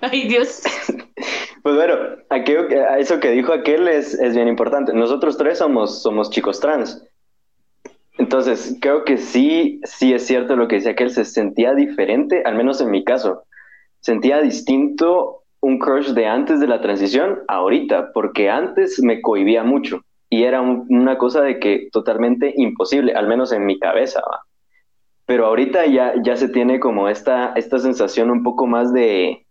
Ay, 0.00 0.28
Dios. 0.28 0.62
Pues 1.62 1.74
bueno, 1.74 1.96
a 2.30 2.98
eso 3.00 3.18
que 3.18 3.32
dijo 3.32 3.52
aquel 3.52 3.88
es, 3.88 4.14
es 4.14 4.36
bien 4.36 4.46
importante. 4.46 4.92
Nosotros 4.92 5.36
tres 5.36 5.58
somos, 5.58 6.00
somos 6.00 6.30
chicos 6.30 6.60
trans. 6.60 7.04
Entonces, 8.18 8.76
creo 8.80 9.04
que 9.04 9.18
sí, 9.18 9.80
sí 9.82 10.12
es 10.14 10.24
cierto 10.24 10.54
lo 10.54 10.68
que 10.68 10.76
decía 10.76 10.92
aquel, 10.92 11.10
se 11.10 11.24
sentía 11.24 11.74
diferente, 11.74 12.44
al 12.44 12.54
menos 12.54 12.80
en 12.80 12.92
mi 12.92 13.02
caso. 13.02 13.42
Sentía 13.98 14.40
distinto 14.42 15.42
un 15.66 15.80
crush 15.80 16.10
de 16.10 16.26
antes 16.26 16.60
de 16.60 16.68
la 16.68 16.80
transición 16.80 17.40
ahorita, 17.48 18.12
porque 18.14 18.48
antes 18.48 19.02
me 19.02 19.20
cohibía 19.20 19.64
mucho 19.64 20.00
y 20.30 20.44
era 20.44 20.60
una 20.60 21.18
cosa 21.18 21.42
de 21.42 21.58
que 21.58 21.88
totalmente 21.90 22.54
imposible, 22.56 23.14
al 23.14 23.26
menos 23.26 23.52
en 23.52 23.66
mi 23.66 23.76
cabeza. 23.76 24.22
Pero 25.26 25.46
ahorita 25.46 25.86
ya, 25.86 26.14
ya 26.22 26.36
se 26.36 26.48
tiene 26.48 26.78
como 26.78 27.08
esta, 27.08 27.52
esta 27.56 27.80
sensación 27.80 28.30
un 28.30 28.44
poco 28.44 28.68
más 28.68 28.92
de, 28.92 29.44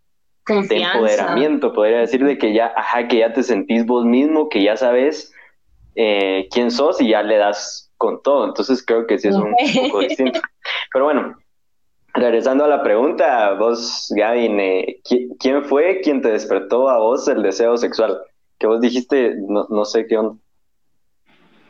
empoderamiento, 0.47 1.73
podría 1.73 1.99
decir, 1.99 2.23
de 2.23 2.37
que 2.37 2.53
ya, 2.53 2.71
ajá, 2.77 3.09
que 3.09 3.17
ya 3.17 3.33
te 3.33 3.43
sentís 3.43 3.85
vos 3.85 4.05
mismo, 4.05 4.47
que 4.47 4.63
ya 4.63 4.77
sabes 4.77 5.33
eh, 5.95 6.47
quién 6.49 6.71
sos 6.71 7.01
y 7.01 7.09
ya 7.09 7.23
le 7.23 7.35
das 7.35 7.91
con 7.97 8.21
todo. 8.23 8.45
Entonces 8.45 8.85
creo 8.85 9.05
que 9.05 9.17
sí 9.17 9.27
es 9.27 9.35
un 9.35 9.53
poco 9.89 9.99
distinto. 9.99 10.39
Pero 10.93 11.05
bueno, 11.05 11.35
regresando 12.15 12.63
a 12.63 12.67
la 12.67 12.81
pregunta, 12.81 13.53
vos, 13.53 14.11
Gavin, 14.15 14.59
eh, 14.59 15.01
¿quién 15.39 15.63
fue 15.65 16.01
quien 16.01 16.21
te 16.21 16.29
despertó 16.29 16.89
a 16.89 16.97
vos 16.97 17.27
el 17.27 17.43
deseo 17.43 17.77
sexual? 17.77 18.17
Que 18.57 18.67
vos 18.67 18.81
dijiste, 18.81 19.35
no, 19.47 19.67
no 19.69 19.85
sé 19.85 20.07
qué 20.07 20.17
onda. 20.17 20.35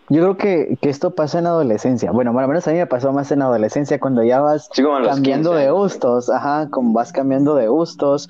Yo 0.07 0.21
creo 0.21 0.37
que, 0.37 0.77
que, 0.79 0.89
esto 0.89 1.15
pasa 1.15 1.39
en 1.39 1.47
adolescencia. 1.47 2.11
Bueno, 2.11 2.37
al 2.37 2.47
menos 2.47 2.67
a 2.67 2.71
mí 2.71 2.77
me 2.77 2.85
pasó 2.85 3.11
más 3.11 3.31
en 3.31 3.41
adolescencia 3.41 3.99
cuando 3.99 4.23
ya 4.23 4.39
vas 4.39 4.69
cambiando 5.03 5.53
de 5.53 5.71
gustos, 5.71 6.29
ajá, 6.29 6.69
como 6.69 6.93
vas 6.93 7.11
cambiando 7.11 7.55
de 7.55 7.67
gustos. 7.67 8.29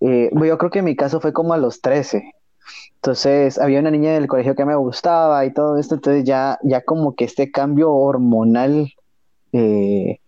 Eh, 0.00 0.30
yo 0.32 0.58
creo 0.58 0.70
que 0.72 0.80
en 0.80 0.84
mi 0.84 0.96
caso 0.96 1.20
fue 1.20 1.32
como 1.32 1.54
a 1.54 1.58
los 1.58 1.80
13. 1.80 2.24
Entonces, 2.96 3.58
había 3.60 3.78
una 3.78 3.92
niña 3.92 4.14
del 4.14 4.26
colegio 4.26 4.56
que 4.56 4.64
me 4.64 4.74
gustaba 4.74 5.44
y 5.44 5.52
todo 5.52 5.78
esto, 5.78 5.94
entonces 5.94 6.24
ya, 6.24 6.58
ya 6.64 6.82
como 6.82 7.14
que 7.14 7.24
este 7.24 7.52
cambio 7.52 7.92
hormonal 7.92 8.92
eh, 9.52 10.18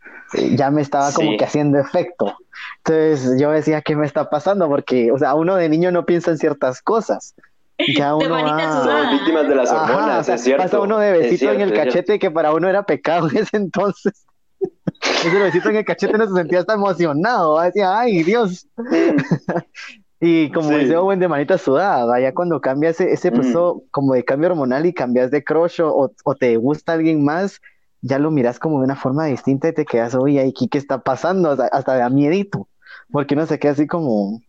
ya 0.56 0.70
me 0.70 0.82
estaba 0.82 1.12
como 1.12 1.36
que 1.36 1.44
haciendo 1.44 1.78
efecto. 1.78 2.36
Entonces 2.78 3.40
yo 3.40 3.50
decía, 3.50 3.82
¿qué 3.82 3.96
me 3.96 4.06
está 4.06 4.28
pasando? 4.28 4.68
Porque, 4.68 5.10
o 5.10 5.18
sea, 5.18 5.34
uno 5.34 5.56
de 5.56 5.68
niño 5.68 5.90
no 5.90 6.04
piensa 6.06 6.30
en 6.30 6.38
ciertas 6.38 6.82
cosas. 6.82 7.34
Ya 7.96 8.14
uno 8.14 8.30
va... 8.30 9.10
víctimas 9.10 9.48
de 9.48 9.54
las 9.56 9.70
hormonas, 9.70 10.28
es 10.28 10.42
cierto. 10.42 10.62
Pasa 10.62 10.80
uno 10.80 10.98
de 10.98 11.10
besito 11.10 11.50
en 11.50 11.60
el 11.60 11.72
cachete 11.72 12.20
que 12.20 12.30
para 12.30 12.52
uno 12.52 12.68
era 12.68 12.84
pecado 12.84 13.28
en 13.28 13.38
ese 13.38 13.56
entonces. 13.56 14.26
Ese 15.02 15.38
besito 15.38 15.70
en 15.70 15.76
el 15.76 15.84
cachete 15.84 16.16
no 16.16 16.26
se 16.26 16.34
sentía 16.34 16.60
hasta 16.60 16.74
emocionado, 16.74 17.60
decía, 17.60 17.98
ay 17.98 18.22
Dios. 18.22 18.68
y 20.20 20.50
como 20.52 20.70
dice 20.70 20.96
buen 20.96 21.18
de 21.18 21.28
manita 21.28 21.58
sudada, 21.58 22.18
ya 22.20 22.32
cuando 22.32 22.60
cambia 22.60 22.90
ese, 22.90 23.12
ese 23.12 23.30
proceso 23.30 23.82
como 23.90 24.14
de 24.14 24.24
cambio 24.24 24.50
hormonal 24.50 24.86
y 24.86 24.94
cambias 24.94 25.30
de 25.30 25.42
crush 25.44 25.82
o, 25.82 26.12
o 26.24 26.34
te 26.36 26.56
gusta 26.56 26.92
alguien 26.92 27.24
más, 27.24 27.60
ya 28.04 28.18
lo 28.18 28.30
miras 28.30 28.58
como 28.58 28.78
de 28.80 28.84
una 28.84 28.96
forma 28.96 29.24
distinta 29.24 29.68
y 29.68 29.72
te 29.72 29.86
quedas, 29.86 30.14
oye, 30.14 30.40
aquí 30.46 30.68
qué 30.68 30.76
está 30.76 31.00
pasando, 31.00 31.50
hasta, 31.50 31.66
hasta 31.66 31.96
da 31.96 32.10
miedito. 32.10 32.68
Porque 33.10 33.36
no 33.36 33.46
se 33.46 33.58
queda 33.58 33.72
así 33.72 33.86
como. 33.86 34.40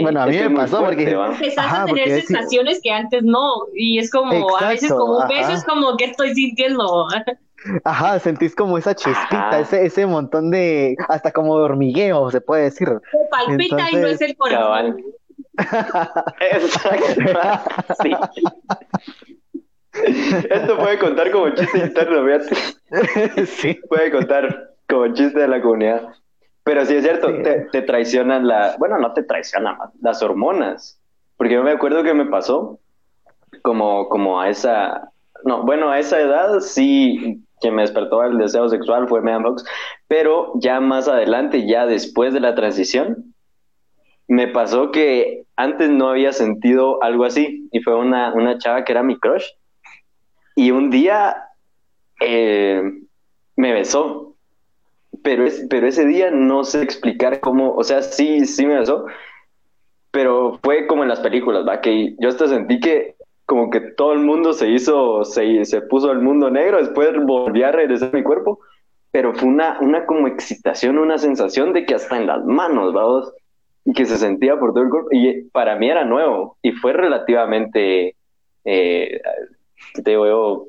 bueno, 0.00 0.22
a 0.22 0.26
mí 0.26 0.36
me 0.36 0.50
pasó 0.50 0.84
porque. 0.84 1.10
Empezás 1.10 1.72
a 1.72 1.84
tener 1.84 2.22
sensaciones 2.22 2.80
que 2.82 2.90
antes 2.90 3.22
no. 3.22 3.66
Y 3.74 3.98
es 3.98 4.10
como, 4.10 4.56
a 4.56 4.68
veces 4.68 4.90
como 4.90 5.18
un 5.18 5.28
beso 5.28 5.52
es 5.52 5.64
como 5.64 5.96
que 5.96 6.06
estoy 6.06 6.34
sintiendo. 6.34 7.06
Ajá, 7.84 8.18
sentís 8.20 8.54
como 8.54 8.78
esa 8.78 8.94
chispita, 8.94 9.60
ese, 9.60 9.84
ese 9.84 10.06
montón 10.06 10.50
de. 10.50 10.96
Hasta 11.08 11.32
como 11.32 11.58
de 11.58 11.64
hormigueo, 11.64 12.30
se 12.30 12.40
puede 12.40 12.64
decir. 12.64 12.88
palpita 13.30 13.90
y 13.90 13.96
no 13.96 14.06
es 14.06 14.20
el 14.20 14.36
corazón. 14.36 14.96
Exacto. 16.40 17.22
sí. 18.02 18.12
Esto 20.50 20.78
puede 20.78 20.98
contar 20.98 21.30
como 21.30 21.50
chiste 21.50 21.78
interno, 21.78 22.22
Sí. 23.46 23.78
Puede 23.88 24.10
contar 24.10 24.70
como 24.88 25.12
chiste 25.12 25.40
de 25.40 25.48
la 25.48 25.60
comunidad. 25.60 26.08
Pero 26.64 26.84
sí 26.84 26.96
es 26.96 27.02
cierto, 27.02 27.28
te, 27.72 27.82
traicionan 27.82 28.46
la. 28.46 28.76
Bueno, 28.78 28.98
no 28.98 29.12
te 29.12 29.22
traicionan, 29.22 29.76
las 30.00 30.22
hormonas. 30.22 31.00
Porque 31.36 31.54
yo 31.54 31.62
me 31.62 31.70
acuerdo 31.70 32.02
que 32.02 32.14
me 32.14 32.26
pasó 32.26 32.78
como, 33.62 34.08
como 34.08 34.40
a 34.40 34.50
esa. 34.50 35.10
No, 35.44 35.64
bueno, 35.64 35.90
a 35.90 35.98
esa 35.98 36.20
edad 36.20 36.60
sí 36.60 37.42
que 37.60 37.70
me 37.70 37.82
despertó 37.82 38.22
el 38.22 38.38
deseo 38.38 38.68
sexual 38.68 39.08
fue 39.08 39.20
Megan 39.20 39.42
Fox, 39.42 39.64
pero 40.06 40.52
ya 40.56 40.80
más 40.80 41.08
adelante, 41.08 41.66
ya 41.66 41.86
después 41.86 42.32
de 42.32 42.40
la 42.40 42.54
transición, 42.54 43.34
me 44.28 44.46
pasó 44.46 44.90
que 44.90 45.44
antes 45.56 45.90
no 45.90 46.10
había 46.10 46.32
sentido 46.32 47.02
algo 47.02 47.24
así 47.24 47.68
y 47.72 47.80
fue 47.80 47.96
una, 47.96 48.32
una 48.34 48.58
chava 48.58 48.84
que 48.84 48.92
era 48.92 49.02
mi 49.02 49.18
crush 49.18 49.44
y 50.58 50.72
un 50.72 50.90
día 50.90 51.36
eh, 52.20 52.82
me 53.54 53.72
besó, 53.72 54.34
pero, 55.22 55.46
es, 55.46 55.64
pero 55.70 55.86
ese 55.86 56.04
día 56.04 56.32
no 56.32 56.64
sé 56.64 56.82
explicar 56.82 57.38
cómo, 57.38 57.76
o 57.76 57.84
sea, 57.84 58.02
sí, 58.02 58.44
sí 58.44 58.66
me 58.66 58.80
besó, 58.80 59.06
pero 60.10 60.58
fue 60.60 60.88
como 60.88 61.04
en 61.04 61.10
las 61.10 61.20
películas, 61.20 61.64
¿va? 61.64 61.80
Que 61.80 62.16
yo 62.18 62.28
hasta 62.28 62.48
sentí 62.48 62.80
que 62.80 63.14
como 63.46 63.70
que 63.70 63.78
todo 63.78 64.12
el 64.14 64.18
mundo 64.18 64.52
se 64.52 64.68
hizo, 64.68 65.24
se, 65.24 65.64
se 65.64 65.80
puso 65.82 66.10
el 66.10 66.22
mundo 66.22 66.50
negro, 66.50 66.78
después 66.78 67.10
volví 67.24 67.62
a 67.62 67.70
regresar 67.70 68.10
a 68.12 68.16
mi 68.16 68.24
cuerpo, 68.24 68.58
pero 69.12 69.34
fue 69.34 69.48
una, 69.48 69.78
una 69.80 70.06
como 70.06 70.26
excitación, 70.26 70.98
una 70.98 71.18
sensación 71.18 71.72
de 71.72 71.86
que 71.86 71.94
hasta 71.94 72.16
en 72.16 72.26
las 72.26 72.44
manos, 72.44 72.92
vamos, 72.92 73.32
y 73.84 73.92
que 73.92 74.06
se 74.06 74.16
sentía 74.16 74.58
por 74.58 74.72
todo 74.72 74.82
el 74.82 74.90
cuerpo, 74.90 75.10
y 75.12 75.42
para 75.50 75.76
mí 75.76 75.88
era 75.88 76.04
nuevo, 76.04 76.58
y 76.62 76.72
fue 76.72 76.94
relativamente... 76.94 78.16
Eh, 78.64 79.20
te 80.02 80.10
digo 80.10 80.68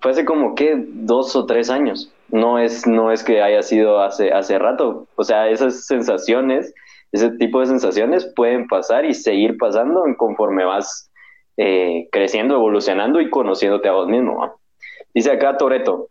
fue 0.00 0.10
hace 0.10 0.24
como 0.24 0.54
que 0.54 0.74
dos 0.86 1.34
o 1.34 1.46
tres 1.46 1.70
años. 1.70 2.12
No 2.28 2.58
es, 2.58 2.86
no 2.86 3.10
es 3.10 3.24
que 3.24 3.40
haya 3.40 3.62
sido 3.62 4.00
hace, 4.00 4.32
hace 4.32 4.58
rato. 4.58 5.06
O 5.16 5.24
sea, 5.24 5.48
esas 5.48 5.86
sensaciones, 5.86 6.74
ese 7.12 7.30
tipo 7.30 7.60
de 7.60 7.66
sensaciones 7.66 8.30
pueden 8.36 8.66
pasar 8.66 9.04
y 9.04 9.14
seguir 9.14 9.56
pasando 9.56 10.04
conforme 10.18 10.64
vas 10.64 11.10
eh, 11.56 12.08
creciendo, 12.12 12.56
evolucionando 12.56 13.20
y 13.20 13.30
conociéndote 13.30 13.88
a 13.88 13.92
vos 13.92 14.08
mismo. 14.08 14.58
Dice 15.14 15.30
acá 15.30 15.56
Toreto, 15.56 16.08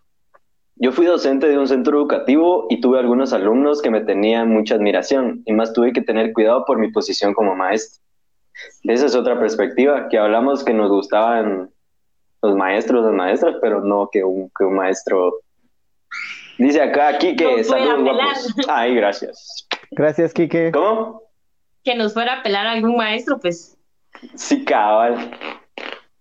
yo 0.76 0.92
fui 0.92 1.06
docente 1.06 1.48
de 1.48 1.58
un 1.58 1.68
centro 1.68 1.98
educativo 1.98 2.66
y 2.70 2.82
tuve 2.82 2.98
algunos 2.98 3.32
alumnos 3.32 3.82
que 3.82 3.92
me 3.92 4.02
tenían 4.02 4.50
mucha 4.50 4.76
admiración 4.76 5.44
y 5.46 5.54
más 5.54 5.74
tuve 5.74 5.94
que 5.94 6.02
tener 6.02 6.34
cuidado 6.34 6.66
por 6.66 6.80
mi 6.80 6.92
posición 6.92 7.34
como 7.34 7.56
maestro. 7.56 8.02
Esa 8.84 9.06
es 9.06 9.16
otra 9.16 9.40
perspectiva, 9.40 10.08
que 10.10 10.18
hablamos 10.18 10.64
que 10.64 10.74
nos 10.74 10.90
gustaban 10.90 11.72
los 12.42 12.56
maestros, 12.56 13.06
las 13.06 13.14
maestras, 13.14 13.56
pero 13.62 13.82
no 13.82 14.10
que 14.12 14.24
un, 14.24 14.52
que 14.58 14.66
un 14.66 14.76
maestro. 14.76 15.42
Dice 16.58 16.82
acá 16.82 17.18
Kike, 17.18 17.64
saludos 17.64 18.56
Ay, 18.68 18.96
gracias. 18.96 19.68
Gracias, 19.92 20.34
Kike. 20.34 20.72
¿Cómo? 20.72 21.22
Que 21.84 21.96
nos 21.96 22.14
fuera 22.14 22.40
a 22.40 22.44
pelar 22.44 22.68
algún 22.68 22.98
maestro, 22.98 23.40
pues. 23.40 23.78
Sí, 24.36 24.64
cabal. 24.64 25.32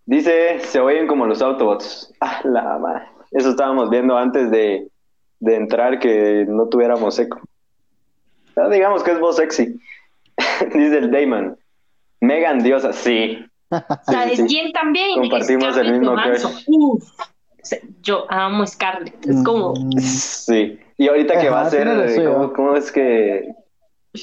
Dice, 0.06 0.60
se 0.60 0.80
oyen 0.80 1.06
como 1.06 1.26
los 1.26 1.42
Autobots. 1.42 2.12
Ah, 2.20 2.40
la 2.44 2.78
madre. 2.78 3.06
Eso 3.30 3.50
estábamos 3.50 3.90
viendo 3.90 4.16
antes 4.16 4.50
de, 4.50 4.88
de 5.40 5.56
entrar, 5.56 5.98
que 5.98 6.44
no 6.48 6.68
tuviéramos 6.68 7.18
eco. 7.18 7.40
digamos 8.70 9.02
que 9.02 9.12
es 9.12 9.20
voz 9.20 9.36
sexy. 9.36 9.80
Dice 10.74 10.98
el 10.98 11.10
Damon. 11.10 11.56
Megan 12.22 12.62
Diosa, 12.62 12.92
sí. 12.92 13.44
¿Sabes 14.06 14.42
quién 14.48 14.72
también? 14.72 15.20
Compartimos 15.20 15.76
el 15.76 15.98
mismo 15.98 16.14
crush. 16.14 16.44
yo 18.00 18.26
amo 18.30 18.66
Scarlett, 18.66 19.26
es 19.26 19.42
como... 19.44 19.74
Sí, 19.98 20.78
y 20.96 21.08
ahorita 21.08 21.40
que 21.40 21.50
va 21.50 21.62
a 21.62 21.70
ser, 21.70 21.88
¿cómo, 22.54 22.76
es 22.76 22.92
que 22.92 23.48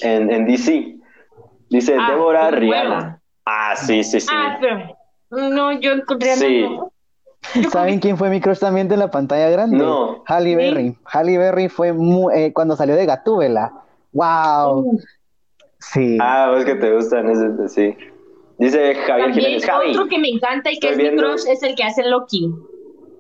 en, 0.01 0.31
en 0.31 0.45
DC? 0.45 0.95
Dice 1.69 1.95
ah, 1.99 2.11
Débora 2.11 2.51
Rihanna. 2.51 3.21
Ah, 3.45 3.75
sí, 3.75 4.03
sí, 4.03 4.21
sí. 4.21 4.27
Ah, 4.31 4.57
pero 4.59 4.95
no, 5.29 5.73
yo 5.73 5.91
encontré 5.91 6.35
sí. 6.35 6.65
¿Saben 7.71 7.99
quién 7.99 8.17
fue 8.17 8.29
mi 8.29 8.41
crush 8.41 8.59
también 8.59 8.87
de 8.87 8.97
la 8.97 9.11
pantalla 9.11 9.49
grande? 9.49 9.77
No. 9.77 10.23
Halle 10.25 10.55
Berry. 10.55 10.97
Halle 11.05 11.37
Berry 11.37 11.69
fue 11.69 11.93
eh, 12.33 12.53
cuando 12.53 12.75
salió 12.75 12.95
de 12.95 13.05
Gatúbela. 13.05 13.73
¡Wow! 14.11 14.99
Sí. 15.79 16.17
Ah, 16.21 16.53
es 16.57 16.65
que 16.65 16.75
te 16.75 16.93
gustan, 16.93 17.29
ese, 17.29 17.69
sí. 17.69 17.97
Dice 18.57 18.95
Javier 18.95 19.33
Jiménez. 19.33 19.65
Javi, 19.65 19.91
otro 19.91 20.07
que 20.07 20.19
me 20.19 20.29
encanta 20.29 20.71
y 20.71 20.79
que 20.79 20.89
es 20.89 20.97
mi 20.97 21.15
crush 21.15 21.47
es 21.47 21.63
el 21.63 21.75
que 21.75 21.83
hace 21.83 22.07
Loki. 22.07 22.53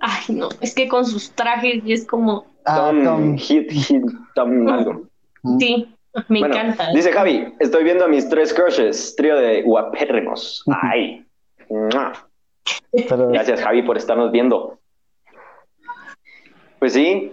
Ay, 0.01 0.35
no, 0.35 0.49
es 0.61 0.75
que 0.75 0.87
con 0.87 1.05
sus 1.05 1.31
trajes 1.31 1.81
es 1.87 2.05
como. 2.05 2.45
Ah, 2.65 2.91
Tom, 3.03 3.37
Hit, 3.37 3.71
Hit, 3.71 4.03
Tom 4.35 4.67
algo. 4.67 5.03
Sí, 5.59 5.87
me 6.27 6.39
encanta. 6.39 6.91
Dice 6.93 7.11
Javi, 7.11 7.53
estoy 7.59 7.83
viendo 7.85 8.05
a 8.05 8.07
mis 8.09 8.27
tres 8.27 8.53
crushes, 8.53 9.15
trío 9.15 9.37
de 9.37 9.61
guapérrimos. 9.63 10.63
Ay. 10.81 11.25
Gracias, 12.91 13.61
Javi, 13.61 13.81
por 13.83 13.97
estarnos 13.97 14.31
viendo. 14.31 14.77
Pues 16.79 16.93
sí. 16.93 17.31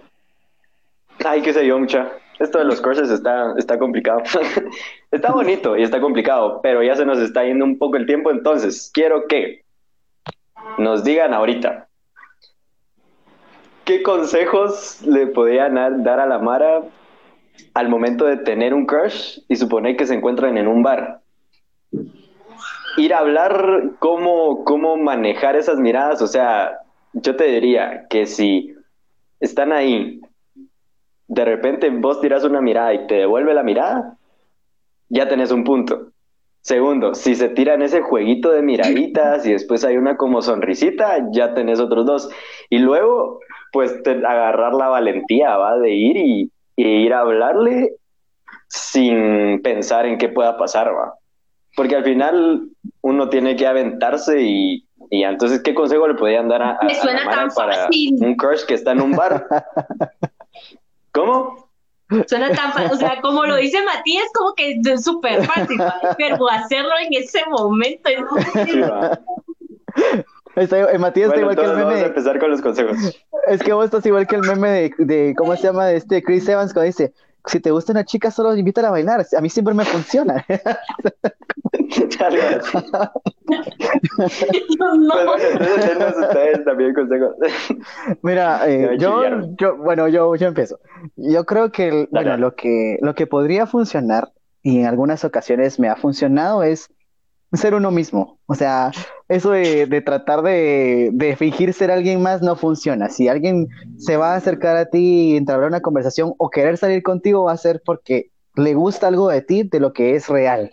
Ay, 1.24 1.42
qué 1.42 1.52
sé 1.52 1.66
yo, 1.66 1.78
mucha. 1.78 2.12
Esto 2.38 2.58
de 2.58 2.64
los 2.64 2.80
crushes 2.80 3.10
está, 3.10 3.54
está 3.56 3.78
complicado. 3.78 4.22
está 5.10 5.32
bonito 5.32 5.76
y 5.76 5.82
está 5.82 6.00
complicado, 6.00 6.60
pero 6.62 6.82
ya 6.82 6.94
se 6.94 7.06
nos 7.06 7.18
está 7.18 7.44
yendo 7.44 7.64
un 7.64 7.78
poco 7.78 7.96
el 7.96 8.06
tiempo, 8.06 8.30
entonces 8.30 8.90
quiero 8.92 9.26
que 9.26 9.64
nos 10.78 11.04
digan 11.04 11.32
ahorita 11.32 11.86
qué 13.86 14.02
consejos 14.02 15.00
le 15.02 15.28
podrían 15.28 16.02
dar 16.02 16.20
a 16.20 16.26
la 16.26 16.38
Mara 16.38 16.82
al 17.72 17.88
momento 17.88 18.26
de 18.26 18.36
tener 18.36 18.74
un 18.74 18.84
crush 18.84 19.38
y 19.48 19.56
suponer 19.56 19.96
que 19.96 20.06
se 20.06 20.14
encuentran 20.14 20.58
en 20.58 20.66
un 20.66 20.82
bar. 20.82 21.20
Ir 22.98 23.14
a 23.14 23.18
hablar 23.18 23.92
cómo, 23.98 24.64
cómo 24.64 24.96
manejar 24.96 25.56
esas 25.56 25.78
miradas, 25.78 26.20
o 26.20 26.26
sea, 26.26 26.80
yo 27.12 27.36
te 27.36 27.44
diría 27.44 28.06
que 28.10 28.26
si 28.26 28.74
están 29.40 29.72
ahí 29.72 30.20
de 31.28 31.44
repente 31.44 31.90
vos 31.90 32.20
tiras 32.20 32.44
una 32.44 32.60
mirada 32.60 32.94
y 32.94 33.06
te 33.06 33.14
devuelve 33.16 33.54
la 33.54 33.62
mirada, 33.62 34.16
ya 35.08 35.28
tenés 35.28 35.50
un 35.50 35.64
punto. 35.64 36.08
Segundo, 36.60 37.14
si 37.14 37.36
se 37.36 37.48
tiran 37.50 37.82
ese 37.82 38.00
jueguito 38.00 38.50
de 38.50 38.62
miraditas 38.62 39.46
y 39.46 39.52
después 39.52 39.84
hay 39.84 39.96
una 39.96 40.16
como 40.16 40.42
sonrisita, 40.42 41.28
ya 41.30 41.54
tenés 41.54 41.78
otros 41.78 42.06
dos. 42.06 42.30
Y 42.70 42.78
luego, 42.78 43.38
pues 43.72 43.94
agarrar 44.04 44.74
la 44.74 44.88
valentía, 44.88 45.56
¿va? 45.56 45.78
De 45.78 45.94
ir 45.94 46.16
y, 46.16 46.50
ir 46.76 47.14
a 47.14 47.20
hablarle 47.20 47.92
sin 48.68 49.62
pensar 49.62 50.06
en 50.06 50.18
qué 50.18 50.28
pueda 50.28 50.56
pasar, 50.56 50.88
va. 50.88 51.14
Porque 51.76 51.94
al 51.94 52.04
final 52.04 52.68
uno 53.00 53.28
tiene 53.28 53.54
que 53.54 53.66
aventarse 53.66 54.42
y, 54.42 54.84
y 55.10 55.22
entonces, 55.22 55.62
¿qué 55.62 55.72
consejo 55.72 56.08
le 56.08 56.14
podían 56.14 56.48
dar 56.48 56.62
a, 56.62 56.70
a, 56.70 57.44
a 57.44 57.48
para 57.54 57.88
un 58.20 58.34
crush 58.34 58.64
que 58.64 58.74
está 58.74 58.90
en 58.90 59.02
un 59.02 59.12
bar? 59.12 59.46
¿Cómo? 61.16 61.66
Suena 62.28 62.52
tan 62.52 62.72
fácil, 62.72 62.92
o 62.92 62.96
sea, 62.96 63.20
como 63.20 63.44
lo 63.44 63.56
dice 63.56 63.82
Matías, 63.82 64.26
como 64.32 64.54
que 64.54 64.80
es 64.84 65.04
súper 65.04 65.44
fácil, 65.44 65.76
pero 66.16 66.48
hacerlo 66.48 66.92
en 67.04 67.14
ese 67.14 67.40
momento 67.48 68.08
es... 68.08 68.20
Eh, 70.56 70.98
Matías 70.98 71.28
está 71.28 71.40
igual 71.40 71.56
que 71.56 71.64
el 71.64 71.70
meme. 71.70 71.84
Vamos 71.84 72.00
a 72.00 72.06
empezar 72.06 72.38
con 72.38 72.50
los 72.50 72.62
consejos. 72.62 72.96
Es 73.46 73.62
que 73.62 73.72
vos 73.72 73.84
estás 73.84 74.06
igual 74.06 74.26
que 74.26 74.36
el 74.36 74.42
meme 74.42 74.70
de, 74.70 74.94
de 74.98 75.34
¿cómo 75.36 75.54
se 75.56 75.64
llama? 75.64 75.86
De 75.86 75.96
este 75.96 76.22
Chris 76.22 76.48
Evans, 76.48 76.72
cuando 76.72 76.86
dice, 76.86 77.12
si 77.46 77.60
te 77.60 77.70
gusta 77.70 77.92
una 77.92 78.04
chica, 78.04 78.30
solo 78.30 78.56
invítala 78.56 78.88
a 78.88 78.92
bailar. 78.92 79.26
A 79.36 79.40
mí 79.40 79.50
siempre 79.50 79.74
me 79.74 79.84
funciona. 79.84 80.44
Mira, 88.22 88.68
eh, 88.68 88.96
yo, 88.98 89.22
yo, 89.58 89.76
bueno, 89.76 90.08
yo, 90.08 90.34
yo 90.36 90.48
empiezo. 90.48 90.78
Yo 91.16 91.44
creo 91.44 91.72
que, 91.72 92.08
bueno, 92.10 92.36
lo 92.36 92.54
que, 92.54 92.98
lo 93.00 93.14
que 93.14 93.26
podría 93.26 93.66
funcionar, 93.66 94.32
y 94.62 94.80
en 94.80 94.86
algunas 94.86 95.24
ocasiones 95.24 95.78
me 95.78 95.88
ha 95.88 95.96
funcionado, 95.96 96.62
es 96.62 96.90
ser 97.52 97.74
uno 97.74 97.90
mismo. 97.90 98.38
O 98.46 98.54
sea, 98.54 98.90
eso 99.28 99.50
de, 99.50 100.02
tratar 100.04 100.42
de, 100.42 101.36
fingir 101.38 101.72
ser 101.72 101.90
alguien 101.90 102.22
más 102.22 102.42
no 102.42 102.56
funciona. 102.56 103.08
Si 103.08 103.28
alguien 103.28 103.68
se 103.98 104.16
va 104.16 104.32
a 104.32 104.36
acercar 104.36 104.76
a 104.76 104.86
ti 104.86 105.32
y 105.32 105.36
entablar 105.36 105.68
una 105.68 105.80
conversación 105.80 106.34
o 106.38 106.50
querer 106.50 106.76
salir 106.76 107.02
contigo, 107.02 107.44
va 107.44 107.52
a 107.52 107.56
ser 107.56 107.82
porque 107.84 108.30
le 108.54 108.74
gusta 108.74 109.08
algo 109.08 109.28
de 109.28 109.42
ti, 109.42 109.62
de 109.64 109.80
lo 109.80 109.92
que 109.92 110.14
es 110.14 110.28
real. 110.28 110.70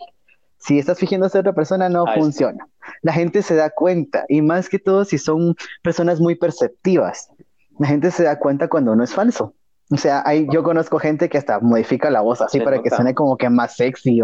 Si 0.58 0.78
estás 0.78 0.98
fingiendo 0.98 1.28
ser 1.28 1.40
otra 1.40 1.52
persona, 1.52 1.88
no 1.88 2.06
funciona. 2.06 2.66
La 3.02 3.12
gente 3.12 3.42
se 3.42 3.54
da 3.54 3.70
cuenta, 3.70 4.24
y 4.28 4.42
más 4.42 4.68
que 4.68 4.78
todo 4.78 5.04
si 5.04 5.18
son 5.18 5.54
personas 5.82 6.20
muy 6.20 6.34
perceptivas. 6.34 7.30
La 7.78 7.88
gente 7.88 8.10
se 8.10 8.24
da 8.24 8.38
cuenta 8.38 8.68
cuando 8.68 8.92
uno 8.92 9.04
es 9.04 9.12
falso. 9.12 9.54
O 9.90 9.96
sea, 9.96 10.22
hay, 10.24 10.46
yo 10.50 10.62
conozco 10.62 10.98
gente 10.98 11.28
que 11.28 11.38
hasta 11.38 11.60
modifica 11.60 12.10
la 12.10 12.22
voz 12.22 12.40
así 12.40 12.60
para 12.60 12.80
que 12.82 12.90
suene 12.90 13.14
como 13.14 13.36
que 13.36 13.50
más 13.50 13.76
sexy, 13.76 14.22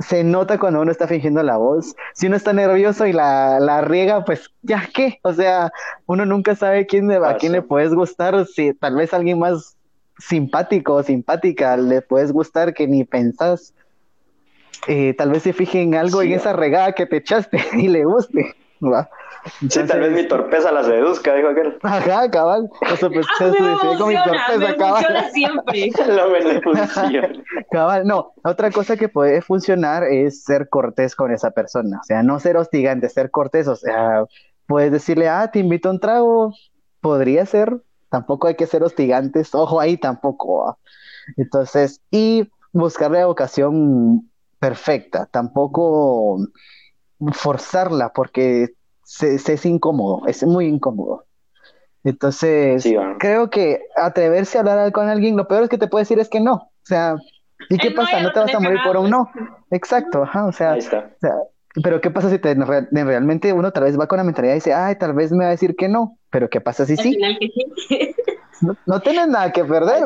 se 0.00 0.24
nota 0.24 0.58
cuando 0.58 0.80
uno 0.80 0.90
está 0.90 1.06
fingiendo 1.06 1.42
la 1.42 1.56
voz. 1.56 1.94
Si 2.14 2.26
uno 2.26 2.36
está 2.36 2.52
nervioso 2.52 3.06
y 3.06 3.12
la, 3.12 3.60
la 3.60 3.82
riega, 3.82 4.24
pues 4.24 4.50
ya 4.62 4.88
qué. 4.94 5.18
O 5.22 5.32
sea, 5.32 5.70
uno 6.06 6.24
nunca 6.24 6.56
sabe 6.56 6.86
quién, 6.86 7.10
a 7.12 7.36
quién 7.36 7.52
le 7.52 7.62
puedes 7.62 7.94
gustar. 7.94 8.34
O 8.34 8.44
si 8.44 8.72
tal 8.72 8.96
vez 8.96 9.12
alguien 9.12 9.38
más 9.38 9.76
simpático 10.18 10.94
o 10.94 11.02
simpática 11.02 11.76
le 11.76 12.02
puedes 12.02 12.32
gustar 12.32 12.72
que 12.72 12.86
ni 12.86 13.04
pensás. 13.04 13.74
Eh, 14.86 15.14
tal 15.14 15.30
vez 15.30 15.42
se 15.42 15.52
fije 15.52 15.82
en 15.82 15.94
algo 15.94 16.22
en 16.22 16.32
esa 16.32 16.52
regada 16.52 16.92
que 16.92 17.06
te 17.06 17.18
echaste 17.18 17.58
y 17.74 17.88
le 17.88 18.04
guste. 18.04 18.54
¿va? 18.88 19.08
sí, 19.68 19.86
tal 19.86 20.00
vez 20.00 20.12
mi 20.12 20.26
torpeza 20.26 20.72
la 20.72 20.84
seduzca, 20.84 21.34
dijo 21.34 21.48
aquel. 21.48 21.78
Ajá, 21.82 22.30
cabal. 22.30 22.70
Eso 22.92 23.10
pues, 23.10 23.26
ah, 23.40 23.52
me 23.52 23.98
con 23.98 24.08
mi 24.08 24.14
torpeza, 24.14 24.58
me 24.58 24.76
cabal. 24.76 25.30
siempre. 25.32 25.90
Lo 26.08 26.62
funciona. 26.62 27.32
Cabal, 27.70 28.06
no. 28.06 28.32
Otra 28.44 28.70
cosa 28.70 28.96
que 28.96 29.08
puede 29.08 29.42
funcionar 29.42 30.04
es 30.04 30.44
ser 30.44 30.68
cortés 30.68 31.14
con 31.14 31.32
esa 31.32 31.50
persona. 31.50 31.98
O 32.00 32.04
sea, 32.04 32.22
no 32.22 32.40
ser 32.40 32.56
hostigante, 32.56 33.08
ser 33.08 33.30
cortés. 33.30 33.68
O 33.68 33.76
sea, 33.76 34.24
puedes 34.66 34.92
decirle, 34.92 35.28
ah, 35.28 35.50
te 35.50 35.58
invito 35.58 35.88
a 35.88 35.92
un 35.92 36.00
trago. 36.00 36.54
Podría 37.00 37.46
ser. 37.46 37.82
Tampoco 38.08 38.48
hay 38.48 38.56
que 38.56 38.66
ser 38.66 38.82
hostigantes. 38.82 39.54
Ojo 39.54 39.80
ahí 39.80 39.96
tampoco. 39.96 40.78
Entonces, 41.36 42.00
y 42.10 42.48
buscar 42.72 43.10
la 43.10 43.28
ocasión 43.28 44.29
perfecta. 44.60 45.26
Tampoco 45.26 46.38
forzarla 47.32 48.12
porque 48.12 48.68
se, 49.02 49.34
es 49.34 49.66
incómodo, 49.66 50.26
es 50.26 50.44
muy 50.44 50.66
incómodo. 50.66 51.24
Entonces, 52.04 52.88
creo 53.18 53.50
que 53.50 53.82
atreverse 53.96 54.56
a 54.56 54.60
hablar 54.60 54.92
con 54.92 55.08
alguien, 55.08 55.36
lo 55.36 55.48
peor 55.48 55.64
es 55.64 55.68
que 55.68 55.76
te 55.76 55.88
puede 55.88 56.02
decir 56.02 56.18
es 56.18 56.28
que 56.28 56.40
no. 56.40 56.54
O 56.54 56.84
sea, 56.84 57.16
¿y 57.68 57.76
qué 57.76 57.90
pasa? 57.90 58.20
¿No 58.22 58.32
te 58.32 58.40
vas 58.40 58.54
a 58.54 58.60
morir 58.60 58.78
por 58.84 58.96
un 58.96 59.10
no? 59.10 59.28
Exacto, 59.70 60.22
ajá, 60.22 60.46
o 60.46 60.52
sea, 60.52 60.78
pero 61.82 62.00
¿qué 62.00 62.10
pasa 62.10 62.30
si 62.30 62.38
te, 62.38 62.54
realmente 62.54 63.52
uno 63.52 63.70
tal 63.70 63.84
vez 63.84 63.98
va 63.98 64.08
con 64.08 64.16
la 64.16 64.24
mentalidad 64.24 64.54
y 64.54 64.56
dice, 64.56 64.72
ay, 64.72 64.96
tal 64.96 65.12
vez 65.12 65.30
me 65.30 65.44
va 65.44 65.48
a 65.48 65.50
decir 65.50 65.76
que 65.76 65.88
no, 65.88 66.18
pero 66.30 66.48
¿qué 66.48 66.60
pasa 66.60 66.86
si 66.86 66.96
sí? 66.96 67.18
no, 68.62 68.76
no 68.86 69.00
tienes 69.00 69.28
nada 69.28 69.52
que 69.52 69.64
perder. 69.64 70.04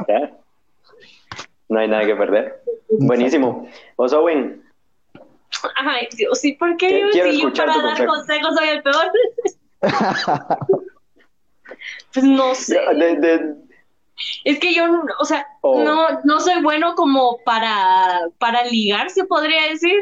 No 1.75 1.81
hay 1.81 1.89
nada 1.89 2.07
que 2.07 2.15
perder. 2.15 2.63
Buenísimo. 2.89 3.69
Vos, 3.97 4.13
Owen, 4.13 4.63
Ay, 5.77 6.07
Dios, 6.17 6.45
¿y 6.45 6.53
por 6.53 6.77
qué 6.77 7.01
yo, 7.01 7.11
si 7.11 7.41
yo 7.43 7.53
para 7.53 7.77
dar 7.83 8.07
consejos 8.07 8.55
soy 8.55 8.69
el 8.69 8.83
peor? 8.83 9.11
pues 12.13 12.25
no 12.25 12.55
sé. 12.55 12.79
Es 14.45 14.61
que 14.61 14.73
yo, 14.73 14.85
o 15.19 15.25
sea, 15.25 15.49
oh. 15.63 15.83
no, 15.83 16.21
no 16.23 16.39
soy 16.39 16.63
bueno 16.63 16.95
como 16.95 17.39
para, 17.45 18.21
para 18.39 18.65
ligar, 18.67 19.11
se 19.11 19.25
podría 19.25 19.69
decir. 19.69 20.01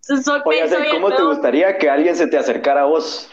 Soy, 0.00 0.40
Oye, 0.44 0.68
¿cómo 0.90 1.14
te 1.14 1.22
gustaría 1.22 1.78
que 1.78 1.88
alguien 1.88 2.16
se 2.16 2.26
te 2.26 2.38
acercara 2.38 2.82
a 2.82 2.86
vos? 2.86 3.30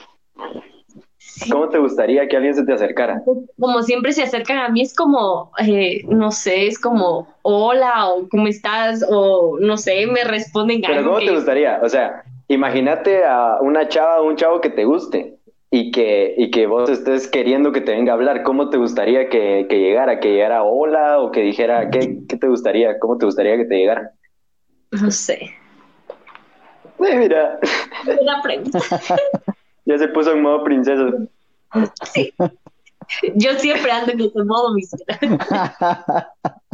¿Cómo 1.49 1.69
te 1.69 1.77
gustaría 1.77 2.27
que 2.27 2.35
alguien 2.35 2.53
se 2.53 2.65
te 2.65 2.73
acercara? 2.73 3.21
Como 3.59 3.81
siempre 3.83 4.11
se 4.11 4.23
acercan 4.23 4.57
a 4.57 4.69
mí, 4.69 4.81
es 4.81 4.95
como, 4.95 5.51
eh, 5.59 6.03
no 6.07 6.31
sé, 6.31 6.67
es 6.67 6.79
como, 6.79 7.27
hola, 7.41 8.09
o 8.09 8.27
cómo 8.29 8.47
estás, 8.47 9.05
o 9.09 9.57
no 9.59 9.77
sé, 9.77 10.05
me 10.07 10.23
responden 10.23 10.81
Pero 10.85 11.03
¿cómo 11.03 11.19
te 11.19 11.33
gustaría? 11.33 11.79
O 11.81 11.89
sea, 11.89 12.23
imagínate 12.47 13.23
a 13.23 13.59
una 13.61 13.87
chava 13.87 14.21
o 14.21 14.27
un 14.27 14.35
chavo 14.35 14.61
que 14.61 14.69
te 14.69 14.85
guste 14.85 15.37
y 15.69 15.91
que, 15.91 16.35
y 16.37 16.51
que 16.51 16.67
vos 16.67 16.89
estés 16.89 17.27
queriendo 17.27 17.71
que 17.71 17.81
te 17.81 17.93
venga 17.93 18.11
a 18.11 18.15
hablar. 18.15 18.43
¿Cómo 18.43 18.69
te 18.69 18.77
gustaría 18.77 19.29
que, 19.29 19.67
que 19.69 19.79
llegara? 19.79 20.19
¿Que 20.19 20.33
llegara 20.33 20.63
hola 20.63 21.19
o 21.19 21.31
que 21.31 21.41
dijera, 21.41 21.89
¿qué, 21.89 22.19
qué 22.27 22.37
te 22.37 22.47
gustaría? 22.47 22.99
¿Cómo 22.99 23.17
te 23.17 23.25
gustaría 23.25 23.57
que 23.57 23.65
te 23.65 23.75
llegara? 23.75 24.11
No 24.91 25.09
sé. 25.09 25.55
Eh, 26.99 27.15
mira. 27.15 27.57
Buena 28.05 28.41
pregunta. 28.41 28.79
Ya 29.85 29.97
se 29.97 30.07
puso 30.07 30.31
en 30.31 30.41
modo 30.41 30.63
princesa. 30.63 31.03
Sí. 32.13 32.33
Yo 33.35 33.53
siempre 33.53 33.91
ando 33.91 34.11
en 34.11 34.21
ese 34.21 34.43
modo, 34.43 34.73
mi 34.73 34.83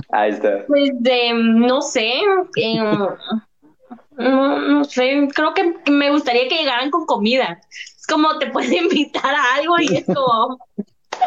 Ahí 0.09 0.31
está. 0.31 0.65
Pues 0.67 0.91
de, 0.93 1.33
no 1.33 1.81
sé, 1.81 2.13
eh, 2.57 2.79
no, 2.79 4.59
no, 4.59 4.83
sé, 4.83 5.27
creo 5.33 5.53
que 5.53 5.75
me 5.91 6.11
gustaría 6.11 6.47
que 6.47 6.57
llegaran 6.57 6.91
con 6.91 7.05
comida. 7.05 7.59
Es 7.69 8.05
como 8.07 8.37
te 8.39 8.47
puedes 8.47 8.71
invitar 8.81 9.33
a 9.33 9.55
algo 9.55 9.75
y 9.79 9.97
es 9.97 10.05
como, 10.05 10.57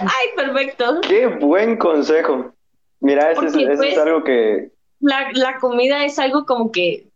ay, 0.00 0.26
perfecto. 0.36 1.00
Qué 1.02 1.26
buen 1.26 1.76
consejo. 1.76 2.52
Mira, 3.00 3.32
eso, 3.32 3.46
es, 3.46 3.78
pues, 3.78 3.98
algo 3.98 4.22
que... 4.22 4.70
La, 5.00 5.30
la 5.32 5.58
comida 5.58 6.04
es 6.04 6.18
algo 6.18 6.44
como 6.44 6.70
que 6.70 7.09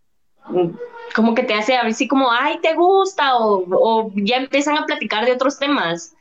como 1.14 1.34
que 1.34 1.42
te 1.42 1.54
hace 1.54 1.76
a 1.76 1.84
ver 1.84 1.94
si 1.94 2.08
como, 2.08 2.30
ay, 2.30 2.58
te 2.60 2.74
gusta, 2.74 3.36
o, 3.36 3.64
o, 3.70 4.12
ya 4.14 4.36
empiezan 4.36 4.76
a 4.76 4.86
platicar 4.86 5.24
de 5.24 5.32
otros 5.32 5.58
temas. 5.58 6.14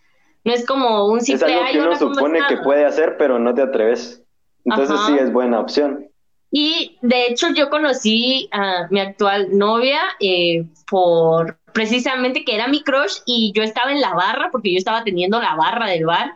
No 0.43 0.53
es 0.53 0.65
como 0.65 1.07
un 1.07 1.21
simple... 1.21 1.53
Es 1.53 1.59
algo 1.59 1.71
que 1.71 1.80
uno 1.80 1.95
supone 1.95 2.39
que 2.47 2.57
puede 2.57 2.86
hacer, 2.86 3.15
pero 3.17 3.39
no 3.39 3.53
te 3.53 3.61
atreves. 3.61 4.21
Entonces 4.65 4.99
sí 5.07 5.17
es 5.17 5.32
buena 5.32 5.59
opción. 5.59 6.07
Y 6.51 6.99
de 7.01 7.28
hecho 7.28 7.47
yo 7.49 7.69
conocí 7.69 8.47
a 8.51 8.88
mi 8.91 8.99
actual 8.99 9.57
novia 9.57 9.99
eh, 10.19 10.65
por 10.88 11.57
precisamente 11.74 12.45
que 12.45 12.53
era 12.53 12.67
mi 12.67 12.84
crush 12.84 13.17
y 13.26 13.51
yo 13.55 13.63
estaba 13.63 13.91
en 13.91 13.99
la 13.99 14.13
barra, 14.13 14.49
porque 14.51 14.71
yo 14.71 14.78
estaba 14.78 15.03
teniendo 15.03 15.41
la 15.41 15.55
barra 15.55 15.88
del 15.88 16.05
bar 16.05 16.36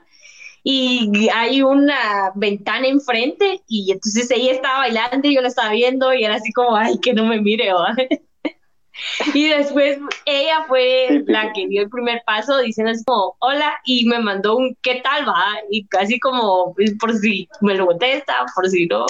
y 0.69 1.29
hay 1.33 1.61
una 1.61 2.33
ventana 2.35 2.87
enfrente 2.87 3.61
y 3.69 3.89
entonces 3.89 4.29
ella 4.31 4.51
estaba 4.51 4.79
bailando 4.79 5.25
y 5.25 5.33
yo 5.33 5.39
la 5.39 5.47
estaba 5.47 5.71
viendo 5.71 6.13
y 6.13 6.25
era 6.25 6.35
así 6.35 6.51
como, 6.51 6.75
ay, 6.75 6.99
que 6.99 7.13
no 7.13 7.23
me 7.23 7.39
mire, 7.39 7.69
Y 9.33 9.47
después 9.47 9.97
ella 10.25 10.65
fue 10.67 11.23
la 11.25 11.53
que 11.53 11.67
dio 11.67 11.83
el 11.83 11.89
primer 11.89 12.21
paso 12.25 12.57
diciendo 12.57 12.91
así 12.91 13.01
como, 13.05 13.37
hola, 13.39 13.79
y 13.85 14.07
me 14.07 14.19
mandó 14.19 14.57
un 14.57 14.75
¿qué 14.81 15.01
tal 15.01 15.25
va? 15.25 15.53
Y 15.69 15.87
casi 15.87 16.19
como, 16.19 16.73
pues, 16.73 16.97
por 16.99 17.15
si 17.15 17.47
me 17.61 17.75
lo 17.75 17.85
contesta, 17.85 18.33
por 18.53 18.67
si 18.67 18.87
no. 18.87 19.05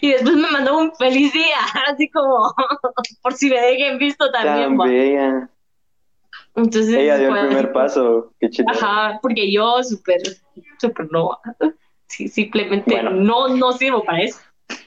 Y 0.00 0.10
después 0.12 0.36
me 0.36 0.48
mandó 0.48 0.78
un 0.78 0.94
feliz 0.94 1.32
día, 1.32 1.56
así 1.88 2.08
como, 2.08 2.54
por 3.22 3.32
si 3.32 3.50
me 3.50 3.60
dejen 3.60 3.98
visto 3.98 4.30
también. 4.30 4.78
va. 4.78 5.48
Entonces, 6.54 6.94
ella 6.94 7.16
dio 7.16 7.34
el 7.34 7.46
primer 7.46 7.72
paso, 7.72 8.32
qué 8.38 8.50
chido. 8.50 8.68
Ajá, 8.70 9.18
porque 9.22 9.50
yo 9.50 9.82
súper, 9.82 10.20
súper 10.78 11.10
no. 11.10 11.38
Sí, 12.06 12.28
simplemente 12.28 13.02
no, 13.02 13.48
no 13.48 13.72
sirvo 13.72 14.04
para 14.04 14.20
eso. 14.20 14.38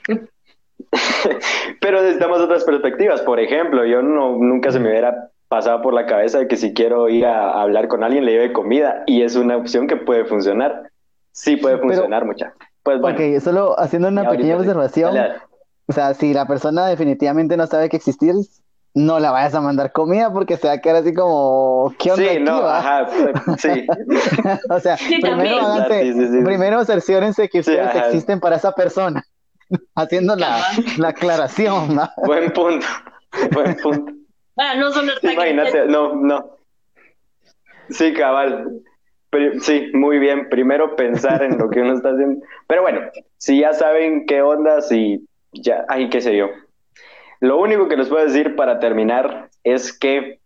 Pero 1.82 2.02
necesitamos 2.02 2.40
otras 2.40 2.64
perspectivas. 2.64 3.22
Por 3.22 3.40
ejemplo, 3.40 3.86
yo 3.86 4.02
no, 4.02 4.38
nunca 4.38 4.72
se 4.72 4.80
me 4.80 4.90
hubiera 4.90 5.32
pasado 5.48 5.82
por 5.82 5.94
la 5.94 6.06
cabeza 6.06 6.40
de 6.40 6.48
que 6.48 6.58
si 6.58 6.74
quiero 6.74 7.10
ir 7.10 7.26
a 7.26 7.62
hablar 7.62 7.88
con 7.88 8.04
alguien 8.04 8.26
le 8.26 8.34
lleve 8.34 8.54
comida 8.54 9.04
y 9.06 9.24
es 9.24 9.36
una 9.36 9.58
opción 9.58 9.88
que 9.88 9.98
puede 9.98 10.26
funcionar. 10.26 10.92
Sí 11.32 11.58
puede 11.58 11.78
funcionar, 11.80 12.26
mucha. 12.26 12.54
Pues 12.84 13.02
bueno. 13.02 13.18
Ok, 13.18 13.42
solo 13.42 13.78
haciendo 13.80 14.08
una 14.08 14.30
pequeña 14.30 14.58
observación. 14.58 15.16
O 15.88 15.94
sea, 15.94 16.14
si 16.14 16.34
la 16.34 16.48
persona 16.48 16.88
definitivamente 16.88 17.58
no 17.58 17.68
sabe 17.68 17.90
que 17.90 17.98
existir, 17.98 18.34
no 18.96 19.20
la 19.20 19.30
vayas 19.30 19.54
a 19.54 19.62
mandar 19.62 19.92
comida 19.92 20.32
porque 20.32 20.56
se 20.56 20.68
va 20.68 20.74
a 20.74 20.82
quedar 20.82 20.98
así 20.98 21.14
como, 21.14 21.94
¿qué 22.00 22.14
onda? 22.14 22.32
Sí, 22.32 22.40
no, 22.40 22.66
ajá, 22.66 23.08
sí. 23.58 23.86
o 24.70 24.80
sea, 24.80 24.96
primero, 25.22 25.60
háganse, 25.60 26.42
primero 26.44 26.86
cerciórense 26.86 27.50
que 27.50 27.60
ustedes 27.60 27.94
existen 27.94 28.40
para 28.40 28.56
esa 28.56 28.72
persona, 28.72 29.22
haciendo 29.96 30.38
la, 30.38 30.64
la 30.98 31.10
aclaración. 31.10 31.94
¿no? 31.94 32.10
Buen 32.26 32.52
punto, 32.54 32.86
buen 33.52 33.76
punto. 33.76 34.14
Ah, 34.58 34.76
no 34.78 34.90
son 34.94 35.10
Imagínate, 35.22 35.88
no, 35.88 36.16
no. 36.16 36.56
Sí, 37.90 38.14
cabal. 38.14 38.82
Sí, 39.60 39.92
muy 39.94 40.18
bien. 40.20 40.48
Primero 40.48 40.96
pensar 40.96 41.44
en 41.44 41.58
lo 41.58 41.70
que 41.70 41.82
uno 41.82 41.94
está 41.94 42.12
haciendo. 42.12 42.42
Pero 42.68 42.84
bueno, 42.84 43.02
si 43.38 43.60
ya 43.60 43.74
saben 43.74 44.26
qué 44.26 44.42
onda, 44.42 44.82
si 44.82 45.28
ya, 45.52 45.84
ay, 45.90 46.10
qué 46.10 46.22
sé 46.22 46.38
yo 46.38 46.48
lo 47.46 47.60
único 47.60 47.88
que 47.88 47.96
les 47.96 48.10
puedo 48.10 48.26
decir 48.26 48.56
para 48.56 48.80
terminar 48.80 49.50
es 49.64 49.98
que 49.98 50.40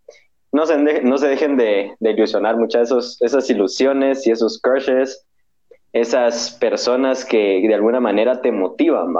no 0.52 0.66
se, 0.66 1.02
no 1.04 1.18
se 1.18 1.28
dejen 1.28 1.56
de, 1.58 1.96
ilusionar 2.00 2.58
muchas 2.58 2.90
de 2.90 3.26
esas 3.26 3.50
ilusiones 3.50 4.28
y 4.28 4.32
esos 4.32 4.60
crushes, 4.62 5.26
esas 5.94 6.52
personas 6.60 7.24
que 7.24 7.64
de 7.66 7.74
alguna 7.74 8.00
manera 8.00 8.42
te 8.42 8.52
motivan 8.52 9.14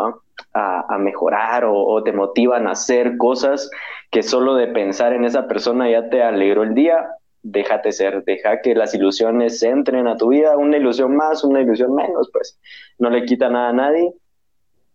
a, 0.54 0.98
mejorar 0.98 1.64
o, 1.66 2.04
te 2.04 2.12
motivan 2.12 2.68
a 2.68 2.72
hacer 2.72 3.18
cosas 3.18 3.70
que 4.12 4.24
solo 4.24 4.56
de 4.56 4.68
pensar 4.68 5.14
en 5.14 5.24
esa 5.24 5.48
persona 5.48 5.90
ya 5.90 6.10
te 6.10 6.22
alegró 6.22 6.64
el 6.64 6.74
día. 6.74 7.08
Déjate 7.42 7.94
ser, 7.94 8.26
deja 8.26 8.60
que 8.62 8.76
las 8.76 8.94
ilusiones 8.94 9.64
entren 9.64 10.08
a 10.08 10.18
tu 10.18 10.30
vida, 10.30 10.58
una 10.58 10.78
ilusión 10.78 11.16
más, 11.16 11.44
una 11.46 11.62
ilusión 11.62 11.96
menos, 11.96 12.30
pues. 12.34 12.60
No 12.98 13.10
le 13.10 13.24
quita 13.24 13.50
nada 13.50 13.70
a 13.70 13.74
nadie 13.74 14.14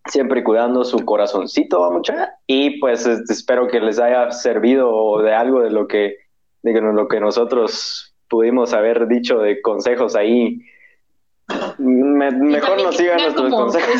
siempre 0.06 0.44
cuidando 0.44 0.84
su 0.84 1.04
corazoncito, 1.04 1.90
mucha. 1.90 2.34
Y 2.46 2.78
pues 2.78 3.06
espero 3.06 3.68
que 3.68 3.80
les 3.80 3.98
haya 3.98 4.30
servido 4.30 5.18
de 5.22 5.34
algo 5.34 5.60
de 5.60 5.70
lo 5.70 5.86
que, 5.86 6.16
de 6.62 6.80
lo 6.80 7.08
que 7.08 7.20
nosotros 7.20 8.14
pudimos 8.28 8.72
haber 8.74 9.06
dicho 9.06 9.38
de 9.38 9.60
consejos 9.62 10.14
ahí. 10.16 10.60
mejor 11.78 12.82
no 12.82 12.92
sigan 12.92 13.18
nuestros 13.18 13.50
consejos. 13.50 13.94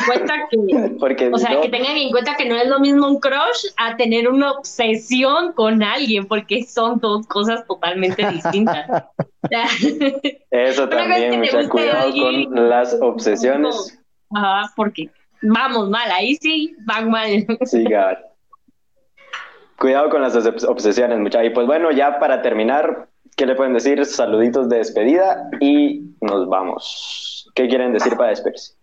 Porque 1.00 1.30
o 1.32 1.38
sea, 1.38 1.60
que 1.60 1.68
tengan 1.68 1.96
en 1.96 2.10
cuenta 2.10 2.34
que 2.36 2.48
no 2.48 2.56
es 2.56 2.68
lo 2.68 2.80
mismo 2.80 3.08
un 3.08 3.20
crush 3.20 3.66
a 3.76 3.96
tener 3.96 4.28
una 4.28 4.52
obsesión 4.52 5.52
con 5.52 5.82
alguien, 5.82 6.26
porque 6.26 6.64
son 6.64 6.98
dos 7.00 7.26
cosas 7.26 7.66
totalmente 7.66 8.26
distintas. 8.30 9.04
Eso 10.50 10.88
también, 10.88 11.40
mucha 11.40 11.68
cuidado 11.68 12.12
con 12.12 12.68
las 12.68 12.96
obsesiones. 13.00 14.00
Ajá, 14.30 14.72
porque 14.74 15.10
vamos 15.44 15.90
mal, 15.90 16.10
ahí 16.10 16.36
sí 16.36 16.74
van 16.84 17.10
mal. 17.10 17.46
Sí, 17.64 17.84
Cuidado 19.78 20.08
con 20.08 20.22
las 20.22 20.34
obsesiones, 20.36 21.18
muchachos. 21.18 21.48
Y 21.48 21.50
pues 21.50 21.66
bueno, 21.66 21.90
ya 21.90 22.18
para 22.18 22.40
terminar, 22.42 23.08
¿qué 23.36 23.44
le 23.44 23.54
pueden 23.54 23.74
decir? 23.74 24.04
Saluditos 24.06 24.68
de 24.68 24.78
despedida 24.78 25.48
y 25.60 26.14
nos 26.20 26.48
vamos. 26.48 27.50
¿Qué 27.54 27.68
quieren 27.68 27.92
decir 27.92 28.16
para 28.16 28.30
despedirse? 28.30 28.74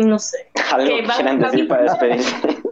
No 0.00 0.18
sé. 0.18 0.50
Algo 0.72 0.96
que 0.96 1.02
quieran 1.04 1.38
decir 1.38 1.68
para 1.68 1.82
despedirse. 1.82 2.34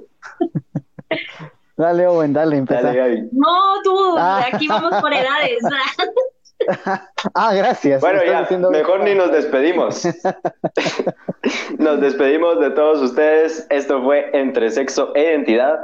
Dale, 1.76 2.07
Owen, 2.07 2.33
dale, 2.33 2.59
empieza. 2.59 2.93
no, 3.33 3.83
tú, 3.83 4.16
ah. 4.16 4.45
aquí 4.53 4.68
vamos 4.68 5.01
por 5.01 5.12
edades. 5.12 5.59
ah, 7.34 7.54
gracias. 7.54 8.00
Bueno, 8.00 8.20
ya, 8.24 8.48
mejor 8.70 9.04
ni 9.04 9.14
nos 9.14 9.32
despedimos. 9.32 10.06
nos 11.78 12.00
despedimos 12.00 12.60
de 12.60 12.70
todos 12.70 13.02
ustedes. 13.02 13.66
Esto 13.70 14.02
fue 14.02 14.30
Entre 14.32 14.70
Sexo 14.70 15.12
e 15.14 15.22
Identidad. 15.22 15.78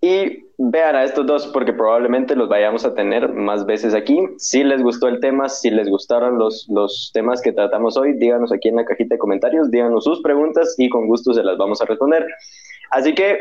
Y 0.00 0.44
vean 0.58 0.96
a 0.96 1.04
estos 1.04 1.26
dos 1.26 1.46
porque 1.46 1.72
probablemente 1.72 2.36
los 2.36 2.48
vayamos 2.48 2.84
a 2.84 2.94
tener 2.94 3.30
más 3.30 3.64
veces 3.64 3.94
aquí. 3.94 4.18
Si 4.36 4.62
les 4.62 4.82
gustó 4.82 5.08
el 5.08 5.20
tema, 5.20 5.48
si 5.48 5.70
les 5.70 5.88
gustaron 5.88 6.38
los, 6.38 6.66
los 6.68 7.10
temas 7.14 7.40
que 7.40 7.52
tratamos 7.52 7.96
hoy, 7.96 8.12
díganos 8.12 8.52
aquí 8.52 8.68
en 8.68 8.76
la 8.76 8.84
cajita 8.84 9.14
de 9.14 9.18
comentarios, 9.18 9.70
díganos 9.70 10.04
sus 10.04 10.20
preguntas 10.20 10.74
y 10.76 10.90
con 10.90 11.06
gusto 11.06 11.32
se 11.32 11.42
las 11.42 11.56
vamos 11.56 11.80
a 11.80 11.86
responder. 11.86 12.26
Así 12.90 13.14
que 13.14 13.38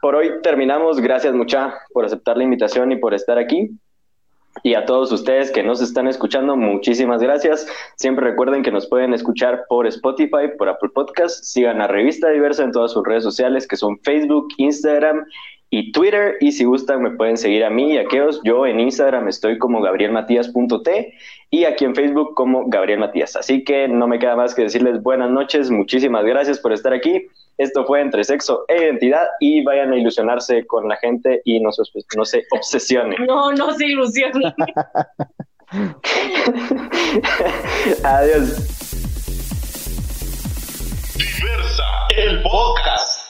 por 0.00 0.14
hoy 0.14 0.30
terminamos. 0.42 1.00
Gracias 1.00 1.34
mucha 1.34 1.74
por 1.92 2.04
aceptar 2.04 2.36
la 2.36 2.44
invitación 2.44 2.92
y 2.92 2.96
por 2.96 3.14
estar 3.14 3.38
aquí. 3.38 3.70
Y 4.62 4.74
a 4.74 4.86
todos 4.86 5.10
ustedes 5.12 5.50
que 5.50 5.62
nos 5.62 5.82
están 5.82 6.06
escuchando, 6.06 6.56
muchísimas 6.56 7.20
gracias. 7.20 7.66
Siempre 7.96 8.30
recuerden 8.30 8.62
que 8.62 8.70
nos 8.70 8.86
pueden 8.86 9.12
escuchar 9.12 9.64
por 9.68 9.86
Spotify, 9.86 10.48
por 10.56 10.68
Apple 10.68 10.90
Podcast. 10.94 11.44
Sigan 11.44 11.80
a 11.82 11.88
Revista 11.88 12.30
Diversa 12.30 12.62
en 12.64 12.72
todas 12.72 12.92
sus 12.92 13.04
redes 13.04 13.24
sociales, 13.24 13.66
que 13.66 13.76
son 13.76 13.98
Facebook, 13.98 14.48
Instagram 14.56 15.26
y 15.70 15.92
Twitter. 15.92 16.36
Y 16.40 16.52
si 16.52 16.64
gustan, 16.64 17.02
me 17.02 17.10
pueden 17.10 17.36
seguir 17.36 17.64
a 17.64 17.70
mí 17.70 17.94
y 17.94 17.98
a 17.98 18.06
Keos. 18.06 18.40
Yo 18.44 18.64
en 18.64 18.80
Instagram 18.80 19.28
estoy 19.28 19.58
como 19.58 19.82
gabrielmatías.t 19.82 21.14
y 21.50 21.64
aquí 21.64 21.84
en 21.84 21.94
Facebook 21.94 22.34
como 22.34 22.68
Gabriel 22.68 23.00
Matías. 23.00 23.36
Así 23.36 23.64
que 23.64 23.88
no 23.88 24.06
me 24.06 24.18
queda 24.18 24.36
más 24.36 24.54
que 24.54 24.62
decirles 24.62 25.02
buenas 25.02 25.30
noches. 25.30 25.70
Muchísimas 25.70 26.24
gracias 26.24 26.58
por 26.58 26.72
estar 26.72 26.92
aquí. 26.92 27.26
Esto 27.58 27.84
fue 27.84 28.00
entre 28.00 28.24
sexo 28.24 28.64
e 28.68 28.76
identidad 28.76 29.26
y 29.38 29.62
vayan 29.62 29.92
a 29.92 29.96
ilusionarse 29.96 30.66
con 30.66 30.88
la 30.88 30.96
gente 30.96 31.42
y 31.44 31.60
no 31.60 31.70
se, 31.70 31.82
no 32.16 32.24
se 32.24 32.42
obsesionen. 32.50 33.24
No, 33.26 33.52
no 33.52 33.72
se 33.74 33.86
ilusionen. 33.86 34.52
Adiós. 38.04 38.56
Diversa, 41.16 41.84
el 42.16 42.42
podcast. 42.42 43.23